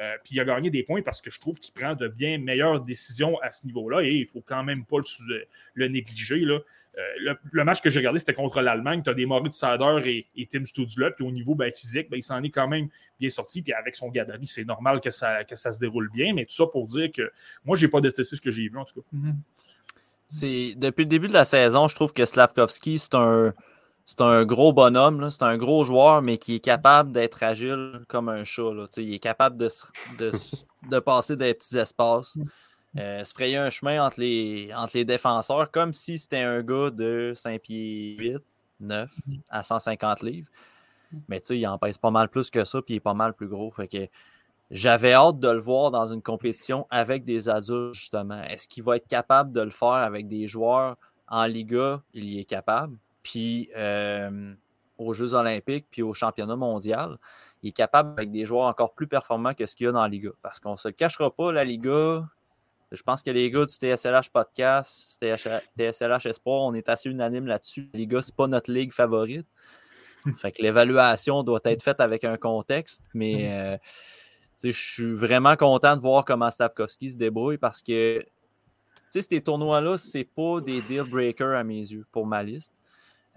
[0.00, 2.38] Euh, puis il a gagné des points parce que je trouve qu'il prend de bien
[2.38, 5.44] meilleures décisions à ce niveau-là et il ne faut quand même pas le,
[5.74, 6.38] le négliger.
[6.40, 6.60] Là.
[6.98, 9.02] Euh, le, match que j'ai regardé, c'était contre l'Allemagne.
[9.04, 11.12] Tu as des Moritz Sader et, Tim Studula.
[11.12, 12.88] Puis au niveau ben, physique, ben, il s'en est quand même
[13.20, 13.62] bien sorti.
[13.62, 16.34] Puis avec son gabarit, c'est normal que ça, se déroule bien.
[16.34, 17.30] Mais tout ça pour dire que
[17.64, 19.16] moi, j'ai pas détesté ce que j'ai vu en tout cas.
[20.42, 23.54] Depuis le début de la saison, je trouve que Slavkovski, c'est un,
[24.10, 28.30] c'est un gros bonhomme, c'est un gros joueur, mais qui est capable d'être agile comme
[28.30, 28.72] un chat.
[28.72, 28.86] là.
[28.96, 29.84] Il est capable de, se-
[30.18, 32.38] de, se- de passer des petits espaces,
[32.96, 36.88] euh, se frayer un chemin entre les, entre les défenseurs, comme si c'était un gars
[36.88, 38.38] de 5 pieds 8,
[38.80, 39.12] 9
[39.50, 40.48] à 150 livres.
[41.28, 43.12] Mais tu sais, il en pèse pas mal plus que ça, puis il est pas
[43.14, 43.70] mal plus gros.
[43.70, 44.08] Fait que
[44.70, 48.42] j'avais hâte de le voir dans une compétition avec des adultes, justement.
[48.44, 50.96] Est-ce qu'il va être capable de le faire avec des joueurs
[51.28, 52.00] en Liga?
[52.14, 52.96] Il y est capable.
[53.22, 54.54] Puis euh,
[54.98, 57.18] aux Jeux Olympiques, puis au championnat mondial,
[57.62, 60.02] il est capable avec des joueurs encore plus performants que ce qu'il y a dans
[60.02, 60.30] la Liga.
[60.42, 62.28] Parce qu'on ne se cachera pas, la Liga,
[62.92, 65.22] je pense que les gars du TSLH Podcast,
[65.76, 67.90] TSLH Espoir, on est assez unanime là-dessus.
[67.92, 69.46] La Liga, c'est pas notre ligue favorite.
[70.36, 73.92] Fait que l'évaluation doit être faite avec un contexte, mais euh, tu
[74.56, 78.24] sais, je suis vraiment content de voir comment Stavkovski se débrouille parce que
[79.10, 82.72] ces tournois-là, c'est pas des deal breakers à mes yeux pour ma liste.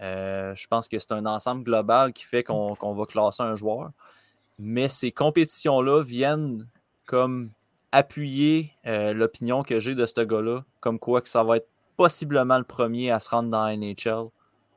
[0.01, 3.91] Euh, je pense que c'est un ensemble global qui fait qu'on va classer un joueur.
[4.57, 6.67] Mais ces compétitions-là viennent
[7.05, 7.51] comme
[7.91, 11.67] appuyer euh, l'opinion que j'ai de ce gars-là, comme quoi que ça va être
[11.97, 14.29] possiblement le premier à se rendre dans la NHL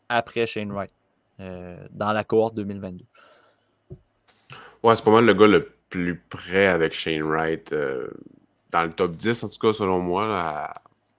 [0.09, 0.93] après Shane Wright,
[1.41, 3.05] euh, dans la cohorte 2022.
[4.83, 7.73] Ouais, c'est pas mal le gars le plus près avec Shane Wright.
[8.71, 10.75] dans le top 10, en tout cas, selon moi, là,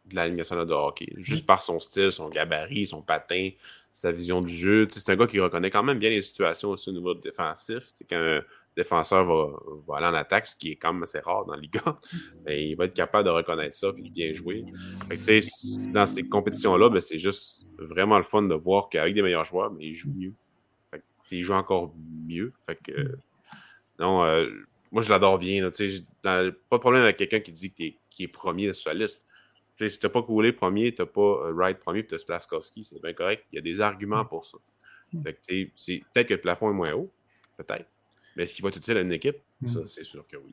[0.05, 1.07] de la Ligue nationale de hockey.
[1.17, 3.49] Juste par son style, son gabarit, son patin,
[3.95, 4.87] sa vision du jeu.
[4.89, 7.81] C'est un gars qui reconnaît quand même bien les situations aussi au niveau défensif.
[8.09, 8.41] Quand un
[8.75, 9.57] défenseur va,
[9.87, 11.81] va aller en attaque, ce qui est quand même assez rare dans la Liga,
[12.43, 14.65] ben, il va être capable de reconnaître ça et bien jouer.
[15.93, 19.71] Dans ces compétitions-là, ben, c'est juste vraiment le fun de voir qu'avec des meilleurs joueurs,
[19.71, 20.33] ben, il joue mieux.
[20.91, 21.93] Fait que, tu sais, il joue encore
[22.27, 22.51] mieux.
[22.65, 23.17] Fait que,
[23.97, 24.49] non, euh,
[24.91, 25.71] moi, je l'adore bien.
[26.21, 29.25] pas de problème avec quelqu'un qui dit qu'il est, premier sur la liste.
[29.77, 33.01] Tu si t'as pas coulé premier, t'as pas euh, Wright premier, puis t'as Slavkovski, c'est
[33.01, 33.45] bien correct.
[33.51, 34.57] Il y a des arguments pour ça.
[35.11, 37.11] Tu peut-être que le plafond est moins haut,
[37.57, 37.85] peut-être.
[38.35, 39.37] Mais est-ce qu'il va être utile à une équipe?
[39.67, 40.51] Ça, c'est sûr que oui.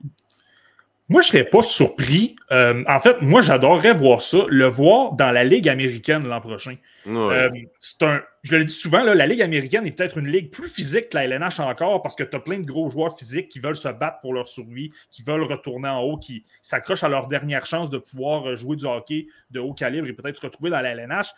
[1.08, 2.36] Moi, je serais pas surpris.
[2.52, 6.76] Euh, en fait, moi, j'adorerais voir ça, le voir dans la Ligue américaine l'an prochain.
[7.04, 7.14] Ouais.
[7.14, 10.50] Euh, c'est un, je le dis souvent, là, la Ligue américaine est peut-être une ligue
[10.50, 13.48] plus physique que la LNH encore parce que tu as plein de gros joueurs physiques
[13.48, 17.08] qui veulent se battre pour leur survie, qui veulent retourner en haut, qui s'accrochent à
[17.08, 20.46] leur dernière chance de pouvoir euh, jouer du hockey de haut calibre et peut-être se
[20.46, 21.28] retrouver dans la LNH.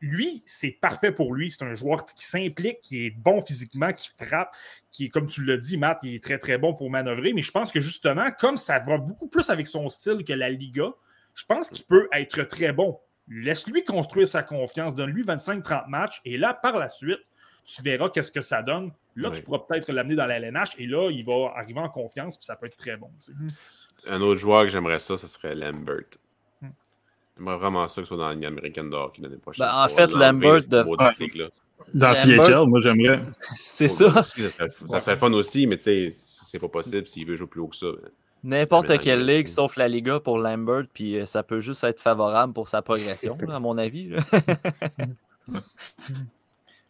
[0.00, 1.50] Lui, c'est parfait pour lui.
[1.50, 4.54] C'est un joueur qui s'implique, qui est bon physiquement, qui frappe,
[4.92, 7.32] qui est, comme tu l'as dit, Matt, il est très, très bon pour manœuvrer.
[7.34, 10.48] Mais je pense que justement, comme ça va beaucoup plus avec son style que la
[10.50, 10.88] Liga,
[11.34, 12.98] je pense qu'il peut être très bon.
[13.28, 17.20] Laisse-lui construire sa confiance, donne-lui 25-30 matchs, et là, par la suite,
[17.64, 18.90] tu verras qu'est-ce que ça donne.
[19.14, 19.36] Là, Oui.
[19.36, 22.44] tu pourras peut-être l'amener dans la LNH, et là, il va arriver en confiance, puis
[22.46, 23.10] ça peut être très bon.
[23.24, 23.38] tu sais.
[24.08, 26.04] Un autre joueur que j'aimerais ça, ce serait Lambert.
[27.40, 29.64] J'aimerais vraiment ça que ce soit dans la Ligue américaine de hockey l'année prochaine.
[29.66, 31.48] Ben, en fait, Lambert de- Ouais.
[31.94, 33.22] Dans Lambert- CHL, moi, j'aimerais.
[33.56, 34.10] C'est ça.
[34.12, 37.46] Ça serait, ça serait fun aussi, mais tu sais, c'est pas possible, s'il veut jouer
[37.46, 37.86] plus haut que ça.
[37.86, 38.10] ben,
[38.44, 42.52] N'importe quelle ligue, sauf la Liga pour Lambert, puis euh, ça peut juste être favorable
[42.52, 44.10] pour sa progression, à mon avis.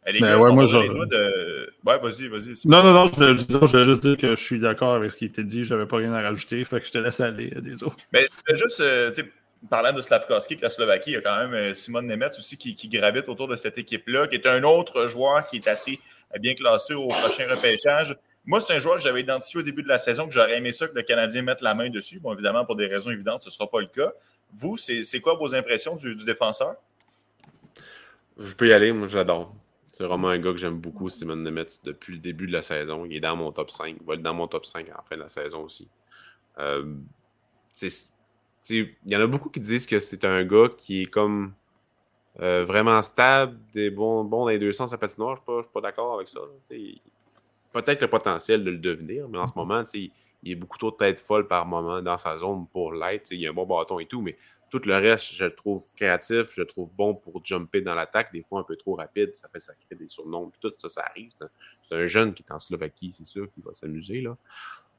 [0.07, 1.73] les Ben gars, ouais, je moi, vais je- de...
[1.87, 2.55] Ouais, vas-y, vas-y.
[2.69, 5.17] Non, non, non, je, je- je voulais juste dire que je suis d'accord avec ce
[5.17, 5.63] qui était dit.
[5.65, 6.65] J'avais pas rien à rajouter.
[6.65, 7.97] Fait que je te laisse aller, euh, des autres.
[8.13, 9.13] Mais je voulais juste, euh,
[9.69, 12.57] parlant de Slavkovski, que la Slovaquie, il y a quand même euh, Simon Nemeth aussi
[12.57, 16.01] qui, gravite autour de cette équipe-là, qui est un autre joueur qui est assez
[16.35, 18.17] euh, bien classé au prochain repêchage.
[18.47, 20.73] Moi, c'est un joueur que j'avais identifié au début de la saison, que j'aurais aimé
[20.73, 22.21] ça que le Canadien mette la main dessus.
[22.21, 24.13] Bon, évidemment, pour des raisons évidentes, ce ne sera pas le cas.
[24.57, 26.75] Vous, c'est quoi vos impressions du, défenseur?
[28.39, 29.55] Je peux y aller, moi j'adore.
[29.93, 33.05] C'est vraiment un gars que j'aime beaucoup, Simon Nemetz, depuis le début de la saison.
[33.05, 33.97] Il est dans mon top 5.
[34.01, 35.89] Il va être dans mon top 5 en fin de la saison aussi.
[36.59, 36.95] Euh,
[38.69, 41.55] il y en a beaucoup qui disent que c'est un gars qui est comme
[42.41, 45.43] euh, vraiment stable, des bons, bon dans les deux sens à patinoire.
[45.47, 46.41] Je ne suis pas, d'accord avec ça.
[47.73, 50.11] Peut-être le potentiel de le devenir, mais en ce moment, il,
[50.43, 53.31] il est beaucoup trop tête folle par moment dans sa zone pour l'être.
[53.33, 54.37] Il a un bon bâton et tout, mais
[54.71, 58.33] tout le reste, je le trouve créatif, je le trouve bon pour jumper dans l'attaque,
[58.33, 61.03] des fois un peu trop rapide, ça fait ça crée des surnoms, tout ça, ça
[61.11, 61.33] arrive.
[61.83, 64.21] C'est un, jeune qui est en Slovaquie, c'est sûr, qui va s'amuser.
[64.21, 64.37] là.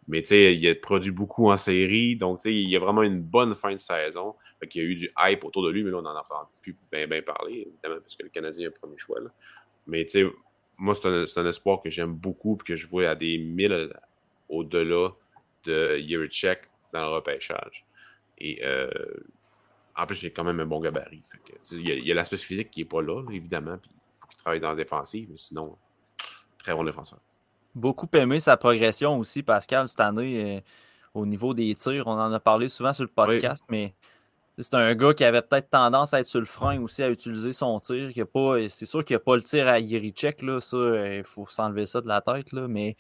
[0.08, 2.80] Mais tu sais, il a produit beaucoup en série, donc tu sais, il y a
[2.80, 4.36] vraiment une bonne fin de saison.
[4.62, 6.28] il y a eu du hype autour de lui, mais là, on n'en a
[6.62, 9.20] plus bien, bien parlé, évidemment, parce que le Canadien est le premier choix.
[9.20, 9.30] Là.
[9.88, 10.26] Mais tu sais,
[10.78, 13.94] moi, c'est un, espoir que j'aime beaucoup et que je vois à des milles
[14.50, 15.10] au-delà
[15.66, 16.62] de Yerichek
[16.92, 17.86] dans le repêchage.
[18.40, 18.90] Et euh,
[19.96, 21.22] en plus, j'ai quand même un bon gabarit.
[21.72, 23.78] il y a, l'aspect physique qui n'est pas là, évidemment.
[23.84, 25.78] il faut qu'il travaille dans la défensive, mais sinon,
[26.58, 27.20] très bon défenseur.
[27.76, 30.62] Beaucoup aimé sa progression aussi, Pascal, cette année, euh,
[31.14, 32.08] au niveau des tirs.
[32.08, 33.94] On en a parlé souvent sur le podcast, mais
[34.58, 37.52] c'est un gars qui avait peut-être tendance à être sur le frein aussi, à utiliser
[37.52, 38.12] son tir.
[38.70, 41.48] C'est sûr qu'il n'y a pas le tir à Yerichek, là, ça, euh, il faut
[41.48, 42.98] s'enlever ça de la tête, là, mais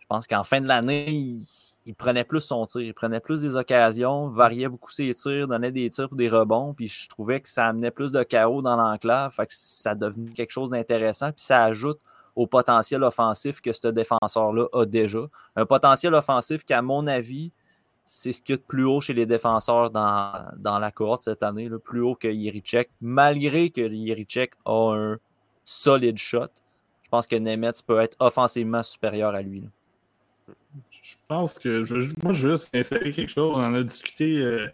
[0.00, 1.46] je pense qu'en fin de l'année, il
[1.86, 5.72] il prenait plus son tir, il prenait plus des occasions, variait beaucoup ses tirs, donnait
[5.72, 8.76] des tirs pour des rebonds, puis je trouvais que ça amenait plus de chaos dans
[8.76, 11.98] l'enclave, fait que ça devenait quelque chose d'intéressant, puis ça ajoute
[12.36, 15.26] au potentiel offensif que ce défenseur-là a déjà.
[15.56, 17.52] Un potentiel offensif qui, à mon avis,
[18.04, 21.22] c'est ce qu'il y a de plus haut chez les défenseurs dans, dans la cohorte
[21.22, 25.18] cette année, le plus haut que Yerichek, malgré que Yerichek a un
[25.64, 26.48] solide shot.
[27.04, 29.64] Je pense que Nemetz peut être offensivement supérieur à lui.
[30.90, 31.84] Je pense que
[32.22, 33.52] moi, je veux juste insérer quelque chose.
[33.54, 34.66] On en a discuté euh,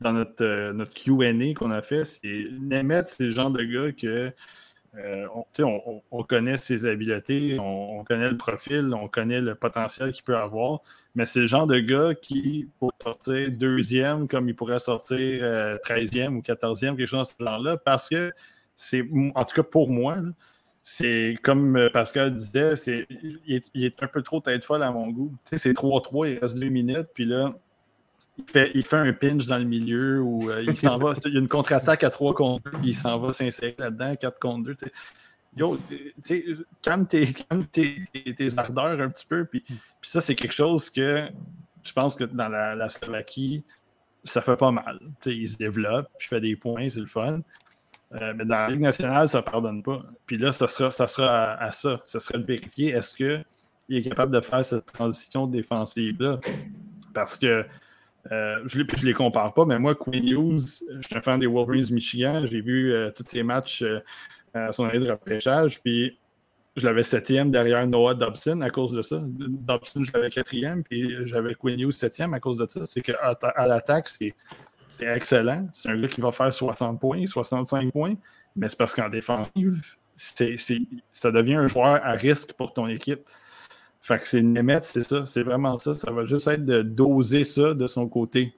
[0.00, 2.04] dans notre, euh, notre QA qu'on a fait.
[2.04, 4.32] C'est Nemeth, c'est le genre de gars que
[4.98, 5.26] euh,
[6.10, 10.80] on, connaît ses habiletés, on, connaît le profil, on connaît le potentiel qu'il peut avoir,
[11.14, 16.36] mais c'est le genre de gars qui, pour sortir deuxième, comme il pourrait sortir treizième
[16.36, 18.32] ou quatorzième, quelque chose de ce genre-là, parce que
[18.76, 19.02] c'est,
[19.34, 20.16] en tout cas pour moi,
[20.82, 23.06] c'est comme euh, Pascal disait, c'est,
[23.46, 25.32] il, est, un peu trop tête folle à mon goût.
[25.44, 27.54] C'est 3-3, il reste deux minutes, puis là,
[28.38, 31.12] il fait, il fait un pinch dans le milieu ou euh, il s'en va.
[31.26, 34.16] Il y a une contre-attaque à 3 contre 2, puis il s'en va s'insérer là-dedans,
[34.16, 34.74] 4 contre 2.
[34.74, 34.92] Tu sais.
[35.54, 35.78] Yo,
[36.80, 37.34] calme, tes,
[37.70, 39.44] tes, ardeurs un petit peu.
[39.44, 41.28] Puis, puis ça, c'est quelque chose que
[41.82, 43.62] je pense que dans la, la Slovaquie,
[44.24, 44.98] ça fait pas mal.
[45.26, 47.40] Il se développe, puis il fait des points, c'est le fun.
[48.14, 50.02] Euh, mais dans la Ligue nationale, ça ne pardonne pas.
[50.26, 52.00] Puis là, ça sera, ça sera à, ça.
[52.04, 53.44] Ça serait de vérifier est-ce qu'il
[53.96, 56.40] est capable de faire cette transition défensive-là?
[57.14, 57.64] Parce que
[58.30, 61.46] euh, je ne les compare pas, mais moi, Queen News, je suis un fan des
[61.46, 62.44] Wolverines Michigan.
[62.46, 63.84] J'ai vu euh, tous ces matchs
[64.54, 65.82] à son année de repêchage.
[65.82, 66.18] Puis
[66.76, 69.20] je l'avais septième derrière Noah Dobson à cause de ça.
[69.22, 72.86] Dobson, je l'avais quatrième, puis j'avais Quinn News septième à cause de ça.
[72.86, 74.34] C'est qu'à à, l'attaque, c'est
[74.88, 75.68] c'est excellent.
[75.72, 78.14] C'est un gars qui va faire 60 points, 65 points,
[78.54, 83.22] mais c'est parce qu'en défensive, ça devient un joueur à risque pour ton équipe.
[84.02, 85.94] Fait que c'est Nemeth, c'est ça, c'est vraiment ça.
[85.94, 88.54] Ça va juste être de doser ça de son côté.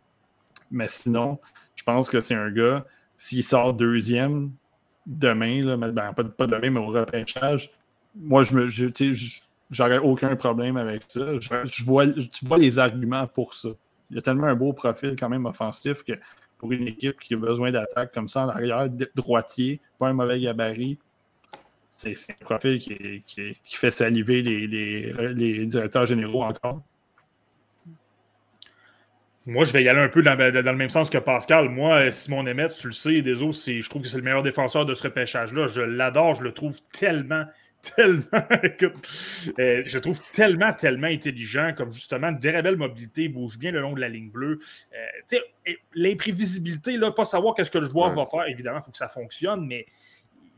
[0.73, 1.39] Mais sinon,
[1.77, 2.85] je pense que c'est un gars,
[3.17, 4.51] s'il sort deuxième
[5.07, 7.71] demain, là, ben, pas, demain, mais au repêchage,
[8.17, 8.69] moi, je me,
[9.71, 11.39] j'aurais aucun problème avec ça.
[11.39, 13.69] Je, vois, tu vois les arguments pour ça
[14.11, 16.13] il a tellement un beau profil quand même offensif que
[16.59, 20.41] pour une équipe qui a besoin d'attaque comme ça en arrière, droitier, pas un mauvais
[20.41, 20.99] gabarit,
[21.97, 26.83] c'est un profil qui, fait saliver les, directeurs généraux encore.
[29.47, 31.69] Moi, je vais y aller un peu dans, le même sens que Pascal.
[31.69, 34.87] Moi, Simon Nemeth, tu le sais, des autres, je trouve que c'est le meilleur défenseur
[34.87, 35.67] de ce repêchage-là.
[35.67, 37.45] Je l'adore, je le trouve tellement,
[37.95, 38.25] tellement,
[39.59, 43.81] euh, je trouve tellement, tellement intelligent, comme justement une très belle mobilité, bouge bien le
[43.81, 44.57] long de la ligne bleue.
[44.95, 48.97] Euh, l'imprévisibilité, là, pas savoir qu'est-ce que le joueur va faire, évidemment, il faut que
[48.97, 49.85] ça fonctionne, mais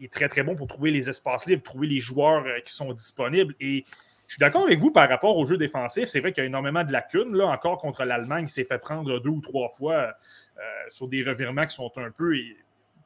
[0.00, 2.92] est très, très bon pour trouver les espaces libres, trouver les joueurs euh, qui sont
[2.92, 3.54] disponibles.
[3.60, 3.84] Et
[4.26, 6.08] je suis d'accord avec vous par rapport au jeu défensif.
[6.08, 7.34] C'est vrai qu'il y a énormément de lacunes.
[7.34, 10.14] Là, encore contre l'Allemagne, il s'est fait prendre deux ou trois fois
[10.90, 12.34] sur des revirements qui sont un peu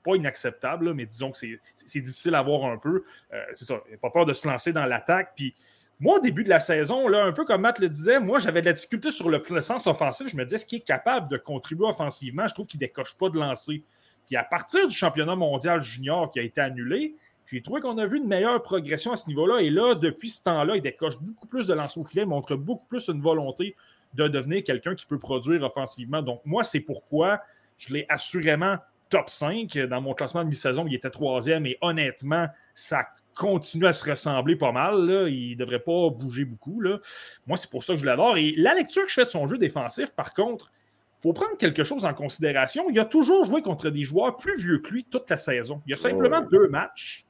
[0.03, 1.39] pas inacceptable, mais disons que
[1.75, 3.05] c'est difficile à voir un peu.
[3.33, 5.33] Euh, c'est ça, il pas peur de se lancer dans l'attaque.
[5.37, 5.55] Puis
[5.99, 8.63] moi, au début de la saison, là, un peu comme Matt le disait, moi, j'avais
[8.63, 10.29] de la difficulté sur le, sens offensif.
[10.29, 12.47] Je me disais, est-ce qu'il est capable de contribuer offensivement?
[12.49, 13.85] Je trouve qu'il ne décoche pas de lancer.
[14.31, 17.17] Puis à partir du championnat mondial junior qui a été annulé,
[17.53, 19.61] J'ai trouvé qu'on a vu une meilleure progression à ce niveau-là.
[19.61, 22.87] Et là, depuis ce temps-là, il décoche beaucoup plus de lancer au filet, montre beaucoup
[22.87, 23.75] plus une volonté
[24.15, 26.23] de devenir quelqu'un qui peut produire offensivement.
[26.23, 27.41] Donc, moi, c'est pourquoi
[27.77, 28.77] je l'ai assurément
[29.09, 29.77] top 5.
[29.79, 33.05] Dans mon classement de mi-saison, il était troisième et honnêtement, ça
[33.35, 35.29] continue à se ressembler pas mal.
[35.29, 36.81] Il ne devrait pas bouger beaucoup.
[37.47, 38.37] Moi, c'est pour ça que je l'adore.
[38.37, 40.71] Et la lecture que je fais de son jeu défensif, par contre,
[41.21, 42.85] faut prendre quelque chose en considération.
[42.91, 45.83] Il a toujours joué contre des joueurs plus vieux que lui toute la saison.
[45.87, 47.25] Il y a simplement deux matchs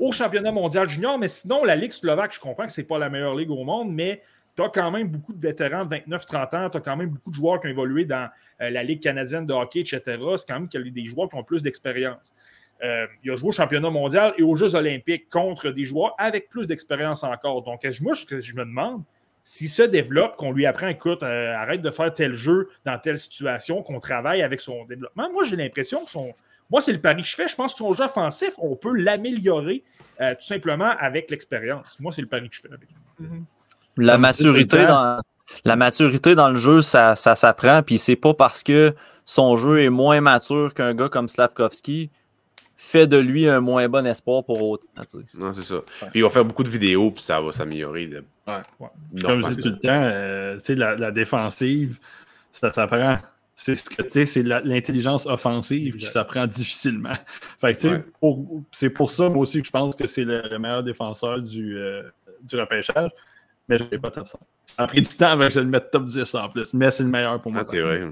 [0.00, 2.98] au championnat mondial junior, mais sinon, la Ligue slovaque, je comprends que ce n'est pas
[2.98, 4.22] la meilleure ligue au monde, mais
[4.56, 7.30] tu as quand même beaucoup de vétérans de 29-30 ans, tu as quand même beaucoup
[7.30, 8.28] de joueurs qui ont évolué dans
[8.60, 10.00] euh, la Ligue canadienne de hockey, etc.
[10.36, 12.34] C'est quand même des joueurs qui ont plus d'expérience.
[12.82, 16.48] Euh, il a joué au championnat mondial et aux Jeux olympiques contre des joueurs avec
[16.48, 17.62] plus d'expérience encore.
[17.62, 19.02] Donc, moi, ce que je me demande,
[19.48, 23.18] s'il se développe, qu'on lui apprend, écoute, euh, arrête de faire tel jeu dans telle
[23.18, 26.34] situation, qu'on travaille avec son développement, moi, j'ai l'impression que son.
[26.68, 27.48] Moi, c'est le pari que je fais.
[27.48, 29.82] Je pense que son jeu offensif, on peut l'améliorer
[30.18, 31.96] tout simplement avec l'expérience.
[31.98, 33.26] Moi, c'est le pari que je fais avec lui.
[33.26, 33.42] Mm-hmm.
[33.96, 35.22] La maturité, dans,
[35.64, 37.82] la maturité dans le jeu, ça, ça s'apprend.
[37.82, 38.94] Puis c'est pas parce que
[39.24, 42.10] son jeu est moins mature qu'un gars comme Slavkovski
[42.80, 44.86] fait de lui un moins bon espoir pour autant.
[45.34, 45.82] Non, c'est ça.
[46.10, 48.08] Puis il va faire beaucoup de vidéos, puis ça va s'améliorer.
[48.46, 48.60] Ouais.
[49.22, 51.98] Comme je dis tout le temps, euh, la, la, défensive,
[52.52, 53.18] ça s'apprend.
[53.56, 57.16] C'est ce que c'est l'intelligence offensive qui s'apprend difficilement.
[57.60, 58.04] Fait que,
[58.70, 62.02] c'est pour ça, moi aussi, que je pense que c'est le, meilleur défenseur du, euh,
[62.42, 63.10] du repêchage
[63.68, 64.38] mais je ne pas top 100.
[64.64, 66.90] Ça a pris du temps avant que je le mette top 10 en plus, mais
[66.90, 67.60] c'est le meilleur pour moi.
[67.60, 68.08] Ah, c'est vrai.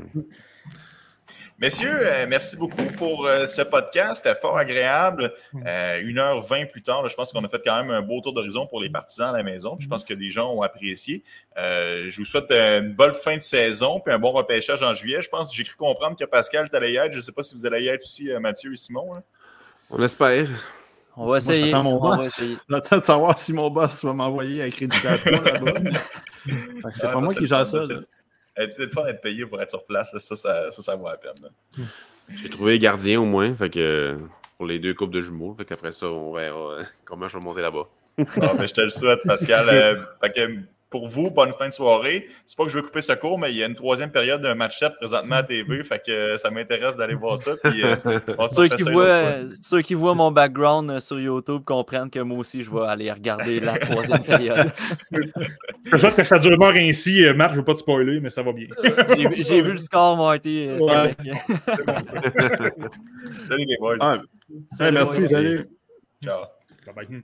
[1.58, 4.22] Messieurs, euh, merci beaucoup pour euh, ce podcast.
[4.22, 5.32] C'était fort agréable.
[5.54, 8.66] 1h20 euh, plus tard, je pense qu'on a fait quand même un beau tour d'horizon
[8.66, 9.74] pour les partisans à la maison.
[9.80, 11.24] je pense que les gens ont apprécié.
[11.56, 15.22] je vous souhaite une bonne fin de saison puis un bon repêchage en juillet.
[15.22, 17.12] Je pense j'ai cru comprendre que Pascal allait y être.
[17.12, 19.22] Je ne sais pas si vous allez y être aussi, Mathieu et Simon.
[19.88, 20.48] On espère.
[21.16, 21.70] On va essayer.
[22.68, 25.80] J'attends de savoir si mon boss va m'envoyer un crédit là-bas.
[26.94, 27.80] c'est ah, pas moi qui gère ça.
[28.56, 30.16] Pas d'être payé pour être sur place.
[30.18, 31.50] Ça, ça, ça, vaut la peine.
[32.28, 33.54] J'ai trouvé gardien au moins.
[33.54, 34.18] Fait que,
[34.56, 35.54] pour les deux coupes de jumeaux.
[35.56, 37.88] Fait qu'après ça, on verra comment je vais monter là-bas.
[38.18, 39.68] Ah, ben, je te le souhaite, Pascal.
[39.68, 40.58] Euh, fait que,
[40.90, 42.28] pour vous, bonne fin de soirée.
[42.44, 44.40] C'est pas que je veux couper ce cours, mais il y a une troisième période
[44.40, 47.52] d'un match 7 présentement à TV, fait que ça m'intéresse d'aller voir ça.
[47.62, 47.96] Puis, euh,
[48.48, 52.62] ceux, qui voient, ceux, qui voient, mon background euh, sur YouTube comprennent que moi aussi,
[52.62, 54.70] je vais aller regarder la troisième période.
[55.10, 57.24] je souhaite que ça dure mort ainsi.
[57.24, 58.68] Euh, Marc, je ne veux pas te spoiler, mais ça va bien.
[59.38, 60.68] J'ai vu le score, Marty.
[60.78, 61.16] Ouais.
[63.48, 64.20] salut les boys.
[64.78, 65.68] merci, salut.
[66.22, 66.44] Ciao.
[66.86, 67.22] Bye bye.